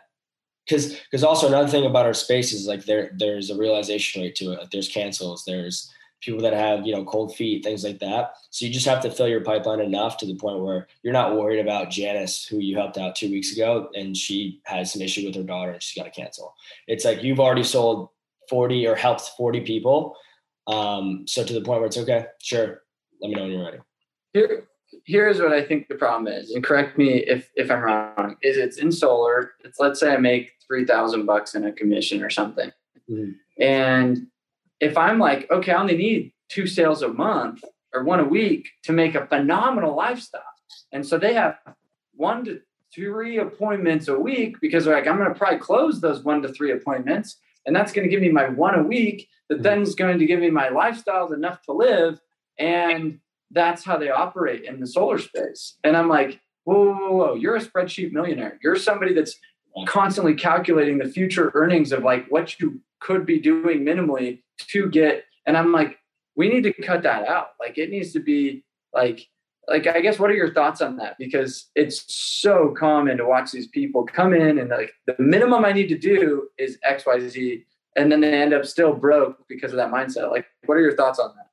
because 0.65 0.95
because 0.95 1.23
also 1.23 1.47
another 1.47 1.67
thing 1.67 1.85
about 1.85 2.05
our 2.05 2.13
space 2.13 2.53
is 2.53 2.67
like 2.67 2.85
there 2.85 3.11
there's 3.17 3.49
a 3.49 3.57
realization 3.57 4.21
rate 4.21 4.35
to 4.35 4.53
it. 4.53 4.69
There's 4.71 4.87
cancels, 4.87 5.43
there's 5.45 5.91
people 6.21 6.41
that 6.41 6.53
have 6.53 6.85
you 6.85 6.93
know 6.93 7.03
cold 7.03 7.35
feet 7.35 7.63
things 7.63 7.83
like 7.83 7.99
that. 7.99 8.35
So 8.49 8.65
you 8.65 8.71
just 8.71 8.85
have 8.85 9.01
to 9.01 9.11
fill 9.11 9.27
your 9.27 9.41
pipeline 9.41 9.81
enough 9.81 10.17
to 10.17 10.25
the 10.25 10.35
point 10.35 10.61
where 10.61 10.87
you're 11.03 11.13
not 11.13 11.35
worried 11.35 11.59
about 11.59 11.89
janice 11.89 12.45
who 12.45 12.59
you 12.59 12.77
helped 12.77 12.97
out 12.97 13.15
two 13.15 13.29
weeks 13.29 13.51
ago 13.51 13.89
and 13.95 14.15
she 14.15 14.61
has 14.65 14.93
some 14.93 15.01
issue 15.01 15.25
with 15.25 15.35
her 15.35 15.43
daughter 15.43 15.71
and 15.71 15.83
she's 15.83 16.01
got 16.01 16.11
to 16.11 16.21
cancel. 16.21 16.55
It's 16.87 17.05
like 17.05 17.23
you've 17.23 17.39
already 17.39 17.63
sold 17.63 18.09
40 18.49 18.87
or 18.87 18.95
helped 18.95 19.29
40 19.37 19.61
people 19.61 20.15
um, 20.67 21.25
so 21.27 21.43
to 21.43 21.53
the 21.53 21.61
point 21.61 21.79
where 21.79 21.87
it's 21.87 21.97
okay 21.97 22.25
sure 22.41 22.83
let 23.21 23.29
me 23.29 23.35
know 23.35 23.43
when 23.43 23.51
you're 23.51 23.65
ready. 23.65 23.77
Here, 24.33 24.67
here's 25.05 25.39
what 25.39 25.53
i 25.53 25.63
think 25.63 25.87
the 25.87 25.95
problem 25.95 26.27
is 26.31 26.51
and 26.51 26.63
correct 26.63 26.97
me 26.97 27.19
if 27.19 27.49
if 27.55 27.71
i'm 27.71 27.81
wrong 27.81 28.35
is 28.41 28.57
it's 28.57 28.77
in 28.77 28.91
solar 28.91 29.53
it's 29.63 29.79
let's 29.79 30.01
say 30.01 30.13
i 30.13 30.17
make 30.17 30.51
3000 30.67 31.25
bucks 31.25 31.55
in 31.55 31.65
a 31.65 31.71
commission 31.71 32.23
or 32.23 32.29
something. 32.29 32.71
Mm-hmm. 33.09 33.31
and 33.61 34.27
if 34.81 34.97
I'm 34.97 35.19
like, 35.19 35.49
okay, 35.49 35.71
I 35.71 35.79
only 35.79 35.95
need 35.95 36.33
two 36.49 36.67
sales 36.67 37.03
a 37.03 37.07
month 37.07 37.63
or 37.93 38.03
one 38.03 38.19
a 38.19 38.25
week 38.25 38.67
to 38.83 38.91
make 38.91 39.15
a 39.15 39.27
phenomenal 39.27 39.95
lifestyle. 39.95 40.41
And 40.91 41.05
so 41.05 41.17
they 41.17 41.33
have 41.35 41.57
one 42.15 42.43
to 42.45 42.59
three 42.93 43.37
appointments 43.37 44.09
a 44.09 44.19
week 44.19 44.57
because 44.59 44.83
they're 44.83 44.95
like, 44.95 45.07
I'm 45.07 45.17
going 45.17 45.29
to 45.29 45.37
probably 45.37 45.59
close 45.59 46.01
those 46.01 46.23
one 46.23 46.41
to 46.41 46.49
three 46.51 46.71
appointments. 46.71 47.37
And 47.65 47.75
that's 47.75 47.93
going 47.93 48.05
to 48.05 48.09
give 48.09 48.21
me 48.21 48.29
my 48.29 48.49
one 48.49 48.77
a 48.77 48.83
week 48.83 49.29
that 49.47 49.55
mm-hmm. 49.55 49.63
then 49.63 49.81
is 49.83 49.95
going 49.95 50.19
to 50.19 50.25
give 50.25 50.39
me 50.39 50.49
my 50.49 50.69
lifestyle 50.69 51.31
enough 51.31 51.61
to 51.63 51.73
live. 51.73 52.19
And 52.57 53.19
that's 53.51 53.83
how 53.83 53.97
they 53.97 54.09
operate 54.09 54.63
in 54.65 54.79
the 54.79 54.87
solar 54.87 55.19
space. 55.19 55.77
And 55.83 55.95
I'm 55.95 56.09
like, 56.09 56.39
whoa, 56.63 56.85
whoa, 56.85 56.95
whoa, 56.95 57.15
whoa, 57.15 57.33
you're 57.35 57.55
a 57.55 57.61
spreadsheet 57.61 58.11
millionaire. 58.11 58.57
You're 58.63 58.75
somebody 58.75 59.13
that's 59.13 59.35
constantly 59.87 60.33
calculating 60.33 60.97
the 60.97 61.09
future 61.09 61.51
earnings 61.53 61.91
of 61.91 62.03
like 62.03 62.25
what 62.29 62.59
you 62.59 62.79
could 62.99 63.25
be 63.25 63.39
doing 63.39 63.79
minimally 63.79 64.41
to 64.57 64.89
get 64.89 65.23
and 65.45 65.57
i'm 65.57 65.71
like 65.71 65.97
we 66.35 66.49
need 66.49 66.63
to 66.63 66.73
cut 66.73 67.03
that 67.03 67.27
out. 67.27 67.49
Like 67.59 67.77
it 67.77 67.89
needs 67.89 68.13
to 68.13 68.19
be 68.19 68.63
like 68.93 69.27
like 69.67 69.85
i 69.87 70.01
guess 70.01 70.17
what 70.17 70.31
are 70.31 70.35
your 70.35 70.53
thoughts 70.53 70.81
on 70.81 70.97
that? 70.97 71.17
Because 71.19 71.69
it's 71.75 72.13
so 72.13 72.73
common 72.77 73.17
to 73.17 73.25
watch 73.25 73.51
these 73.51 73.67
people 73.67 74.03
come 74.03 74.33
in 74.33 74.57
and 74.59 74.69
like 74.69 74.91
the 75.05 75.15
minimum 75.19 75.65
i 75.65 75.71
need 75.71 75.87
to 75.87 75.97
do 75.97 76.47
is 76.57 76.77
xyz 76.89 77.63
and 77.95 78.11
then 78.11 78.21
they 78.21 78.33
end 78.33 78.53
up 78.53 78.65
still 78.65 78.93
broke 78.93 79.47
because 79.47 79.71
of 79.71 79.77
that 79.77 79.91
mindset. 79.91 80.31
Like 80.31 80.45
what 80.65 80.77
are 80.77 80.81
your 80.81 80.95
thoughts 80.95 81.19
on 81.19 81.33
that? 81.35 81.47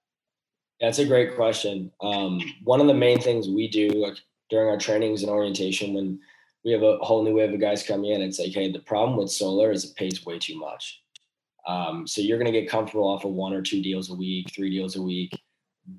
That's 0.80 1.00
a 1.00 1.04
great 1.04 1.34
question. 1.34 1.90
Um, 2.00 2.40
one 2.62 2.80
of 2.80 2.86
the 2.86 2.94
main 2.94 3.20
things 3.20 3.48
we 3.48 3.68
do 3.68 4.14
during 4.48 4.68
our 4.68 4.78
trainings 4.78 5.22
and 5.22 5.30
orientation 5.30 5.94
when 5.94 6.20
we 6.64 6.72
have 6.72 6.82
a 6.82 6.98
whole 6.98 7.24
new 7.24 7.34
wave 7.34 7.52
of 7.52 7.60
guys 7.60 7.82
coming 7.82 8.10
in 8.10 8.20
it's 8.20 8.38
like 8.38 8.52
hey 8.52 8.70
the 8.70 8.78
problem 8.80 9.16
with 9.16 9.30
solar 9.30 9.70
is 9.70 9.84
it 9.84 9.96
pays 9.96 10.24
way 10.24 10.38
too 10.38 10.58
much 10.58 11.02
um, 11.68 12.06
so 12.06 12.22
you're 12.22 12.38
going 12.38 12.52
to 12.52 12.60
get 12.60 12.70
comfortable 12.70 13.06
off 13.06 13.26
of 13.26 13.32
one 13.32 13.52
or 13.52 13.60
two 13.60 13.82
deals 13.82 14.10
a 14.10 14.14
week, 14.14 14.50
three 14.52 14.70
deals 14.70 14.96
a 14.96 15.02
week. 15.02 15.38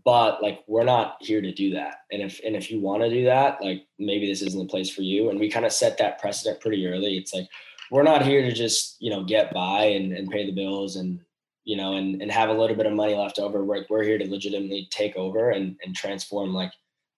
But 0.04 0.42
like 0.42 0.64
we're 0.68 0.84
not 0.84 1.18
here 1.20 1.42
to 1.42 1.52
do 1.52 1.74
that. 1.74 2.02
And 2.12 2.22
if 2.22 2.40
and 2.46 2.56
if 2.56 2.70
you 2.70 2.80
want 2.80 3.02
to 3.04 3.10
do 3.10 3.26
that, 3.26 3.60
like 3.62 3.88
maybe 3.98 4.28
this 4.28 4.44
isn't 4.44 4.60
the 4.60 4.70
place 4.70 4.90
for 4.90 5.02
you. 5.02 5.30
And 5.30 5.40
we 5.40 5.50
kind 5.50 5.66
of 5.66 5.72
set 5.72 5.98
that 5.98 6.20
precedent 6.20 6.60
pretty 6.60 6.86
early. 6.86 7.18
It's 7.18 7.34
like 7.34 7.48
we're 7.90 8.04
not 8.04 8.24
here 8.24 8.44
to 8.44 8.52
just 8.52 8.98
you 9.00 9.10
know 9.10 9.24
get 9.24 9.52
by 9.52 9.86
and, 9.86 10.14
and 10.14 10.30
pay 10.30 10.46
the 10.46 10.52
bills 10.52 10.96
and 10.96 11.20
you 11.64 11.76
know 11.76 11.96
and, 11.96 12.22
and 12.22 12.32
have 12.32 12.50
a 12.50 12.54
little 12.54 12.76
bit 12.76 12.86
of 12.86 12.94
money 12.94 13.16
left 13.16 13.40
over. 13.40 13.64
We're 13.64 13.86
we're 13.90 14.04
here 14.04 14.20
to 14.20 14.30
legitimately 14.30 14.90
take 14.92 15.16
over 15.16 15.50
and 15.50 15.76
and 15.84 15.96
transform 15.96 16.54
like 16.54 16.72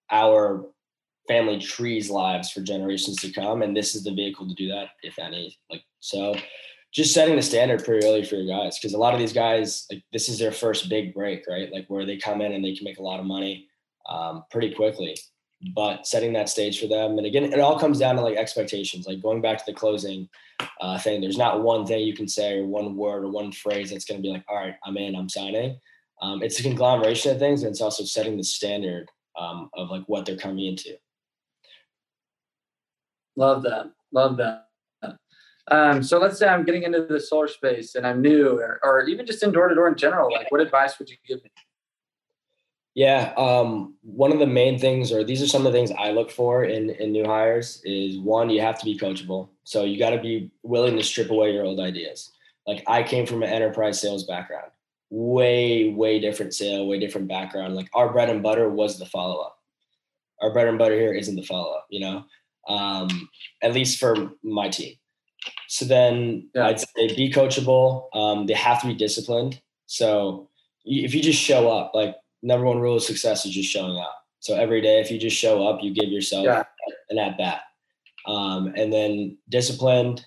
our 0.09 0.65
family 1.31 1.57
trees 1.57 2.09
lives 2.09 2.51
for 2.51 2.61
generations 2.61 3.17
to 3.17 3.31
come. 3.31 3.61
And 3.61 3.75
this 3.75 3.95
is 3.95 4.03
the 4.03 4.13
vehicle 4.13 4.47
to 4.47 4.53
do 4.53 4.67
that, 4.67 4.89
if 5.01 5.17
any. 5.17 5.57
Like 5.69 5.83
so 6.01 6.35
just 6.91 7.13
setting 7.13 7.37
the 7.37 7.41
standard 7.41 7.85
pretty 7.85 8.05
early 8.05 8.25
for 8.25 8.35
your 8.35 8.47
guys 8.47 8.77
because 8.77 8.93
a 8.93 8.97
lot 8.97 9.13
of 9.13 9.19
these 9.19 9.31
guys 9.31 9.87
like 9.89 10.03
this 10.11 10.27
is 10.27 10.37
their 10.37 10.51
first 10.51 10.89
big 10.89 11.13
break 11.13 11.45
right 11.47 11.71
like 11.71 11.85
where 11.87 12.05
they 12.05 12.17
come 12.17 12.41
in 12.41 12.51
and 12.51 12.63
they 12.63 12.75
can 12.75 12.83
make 12.83 12.99
a 12.99 13.03
lot 13.03 13.19
of 13.19 13.25
money 13.25 13.67
um, 14.09 14.43
pretty 14.51 14.73
quickly 14.73 15.15
but 15.73 16.05
setting 16.05 16.33
that 16.33 16.49
stage 16.49 16.81
for 16.81 16.87
them 16.87 17.17
and 17.17 17.25
again 17.25 17.45
it 17.45 17.59
all 17.59 17.79
comes 17.79 17.99
down 17.99 18.15
to 18.15 18.21
like 18.21 18.35
expectations 18.35 19.07
like 19.07 19.21
going 19.21 19.41
back 19.41 19.57
to 19.57 19.63
the 19.65 19.73
closing 19.73 20.27
uh, 20.81 20.99
thing 20.99 21.21
there's 21.21 21.37
not 21.37 21.63
one 21.63 21.85
thing 21.85 22.05
you 22.05 22.13
can 22.13 22.27
say 22.27 22.59
or 22.59 22.65
one 22.65 22.97
word 22.97 23.23
or 23.23 23.29
one 23.29 23.51
phrase 23.51 23.91
that's 23.91 24.05
going 24.05 24.21
to 24.21 24.27
be 24.27 24.33
like 24.33 24.43
all 24.49 24.57
right 24.57 24.75
i'm 24.85 24.97
in 24.97 25.15
i'm 25.15 25.29
signing 25.29 25.79
um, 26.21 26.43
it's 26.43 26.59
a 26.59 26.63
conglomeration 26.63 27.31
of 27.31 27.39
things 27.39 27.63
and 27.63 27.71
it's 27.71 27.81
also 27.81 28.03
setting 28.03 28.35
the 28.35 28.43
standard 28.43 29.09
um, 29.39 29.69
of 29.75 29.89
like 29.89 30.03
what 30.07 30.25
they're 30.25 30.35
coming 30.35 30.65
into 30.65 30.97
love 33.45 33.63
that 33.63 33.85
love 34.11 34.37
that 34.37 34.67
um, 35.71 36.03
so 36.03 36.19
let's 36.19 36.37
say 36.37 36.47
I'm 36.47 36.65
getting 36.65 36.83
into 36.83 37.05
the 37.05 37.19
solar 37.19 37.47
space 37.47 37.95
and 37.95 38.05
I'm 38.05 38.21
new, 38.21 38.59
or, 38.59 38.79
or 38.83 39.03
even 39.03 39.25
just 39.25 39.41
in 39.41 39.51
door 39.51 39.69
to 39.69 39.75
door 39.75 39.87
in 39.87 39.95
general. 39.95 40.31
Like, 40.31 40.51
what 40.51 40.59
advice 40.59 40.99
would 40.99 41.09
you 41.09 41.15
give 41.25 41.41
me? 41.43 41.49
Yeah, 42.93 43.33
um, 43.37 43.95
one 44.01 44.33
of 44.33 44.39
the 44.39 44.47
main 44.47 44.77
things, 44.77 45.13
or 45.13 45.23
these 45.23 45.41
are 45.41 45.47
some 45.47 45.65
of 45.65 45.71
the 45.71 45.77
things 45.77 45.91
I 45.97 46.11
look 46.11 46.29
for 46.29 46.65
in 46.65 46.89
in 46.89 47.13
new 47.13 47.25
hires, 47.25 47.81
is 47.85 48.17
one, 48.17 48.49
you 48.49 48.59
have 48.59 48.77
to 48.79 48.85
be 48.85 48.97
coachable. 48.97 49.47
So 49.63 49.85
you 49.85 49.97
got 49.97 50.09
to 50.09 50.21
be 50.21 50.51
willing 50.63 50.97
to 50.97 51.03
strip 51.03 51.31
away 51.31 51.53
your 51.53 51.63
old 51.63 51.79
ideas. 51.79 52.31
Like 52.67 52.83
I 52.87 53.01
came 53.03 53.25
from 53.25 53.43
an 53.43 53.49
enterprise 53.49 54.01
sales 54.01 54.25
background, 54.25 54.71
way 55.09 55.93
way 55.93 56.19
different 56.19 56.53
sale, 56.53 56.85
way 56.85 56.99
different 56.99 57.29
background. 57.29 57.75
Like 57.75 57.89
our 57.93 58.11
bread 58.11 58.29
and 58.29 58.43
butter 58.43 58.69
was 58.69 58.99
the 58.99 59.05
follow 59.05 59.39
up. 59.39 59.57
Our 60.41 60.51
bread 60.51 60.67
and 60.67 60.77
butter 60.77 60.95
here 60.95 61.13
isn't 61.13 61.35
the 61.35 61.43
follow 61.43 61.71
up. 61.71 61.87
You 61.89 62.01
know, 62.01 62.25
um, 62.67 63.29
at 63.61 63.73
least 63.73 63.99
for 63.99 64.31
my 64.43 64.69
team. 64.69 64.95
So 65.67 65.85
then 65.85 66.49
yeah. 66.53 66.67
I'd 66.67 66.79
say 66.79 67.15
be 67.15 67.31
coachable. 67.31 68.07
Um, 68.13 68.45
they 68.45 68.53
have 68.53 68.81
to 68.81 68.87
be 68.87 68.93
disciplined. 68.93 69.61
So 69.87 70.49
if 70.85 71.15
you 71.15 71.21
just 71.21 71.39
show 71.39 71.69
up, 71.71 71.91
like 71.93 72.15
number 72.43 72.65
one 72.65 72.79
rule 72.79 72.97
of 72.97 73.03
success 73.03 73.45
is 73.45 73.53
just 73.53 73.69
showing 73.69 73.97
up. 73.97 74.15
So 74.39 74.55
every 74.55 74.81
day, 74.81 74.99
if 74.99 75.11
you 75.11 75.19
just 75.19 75.37
show 75.37 75.67
up, 75.67 75.83
you 75.83 75.93
give 75.93 76.09
yourself 76.09 76.45
Yeah. 76.45 76.63
an 77.09 77.19
at 77.19 77.37
bat, 77.37 77.61
um, 78.25 78.73
and 78.75 78.91
then 78.91 79.37
disciplined, 79.49 80.25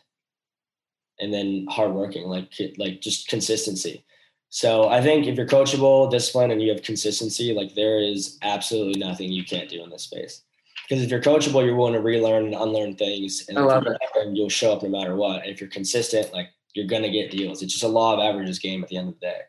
and 1.19 1.33
then 1.33 1.67
hardworking, 1.69 2.29
like 2.29 2.53
like 2.79 3.01
just 3.01 3.29
consistency. 3.29 4.05
So 4.51 4.89
I 4.89 5.03
think 5.03 5.27
if 5.27 5.37
you're 5.37 5.47
coachable, 5.47 6.09
disciplined, 6.11 6.53
and 6.53 6.63
you 6.63 6.71
have 6.71 6.83
consistency, 6.83 7.53
like 7.53 7.75
there 7.75 7.99
is 7.99 8.39
absolutely 8.43 9.01
nothing 9.01 9.33
you 9.33 9.45
can't 9.45 9.69
do 9.69 9.83
in 9.83 9.91
this 9.91 10.05
space. 10.05 10.43
Because 10.89 11.03
if 11.03 11.11
you're 11.11 11.21
coachable, 11.23 11.65
you're 11.65 11.77
willing 11.77 11.95
to 11.95 12.01
relearn 12.01 12.45
and 12.45 12.55
unlearn 12.55 12.95
things, 12.97 13.47
and 13.49 13.59
I 13.59 13.63
love 13.63 13.85
you're 13.85 13.97
and 14.23 14.37
you'll 14.37 14.51
show 14.51 14.73
up 14.73 14.83
no 14.83 14.89
matter 14.91 15.17
what. 15.17 15.43
And 15.43 15.51
if 15.51 15.61
you're 15.61 15.71
consistent, 15.71 16.33
like 16.33 16.49
you're 16.75 16.87
gonna 16.87 17.11
get 17.11 17.31
deals. 17.31 17.63
It's 17.63 17.73
just 17.73 17.85
a 17.85 17.89
law 17.89 18.15
of 18.15 18.21
averages 18.21 18.59
game 18.59 18.83
at 18.83 18.89
the 18.91 18.99
end 18.99 19.09
of 19.09 19.15
the 19.15 19.21
day. 19.21 19.41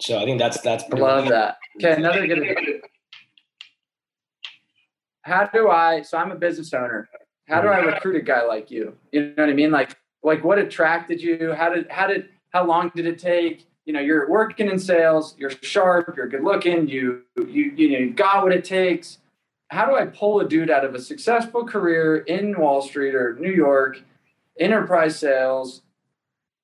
So 0.00 0.18
I 0.18 0.24
think 0.24 0.38
that's 0.38 0.60
that's 0.60 0.84
I 0.84 0.88
pretty 0.88 1.02
love 1.02 1.24
much- 1.24 1.32
that. 1.32 1.56
Okay, 1.82 1.94
another 2.00 2.26
good. 2.26 2.46
How 5.22 5.46
do 5.46 5.70
I? 5.70 6.02
So 6.02 6.18
I'm 6.18 6.30
a 6.30 6.36
business 6.36 6.72
owner. 6.72 7.08
How 7.48 7.60
do 7.60 7.68
I 7.68 7.78
recruit 7.78 8.16
a 8.16 8.20
guy 8.22 8.44
like 8.44 8.70
you? 8.70 8.96
You 9.12 9.22
know 9.22 9.42
what 9.42 9.50
I 9.50 9.54
mean? 9.54 9.70
Like, 9.70 9.96
like 10.22 10.44
what 10.44 10.58
attracted 10.58 11.20
you? 11.20 11.52
How 11.52 11.68
did, 11.74 11.90
how 11.90 12.06
did, 12.06 12.28
how 12.50 12.64
long 12.64 12.90
did 12.94 13.06
it 13.06 13.18
take? 13.18 13.66
You 13.84 13.92
know, 13.92 14.00
you're 14.00 14.28
working 14.30 14.68
in 14.70 14.78
sales. 14.78 15.34
You're 15.38 15.50
sharp. 15.50 16.14
You're 16.16 16.28
good 16.28 16.42
looking. 16.42 16.88
You, 16.88 17.22
you, 17.36 17.72
you 17.76 17.90
know, 17.92 17.98
you've 17.98 18.16
got 18.16 18.42
what 18.42 18.52
it 18.52 18.64
takes. 18.64 19.18
How 19.68 19.86
do 19.86 19.94
I 19.96 20.06
pull 20.06 20.40
a 20.40 20.48
dude 20.48 20.70
out 20.70 20.84
of 20.84 20.94
a 20.94 21.00
successful 21.00 21.64
career 21.66 22.18
in 22.18 22.58
Wall 22.58 22.80
Street 22.80 23.14
or 23.14 23.36
New 23.38 23.52
York, 23.52 24.00
enterprise 24.58 25.18
sales, 25.18 25.82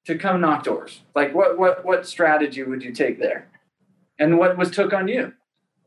to 0.06 0.16
come 0.16 0.40
knock 0.40 0.64
doors? 0.64 1.00
Like, 1.14 1.34
what, 1.34 1.58
what, 1.58 1.84
what 1.84 2.06
strategy 2.06 2.62
would 2.62 2.82
you 2.82 2.92
take 2.92 3.18
there? 3.18 3.48
And 4.18 4.38
what 4.38 4.56
was 4.56 4.70
took 4.70 4.92
on 4.92 5.08
you? 5.08 5.32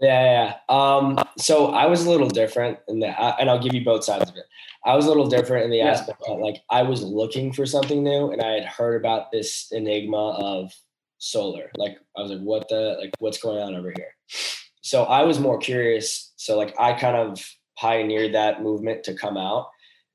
Yeah, 0.01 0.53
yeah. 0.69 0.75
Um, 0.75 1.19
so 1.37 1.67
I 1.67 1.85
was 1.85 2.05
a 2.05 2.09
little 2.09 2.27
different 2.27 2.77
in 2.87 2.99
that, 2.99 3.19
I- 3.19 3.37
and 3.39 3.49
I'll 3.49 3.61
give 3.61 3.73
you 3.73 3.85
both 3.85 4.03
sides 4.03 4.29
of 4.29 4.35
it. 4.35 4.43
I 4.85 4.95
was 4.95 5.05
a 5.05 5.07
little 5.07 5.27
different 5.27 5.65
in 5.65 5.71
the 5.71 5.77
Yeah. 5.77 5.91
aspect 5.91 6.21
that, 6.27 6.33
like, 6.33 6.57
I 6.69 6.83
was 6.83 7.01
looking 7.03 7.53
for 7.53 7.65
something 7.65 8.03
new, 8.03 8.31
and 8.31 8.41
I 8.41 8.51
had 8.53 8.65
heard 8.65 8.95
about 8.99 9.31
this 9.31 9.71
enigma 9.71 10.31
of 10.31 10.73
solar. 11.23 11.71
Like, 11.77 11.97
I 12.17 12.21
was 12.21 12.31
like, 12.31 12.41
"What 12.41 12.67
the? 12.69 12.97
Like, 12.99 13.13
what's 13.19 13.39
going 13.39 13.59
on 13.59 13.75
over 13.75 13.93
here?" 13.95 14.15
So 14.81 15.03
I 15.03 15.23
was 15.23 15.39
more 15.39 15.57
curious. 15.57 16.33
So, 16.36 16.57
like, 16.57 16.79
I 16.79 16.93
kind 16.93 17.15
of 17.15 17.43
pioneered 17.77 18.33
that 18.33 18.62
movement 18.62 19.03
to 19.05 19.13
come 19.13 19.38
out, 19.38 19.69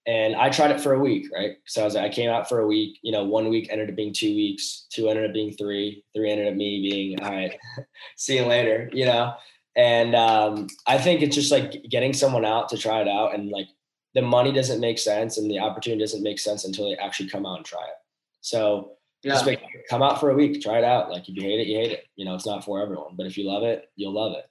and 0.07 0.37
I 0.37 0.51
tried 0.51 0.71
it 0.71 0.81
for 0.81 0.95
a 0.95 0.99
week, 0.99 1.27
right? 1.35 1.57
So 1.67 1.83
I 1.83 1.85
was 1.85 1.95
like, 1.95 2.05
I 2.05 2.15
came 2.15 2.31
out 2.31 2.49
for 2.49 2.61
a 2.61 2.67
week. 2.67 2.99
You 3.03 3.13
know, 3.13 3.25
one 3.25 3.49
week 3.49 3.69
ended 3.71 3.89
up 3.89 3.97
being 3.97 4.13
two 4.13 4.35
weeks, 4.35 4.87
two 4.91 5.09
ended 5.09 5.27
up 5.27 5.33
being 5.33 5.55
three, 5.55 6.05
three 6.15 6.31
ended 6.31 6.49
up 6.49 6.55
me 6.55 6.81
being 6.83 7.21
all 7.21 7.31
right. 7.31 7.59
see 8.17 8.37
you 8.37 8.45
later. 8.45 8.91
You 8.93 9.07
know. 9.07 9.35
And 9.77 10.17
um, 10.17 10.67
I 10.89 10.99
think 10.99 11.23
it's 11.23 11.37
just 11.37 11.53
like 11.53 11.85
getting 11.89 12.13
someone 12.13 12.45
out 12.45 12.69
to 12.71 12.79
try 12.79 13.01
it 13.01 13.09
out, 13.09 13.35
and 13.35 13.51
like 13.51 13.69
the 14.15 14.23
money 14.23 14.53
doesn't 14.53 14.81
make 14.81 14.99
sense, 14.99 15.39
and 15.39 15.51
the 15.51 15.61
opportunity 15.61 16.03
doesn't 16.03 16.23
make 16.23 16.39
sense 16.39 16.65
until 16.65 16.89
they 16.89 16.97
actually 16.97 17.29
come 17.29 17.47
out 17.47 17.59
and 17.59 17.67
try 17.67 17.83
it. 17.83 17.97
So 18.41 18.98
just 19.25 19.47
make, 19.47 19.61
come 19.91 20.03
out 20.03 20.21
for 20.21 20.31
a 20.31 20.35
week, 20.35 20.63
try 20.63 20.79
it 20.79 20.85
out. 20.85 21.11
Like 21.11 21.29
if 21.29 21.37
you 21.37 21.43
hate 21.43 21.61
it, 21.61 21.67
you 21.67 21.77
hate 21.77 21.93
it. 21.93 22.07
You 22.17 22.25
know, 22.25 22.35
it's 22.35 22.47
not 22.47 22.65
for 22.65 22.81
everyone, 22.81 23.15
but 23.17 23.27
if 23.27 23.37
you 23.37 23.45
love 23.45 23.63
it, 23.63 23.91
you'll 23.97 24.15
love 24.15 24.37
it. 24.37 24.45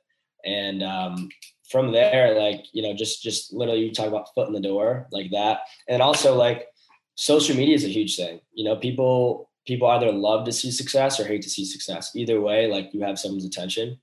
And 0.45 0.83
um, 0.83 1.29
from 1.69 1.91
there, 1.91 2.39
like 2.39 2.65
you 2.73 2.83
know, 2.83 2.93
just 2.93 3.23
just 3.23 3.53
literally 3.53 3.81
you 3.81 3.93
talk 3.93 4.07
about 4.07 4.33
foot 4.33 4.47
in 4.47 4.53
the 4.53 4.59
door 4.59 5.07
like 5.11 5.31
that, 5.31 5.61
and 5.87 6.01
also 6.01 6.35
like 6.35 6.67
social 7.15 7.55
media 7.55 7.75
is 7.75 7.85
a 7.85 7.89
huge 7.89 8.15
thing. 8.15 8.39
You 8.53 8.65
know, 8.65 8.75
people 8.75 9.49
people 9.65 9.87
either 9.89 10.11
love 10.11 10.45
to 10.45 10.51
see 10.51 10.71
success 10.71 11.19
or 11.19 11.25
hate 11.25 11.41
to 11.43 11.49
see 11.49 11.65
success. 11.65 12.15
Either 12.15 12.39
way, 12.41 12.67
like 12.67 12.93
you 12.93 13.01
have 13.01 13.19
someone's 13.19 13.45
attention. 13.45 13.99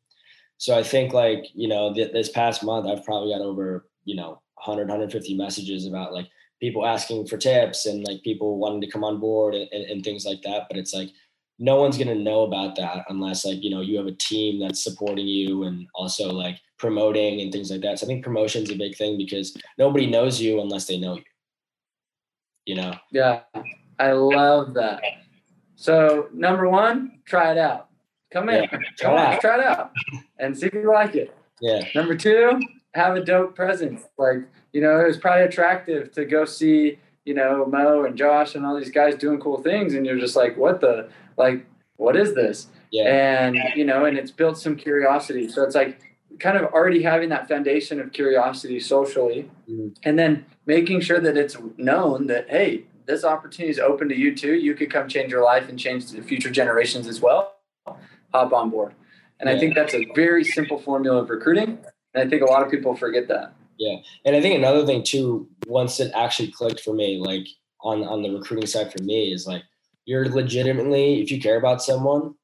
So 0.59 0.79
I 0.79 0.83
think 0.83 1.13
like, 1.13 1.47
you 1.55 1.67
know, 1.67 1.93
th- 1.93 2.13
this 2.13 2.29
past 2.29 2.63
month, 2.63 2.87
I've 2.87 3.05
probably 3.05 3.33
got 3.33 3.41
over, 3.41 3.89
you 4.05 4.15
know, 4.15 4.41
100, 4.65 4.89
150 4.89 5.35
messages 5.35 5.87
about 5.87 6.13
like 6.13 6.29
people 6.61 6.87
asking 6.87 7.27
for 7.27 7.37
tips 7.37 7.87
and 7.87 8.07
like 8.07 8.23
people 8.23 8.59
wanting 8.59 8.81
to 8.81 8.91
come 8.91 9.05
on 9.05 9.21
board 9.21 9.55
and, 9.55 9.69
and, 9.73 9.85
and 9.85 10.05
things 10.05 10.25
like 10.25 10.43
that. 10.43 10.67
But 10.69 10.79
it's 10.79 10.95
like, 10.95 11.11
no 11.59 11.77
one's 11.77 11.97
going 11.97 12.09
to 12.09 12.15
know 12.17 12.43
about 12.43 12.75
that 12.77 13.05
unless 13.09 13.45
like, 13.45 13.63
you 13.63 13.71
know, 13.71 13.81
you 13.81 13.97
have 13.97 14.07
a 14.07 14.13
team 14.13 14.61
that's 14.61 14.83
supporting 14.83 15.27
you 15.27 15.65
and 15.65 15.87
also 15.95 16.33
like 16.33 16.59
promoting 16.79 17.41
and 17.41 17.53
things 17.53 17.71
like 17.71 17.81
that. 17.83 17.99
So 17.99 18.07
I 18.07 18.09
think 18.09 18.25
promotion 18.25 18.65
is 18.65 18.71
a 18.71 18.77
big 18.77 18.97
thing 18.97 19.17
because 19.17 19.57
nobody 19.79 20.07
knows 20.09 20.41
you 20.41 20.61
unless 20.61 20.87
they 20.87 20.99
know 20.99 21.15
you, 21.17 21.23
you 22.65 22.75
know? 22.75 22.95
Yeah, 23.13 23.43
I 24.01 24.13
love 24.13 24.75
that. 24.75 25.01
So 25.77 26.29
number 26.33 26.69
one, 26.69 27.21
try 27.25 27.53
it 27.53 27.59
out. 27.59 27.89
Come 28.33 28.49
in, 28.49 28.65
Yeah, 28.65 28.71
come 28.71 28.83
try 28.99 29.11
on, 29.13 29.35
out. 29.35 29.41
try 29.41 29.59
it 29.59 29.65
out, 29.65 29.93
and 30.41 30.59
see 30.59 30.67
if 30.67 30.75
you 30.75 30.91
like 30.93 31.15
it. 31.15 31.37
Yeah. 31.61 31.87
Number 31.95 32.17
two, 32.17 32.61
have 32.95 33.17
a 33.17 33.25
dope 33.25 33.55
presence. 33.55 34.03
Like 34.19 34.39
you 34.73 34.81
know, 34.81 35.01
it 35.01 35.07
was 35.07 35.17
probably 35.19 35.45
attractive 35.45 36.13
to 36.13 36.25
go 36.25 36.45
see 36.45 36.99
you 37.25 37.35
know 37.35 37.67
Mo 37.67 38.05
and 38.05 38.17
Josh 38.17 38.55
and 38.55 38.65
all 38.67 38.77
these 38.77 38.91
guys 38.91 39.15
doing 39.17 39.41
cool 39.41 39.63
things, 39.63 39.95
and 39.95 40.05
you're 40.07 40.19
just 40.19 40.37
like, 40.37 40.57
what 40.57 40.81
the 40.81 41.09
like, 41.37 41.67
what 41.97 42.17
is 42.17 42.35
this? 42.35 42.69
Yeah. 42.91 43.05
and 43.47 43.57
you 43.75 43.85
know 43.85 44.05
and 44.05 44.17
it's 44.17 44.31
built 44.31 44.57
some 44.57 44.77
curiosity 44.77 45.49
so 45.49 45.65
it's 45.65 45.75
like 45.75 45.99
kind 46.39 46.57
of 46.57 46.67
already 46.73 47.03
having 47.03 47.29
that 47.31 47.49
foundation 47.49 47.99
of 48.01 48.13
curiosity 48.13 48.79
socially 48.79 49.51
Mhm. 49.69 49.97
and 50.05 50.17
then 50.17 50.47
making 50.65 51.01
sure 51.01 51.19
that 51.19 51.37
it's 51.37 51.57
known 51.77 52.29
that 52.29 52.49
hey 52.49 52.85
this 53.07 53.25
opportunity 53.25 53.69
is 53.73 53.81
open 53.81 54.09
to 54.11 54.17
you 54.17 54.33
too 54.37 54.55
you 54.55 54.75
could 54.75 54.93
come 54.93 55.09
change 55.09 55.33
your 55.33 55.43
life 55.43 55.69
and 55.69 55.77
change 55.77 56.09
the 56.13 56.23
future 56.23 56.51
generations 56.51 57.09
as 57.09 57.21
well 57.21 57.57
hop 58.33 58.53
on 58.53 58.71
board 58.71 58.95
and 59.41 59.51
i 59.51 59.59
think 59.59 59.75
that's 59.75 59.95
a 59.95 60.07
very 60.15 60.45
simple 60.45 60.79
formula 60.79 61.21
of 61.23 61.31
recruiting 61.31 61.79
and 62.15 62.27
i 62.27 62.29
think 62.29 62.43
a 62.43 62.47
lot 62.47 62.63
of 62.63 62.71
people 62.71 62.95
forget 62.95 63.29
that 63.29 63.55
Yeah. 63.79 63.97
And 64.25 64.37
I 64.37 64.41
think 64.41 64.57
another 64.57 64.87
thing 64.87 65.03
too, 65.03 65.49
once 65.67 66.01
it 66.01 66.13
actually 66.15 66.51
clicked 66.53 66.81
for 66.81 66.95
me, 66.95 67.19
like 67.19 67.47
on 67.81 68.05
on 68.05 68.23
the 68.23 68.31
recruiting 68.31 68.67
side 68.67 68.93
for 68.93 69.03
me, 69.03 69.33
is 69.33 69.47
like 69.47 69.63
you're 70.07 70.29
legitimately, 70.29 71.23
if 71.23 71.31
you 71.31 71.41
care 71.41 71.57
about 71.57 71.83
someone, 71.83 72.35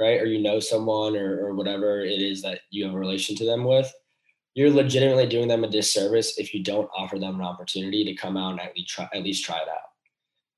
right, 0.00 0.20
or 0.20 0.26
you 0.26 0.42
know 0.42 0.60
someone 0.60 1.16
or 1.16 1.46
or 1.46 1.54
whatever 1.54 2.00
it 2.00 2.20
is 2.20 2.42
that 2.42 2.60
you 2.70 2.84
have 2.84 2.94
a 2.94 2.98
relation 2.98 3.34
to 3.36 3.44
them 3.44 3.64
with, 3.64 3.92
you're 4.54 4.70
legitimately 4.70 5.26
doing 5.26 5.48
them 5.48 5.64
a 5.64 5.68
disservice 5.70 6.38
if 6.38 6.52
you 6.52 6.62
don't 6.62 6.90
offer 6.96 7.18
them 7.18 7.36
an 7.36 7.46
opportunity 7.46 8.04
to 8.04 8.14
come 8.14 8.36
out 8.36 8.52
and 8.52 8.60
at 8.60 8.76
least 8.76 8.90
try 8.90 9.08
at 9.14 9.22
least 9.22 9.44
try 9.44 9.56
it 9.56 9.68
out. 9.68 9.90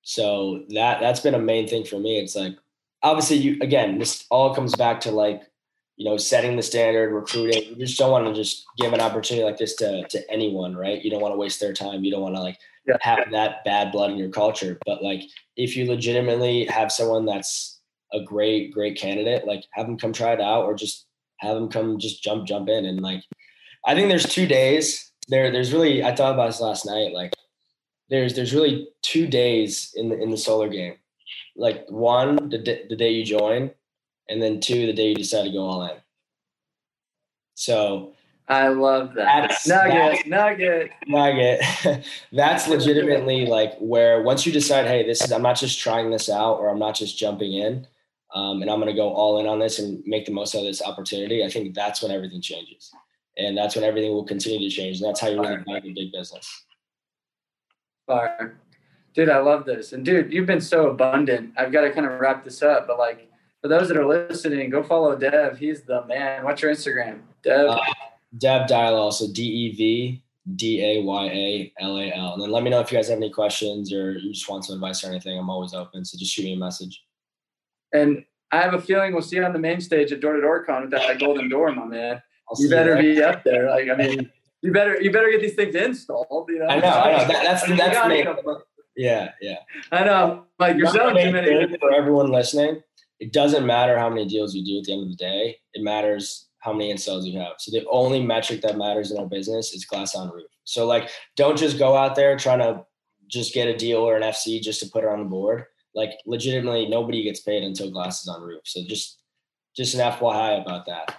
So 0.03 0.65
that 0.71 1.01
that's 1.01 1.21
been 1.21 1.35
a 1.35 1.39
main 1.39 1.69
thing 1.69 1.85
for 1.85 1.99
me. 1.99 2.19
It's 2.19 2.37
like 2.37 2.57
obviously 3.03 3.37
you 3.37 3.59
again, 3.61 3.99
this 3.99 4.27
all 4.31 4.55
comes 4.55 4.75
back 4.75 5.01
to 5.03 5.11
like 5.13 5.43
you 5.97 6.05
know, 6.05 6.17
setting 6.17 6.57
the 6.57 6.63
standard, 6.63 7.13
recruiting. 7.13 7.71
You 7.71 7.87
just 7.87 7.99
don't 7.99 8.11
want 8.11 8.27
to 8.27 8.35
just 8.35 8.67
give 8.79 8.93
an 8.93 9.01
opportunity 9.01 9.45
like 9.45 9.57
this 9.57 9.75
to 9.77 10.07
to 10.09 10.31
anyone, 10.31 10.77
right? 10.77 11.03
You 11.03 11.11
don't 11.11 11.23
want 11.23 11.33
to 11.33 11.39
waste 11.39 11.61
their 11.61 11.73
time. 11.73 12.05
You 12.05 12.11
don't 12.13 12.21
want 12.23 12.35
to 12.35 12.43
like 12.43 12.59
Yeah. 12.87 12.97
have 13.01 13.31
that 13.33 13.65
bad 13.65 13.93
blood 13.93 14.11
in 14.11 14.19
your 14.19 14.29
culture. 14.29 14.79
But 14.87 15.03
like, 15.03 15.23
if 15.57 15.77
you 15.77 15.87
legitimately 15.87 16.67
have 16.67 16.93
someone 16.93 17.25
that's 17.25 17.81
a 18.13 18.23
great, 18.23 18.73
great 18.73 18.97
candidate, 18.99 19.47
like 19.47 19.65
have 19.73 19.87
them 19.87 19.99
come 19.99 20.13
try 20.13 20.33
it 20.33 20.41
out, 20.41 20.65
or 20.65 20.75
just 20.75 21.07
have 21.39 21.55
them 21.57 21.69
come 21.69 21.99
just 21.99 22.23
jump, 22.23 22.47
jump 22.47 22.69
in. 22.69 22.85
And 22.85 23.01
like, 23.01 23.23
I 23.87 23.95
think 23.95 24.09
there's 24.09 24.27
two 24.27 24.47
days 24.47 25.13
there. 25.29 25.51
There's 25.51 25.73
really 25.73 26.05
I 26.05 26.15
thought 26.15 26.35
about 26.35 26.47
this 26.49 26.61
last 26.61 26.85
night. 26.87 27.13
Like, 27.15 27.33
there's 28.11 28.35
there's 28.35 28.55
really 28.55 28.89
two 29.03 29.27
days 29.27 29.93
in 29.97 30.09
the 30.11 30.21
in 30.23 30.31
the 30.31 30.37
solar 30.37 30.69
game. 30.69 30.95
Like 31.57 31.87
one, 31.89 32.51
the 32.51 32.59
the 32.89 32.97
day 32.97 33.11
you 33.11 33.25
join, 33.25 33.71
and 34.29 34.43
then 34.43 34.61
two, 34.61 34.87
the 34.87 34.93
day 34.93 35.09
you 35.09 35.15
decide 35.15 35.45
to 35.45 35.51
go 35.51 35.61
all 35.61 35.85
in. 35.85 35.97
So 37.55 38.13
i 38.49 38.69
love 38.69 39.15
that 39.15 39.25
That's- 39.41 39.67
nugget 39.67 40.27
nugget 40.29 40.91
nugget, 41.09 42.05
that's 42.33 42.69
legitimately 42.69 43.47
like 43.47 43.77
where 43.81 44.23
once 44.23 44.47
you 44.47 44.53
decide, 44.53 44.87
hey, 44.87 45.05
this 45.05 45.21
is 45.23 45.33
I'm 45.33 45.43
not 45.43 45.57
just 45.59 45.81
trying 45.81 46.11
this 46.11 46.29
out 46.29 46.59
or 46.59 46.69
I'm 46.69 46.79
not 46.79 46.95
just 46.95 47.19
jumping 47.19 47.55
in, 47.55 47.87
um, 48.35 48.63
and 48.63 48.71
I'm 48.71 48.79
gonna 48.79 48.95
go 48.95 49.13
all 49.13 49.41
in 49.41 49.47
on 49.47 49.59
this 49.59 49.79
and 49.81 50.03
make 50.07 50.27
the 50.27 50.33
most 50.33 50.55
out 50.55 50.61
of 50.61 50.65
this 50.67 50.83
opportunity. 50.83 51.45
I 51.45 51.49
think 51.49 51.75
that's 51.75 52.03
when 52.03 52.13
everything 52.13 52.41
changes, 52.41 52.93
and 53.37 53.57
that's 53.57 53.75
when 53.75 53.85
everything 53.85 54.13
will 54.13 54.25
continue 54.25 54.69
to 54.69 54.75
change, 54.75 55.01
and 55.01 55.09
that's 55.09 55.19
how 55.21 55.29
you 55.29 55.41
really 55.41 55.63
build 55.67 55.85
a 55.85 55.93
big 55.93 56.13
business. 56.13 56.65
Fire. 58.07 58.61
Dude, 59.15 59.31
I 59.31 59.39
love 59.39 59.65
this. 59.65 59.93
And 59.93 60.05
dude, 60.05 60.33
you've 60.33 60.47
been 60.47 60.61
so 60.61 60.91
abundant. 60.91 61.55
I've 61.57 61.73
got 61.73 61.81
to 61.81 61.91
kind 61.91 62.07
of 62.07 62.21
wrap 62.21 62.45
this 62.45 62.63
up, 62.63 62.87
but 62.87 62.99
like 62.99 63.31
for 63.67 63.79
those 63.79 63.89
that 63.89 63.97
are 63.97 64.07
listening, 64.07 64.71
go 64.71 64.83
follow 64.83 65.17
Dev. 65.17 65.59
He's 65.59 65.83
the 65.83 66.07
man. 66.07 66.45
What's 66.45 66.63
your 66.63 66.71
Instagram? 66.73 67.21
Dev. 67.43 67.69
Uh, 67.71 67.81
Dev 68.39 68.69
Dayalal, 68.69 69.13
so 69.13 69.27
D 69.33 69.43
E 69.43 69.75
V 69.75 70.23
D 70.55 70.81
A 70.85 71.03
Y 71.03 71.25
A 71.27 71.73
L 71.81 71.99
A 71.99 72.13
L. 72.13 72.35
And 72.35 72.43
then 72.43 72.51
let 72.53 72.63
me 72.63 72.71
know 72.71 72.79
if 72.81 72.93
you 72.93 72.99
guys 72.99 73.09
have 73.09 73.17
any 73.17 73.31
questions 73.31 73.93
or 73.93 74.13
you 74.13 74.33
just 74.33 74.49
want 74.49 74.65
some 74.65 74.77
advice 74.77 75.03
or 75.03 75.09
anything. 75.09 75.37
I'm 75.37 75.51
always 75.51 75.75
open. 75.75 76.05
So 76.05 76.17
just 76.17 76.33
shoot 76.33 76.45
me 76.45 76.53
a 76.55 76.57
message. 76.57 77.03
and 77.93 78.25
I 78.53 78.59
have 78.61 78.75
a 78.75 78.81
feeling 78.81 79.13
we'll 79.13 79.23
see 79.23 79.37
you 79.37 79.45
on 79.45 79.53
the 79.53 79.59
main 79.59 79.81
stage 79.81 80.13
at 80.13 80.21
Door 80.21 80.35
to 80.35 80.41
Door 80.43 80.65
Con 80.67 80.83
with 80.83 80.91
that 80.93 81.19
golden 81.19 81.49
door, 81.49 81.73
my 81.73 81.85
man. 81.85 82.23
You 82.59 82.71
better 82.71 82.95
there. 82.95 83.03
be 83.03 83.21
up 83.21 83.43
there. 83.43 83.69
Like, 83.69 83.89
I 83.91 83.97
mean, 83.97 84.31
you 84.63 84.73
better 84.73 85.01
you 85.01 85.11
better 85.11 85.29
get 85.33 85.41
these 85.41 85.55
things 85.55 85.75
installed. 85.75 86.49
You 86.49 86.61
know, 86.61 86.67
I 86.67 86.79
know, 86.79 86.87
I 86.89 87.11
know. 87.11 87.19
That- 87.19 87.29
that's- 87.29 87.65
I 87.65 88.09
mean, 88.09 88.27
you 88.27 88.35
me. 88.45 88.55
Yeah, 88.97 89.33
yeah. 89.41 89.57
I 89.91 90.05
know. 90.05 90.45
Like 90.61 90.77
you're 90.77 90.87
selling 90.87 91.17
too 91.17 91.33
many. 91.33 91.77
for 91.79 91.93
everyone 91.93 92.31
listening. 92.31 92.83
It 93.21 93.33
doesn't 93.33 93.67
matter 93.67 93.99
how 93.99 94.09
many 94.09 94.27
deals 94.27 94.55
you 94.55 94.65
do 94.65 94.79
at 94.79 94.85
the 94.85 94.93
end 94.93 95.03
of 95.03 95.09
the 95.09 95.17
day. 95.17 95.57
It 95.73 95.83
matters 95.83 96.49
how 96.59 96.73
many 96.73 96.91
installs 96.91 97.27
you 97.27 97.39
have. 97.39 97.55
So 97.59 97.71
the 97.71 97.87
only 97.89 98.23
metric 98.23 98.61
that 98.63 98.77
matters 98.77 99.11
in 99.11 99.19
our 99.19 99.27
business 99.27 99.73
is 99.73 99.85
glass 99.85 100.15
on 100.15 100.31
roof. 100.31 100.51
So 100.65 100.87
like, 100.87 101.11
don't 101.37 101.57
just 101.57 101.79
go 101.79 101.97
out 101.97 102.15
there 102.15 102.37
trying 102.37 102.59
to 102.59 102.85
just 103.29 103.55
get 103.55 103.69
a 103.69 103.77
deal 103.77 103.99
or 103.99 104.17
an 104.17 104.23
FC 104.23 104.61
just 104.61 104.81
to 104.81 104.91
put 104.91 105.05
it 105.05 105.11
on 105.11 105.21
the 105.21 105.25
board. 105.25 105.65
Like 105.95 106.11
legitimately 106.27 106.89
nobody 106.89 107.23
gets 107.23 107.41
paid 107.41 107.63
until 107.63 107.91
glass 107.91 108.23
is 108.23 108.29
on 108.29 108.43
roof. 108.43 108.63
So 108.65 108.81
just, 108.87 109.21
just 109.77 109.95
an 109.95 110.01
FYI 110.01 110.61
about 110.61 110.87
that. 110.87 111.17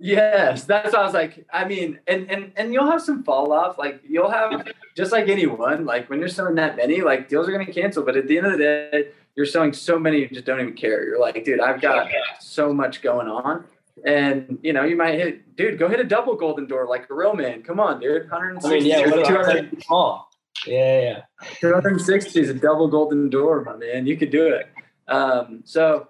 Yes, 0.00 0.64
that's 0.64 0.92
what 0.92 1.00
I 1.02 1.04
was 1.04 1.14
like. 1.14 1.46
I 1.52 1.64
mean, 1.64 1.98
and 2.06 2.30
and 2.30 2.52
and 2.56 2.72
you'll 2.72 2.90
have 2.90 3.02
some 3.02 3.24
fall 3.24 3.52
off. 3.52 3.78
Like 3.78 4.00
you'll 4.08 4.30
have 4.30 4.68
just 4.96 5.10
like 5.10 5.28
anyone. 5.28 5.84
Like 5.84 6.08
when 6.08 6.20
you're 6.20 6.28
selling 6.28 6.54
that 6.54 6.76
many, 6.76 7.00
like 7.00 7.28
deals 7.28 7.48
are 7.48 7.52
going 7.52 7.66
to 7.66 7.72
cancel. 7.72 8.04
But 8.04 8.16
at 8.16 8.28
the 8.28 8.38
end 8.38 8.46
of 8.46 8.52
the 8.52 8.58
day, 8.58 9.08
you're 9.34 9.46
selling 9.46 9.72
so 9.72 9.98
many, 9.98 10.18
you 10.18 10.28
just 10.28 10.44
don't 10.44 10.60
even 10.60 10.74
care. 10.74 11.04
You're 11.04 11.20
like, 11.20 11.44
dude, 11.44 11.60
I've 11.60 11.80
got 11.80 12.08
so 12.40 12.72
much 12.72 13.02
going 13.02 13.28
on, 13.28 13.64
and 14.04 14.58
you 14.62 14.72
know, 14.72 14.84
you 14.84 14.96
might 14.96 15.14
hit, 15.14 15.56
dude, 15.56 15.78
go 15.78 15.88
hit 15.88 16.00
a 16.00 16.04
double 16.04 16.36
golden 16.36 16.66
door 16.66 16.86
like 16.86 17.10
a 17.10 17.14
real 17.14 17.34
man. 17.34 17.62
Come 17.62 17.80
on, 17.80 18.00
dude, 18.00 18.22
160. 18.22 18.68
I 18.68 18.78
mean, 18.78 18.86
yeah, 18.86 19.16
what 19.16 19.26
200, 19.26 19.82
small. 19.82 20.30
Yeah, 20.66 21.00
yeah. 21.00 21.22
260 21.60 22.40
is 22.40 22.50
a 22.50 22.54
double 22.54 22.88
golden 22.88 23.30
door, 23.30 23.62
my 23.64 23.76
man. 23.76 24.06
You 24.06 24.16
could 24.16 24.30
do 24.30 24.48
it. 24.48 24.68
Um, 25.08 25.62
so 25.64 26.08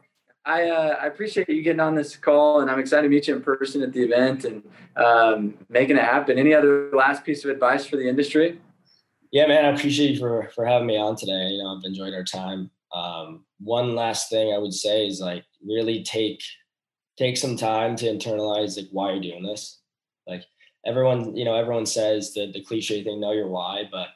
I, 0.48 0.70
uh, 0.70 0.96
I 1.02 1.06
appreciate 1.06 1.46
you 1.50 1.60
getting 1.60 1.78
on 1.78 1.94
this 1.94 2.16
call, 2.16 2.60
and 2.60 2.70
I'm 2.70 2.78
excited 2.78 3.02
to 3.02 3.08
meet 3.10 3.28
you 3.28 3.36
in 3.36 3.42
person 3.42 3.82
at 3.82 3.92
the 3.92 4.02
event 4.02 4.46
and 4.46 4.62
um, 4.96 5.58
making 5.68 5.98
it 5.98 6.02
happen. 6.02 6.38
Any 6.38 6.54
other 6.54 6.90
last 6.94 7.22
piece 7.22 7.44
of 7.44 7.50
advice 7.50 7.84
for 7.84 7.96
the 7.96 8.08
industry? 8.08 8.58
Yeah, 9.30 9.46
man, 9.46 9.66
I 9.66 9.76
appreciate 9.76 10.12
you 10.12 10.18
for 10.18 10.50
for 10.54 10.64
having 10.64 10.86
me 10.86 10.96
on 10.96 11.16
today. 11.16 11.48
You 11.48 11.62
know, 11.62 11.76
I've 11.76 11.84
enjoyed 11.84 12.14
our 12.14 12.24
time. 12.24 12.70
Um, 12.94 13.44
one 13.60 13.94
last 13.94 14.30
thing 14.30 14.54
I 14.54 14.58
would 14.58 14.72
say 14.72 15.06
is 15.06 15.20
like 15.20 15.44
really 15.62 16.02
take 16.02 16.40
take 17.18 17.36
some 17.36 17.56
time 17.56 17.94
to 17.96 18.06
internalize 18.06 18.78
like 18.78 18.88
why 18.90 19.12
you're 19.12 19.20
doing 19.20 19.42
this. 19.42 19.82
Like 20.26 20.44
everyone, 20.86 21.36
you 21.36 21.44
know, 21.44 21.56
everyone 21.56 21.84
says 21.84 22.32
the 22.32 22.50
the 22.50 22.64
cliche 22.64 23.04
thing, 23.04 23.20
know 23.20 23.32
your 23.32 23.48
why, 23.48 23.82
but 23.92 24.08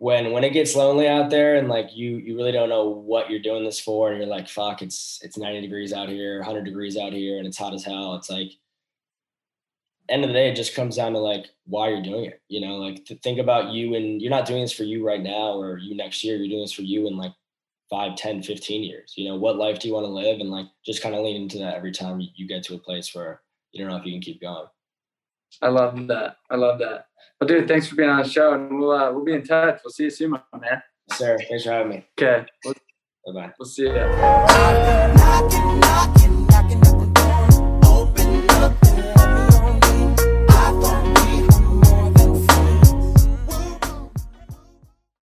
when 0.00 0.32
when 0.32 0.44
it 0.44 0.54
gets 0.54 0.74
lonely 0.74 1.06
out 1.06 1.28
there 1.28 1.56
and 1.56 1.68
like 1.68 1.94
you 1.94 2.16
you 2.16 2.34
really 2.34 2.52
don't 2.52 2.70
know 2.70 2.88
what 2.88 3.28
you're 3.28 3.38
doing 3.38 3.62
this 3.62 3.78
for 3.78 4.10
and 4.10 4.18
you're 4.18 4.26
like 4.26 4.48
fuck 4.48 4.80
it's 4.80 5.20
it's 5.22 5.36
90 5.36 5.60
degrees 5.60 5.92
out 5.92 6.08
here 6.08 6.38
100 6.38 6.64
degrees 6.64 6.96
out 6.96 7.12
here 7.12 7.36
and 7.36 7.46
it's 7.46 7.58
hot 7.58 7.74
as 7.74 7.84
hell 7.84 8.14
it's 8.14 8.30
like 8.30 8.50
end 10.08 10.24
of 10.24 10.28
the 10.28 10.34
day 10.34 10.50
it 10.50 10.56
just 10.56 10.74
comes 10.74 10.96
down 10.96 11.12
to 11.12 11.18
like 11.18 11.44
why 11.66 11.90
you're 11.90 12.02
doing 12.02 12.24
it 12.24 12.40
you 12.48 12.62
know 12.62 12.76
like 12.76 13.04
to 13.04 13.14
think 13.16 13.38
about 13.38 13.72
you 13.72 13.94
and 13.94 14.22
you're 14.22 14.30
not 14.30 14.46
doing 14.46 14.62
this 14.62 14.72
for 14.72 14.84
you 14.84 15.06
right 15.06 15.22
now 15.22 15.52
or 15.60 15.76
you 15.76 15.94
next 15.94 16.24
year 16.24 16.36
you're 16.36 16.48
doing 16.48 16.62
this 16.62 16.72
for 16.72 16.82
you 16.82 17.06
in 17.06 17.18
like 17.18 17.34
5 17.90 18.16
10 18.16 18.42
15 18.42 18.82
years 18.82 19.12
you 19.18 19.28
know 19.28 19.36
what 19.36 19.56
life 19.56 19.78
do 19.80 19.86
you 19.86 19.92
want 19.92 20.06
to 20.06 20.10
live 20.10 20.40
and 20.40 20.50
like 20.50 20.66
just 20.82 21.02
kind 21.02 21.14
of 21.14 21.22
lean 21.22 21.42
into 21.42 21.58
that 21.58 21.74
every 21.74 21.92
time 21.92 22.26
you 22.34 22.48
get 22.48 22.62
to 22.62 22.74
a 22.74 22.78
place 22.78 23.14
where 23.14 23.42
you 23.72 23.84
don't 23.84 23.92
know 23.92 23.98
if 23.98 24.06
you 24.06 24.12
can 24.12 24.22
keep 24.22 24.40
going 24.40 24.66
I 25.62 25.68
love 25.68 26.06
that. 26.06 26.36
I 26.48 26.56
love 26.56 26.78
that. 26.78 27.06
Well, 27.38 27.48
dude, 27.48 27.68
thanks 27.68 27.86
for 27.88 27.96
being 27.96 28.08
on 28.08 28.22
the 28.22 28.28
show, 28.28 28.54
and 28.54 28.78
we'll 28.78 28.92
uh, 28.92 29.12
we'll 29.12 29.24
be 29.24 29.34
in 29.34 29.44
touch. 29.44 29.80
We'll 29.84 29.92
see 29.92 30.04
you 30.04 30.10
soon, 30.10 30.30
my 30.30 30.40
man. 30.52 30.82
Sir, 31.12 31.36
thanks 31.48 31.64
for 31.64 31.70
having 31.70 31.90
me. 31.90 32.06
Okay. 32.18 32.46
Bye 32.64 32.72
bye. 33.32 33.52
We'll 33.58 33.66
see 33.66 33.84
you. 33.84 36.16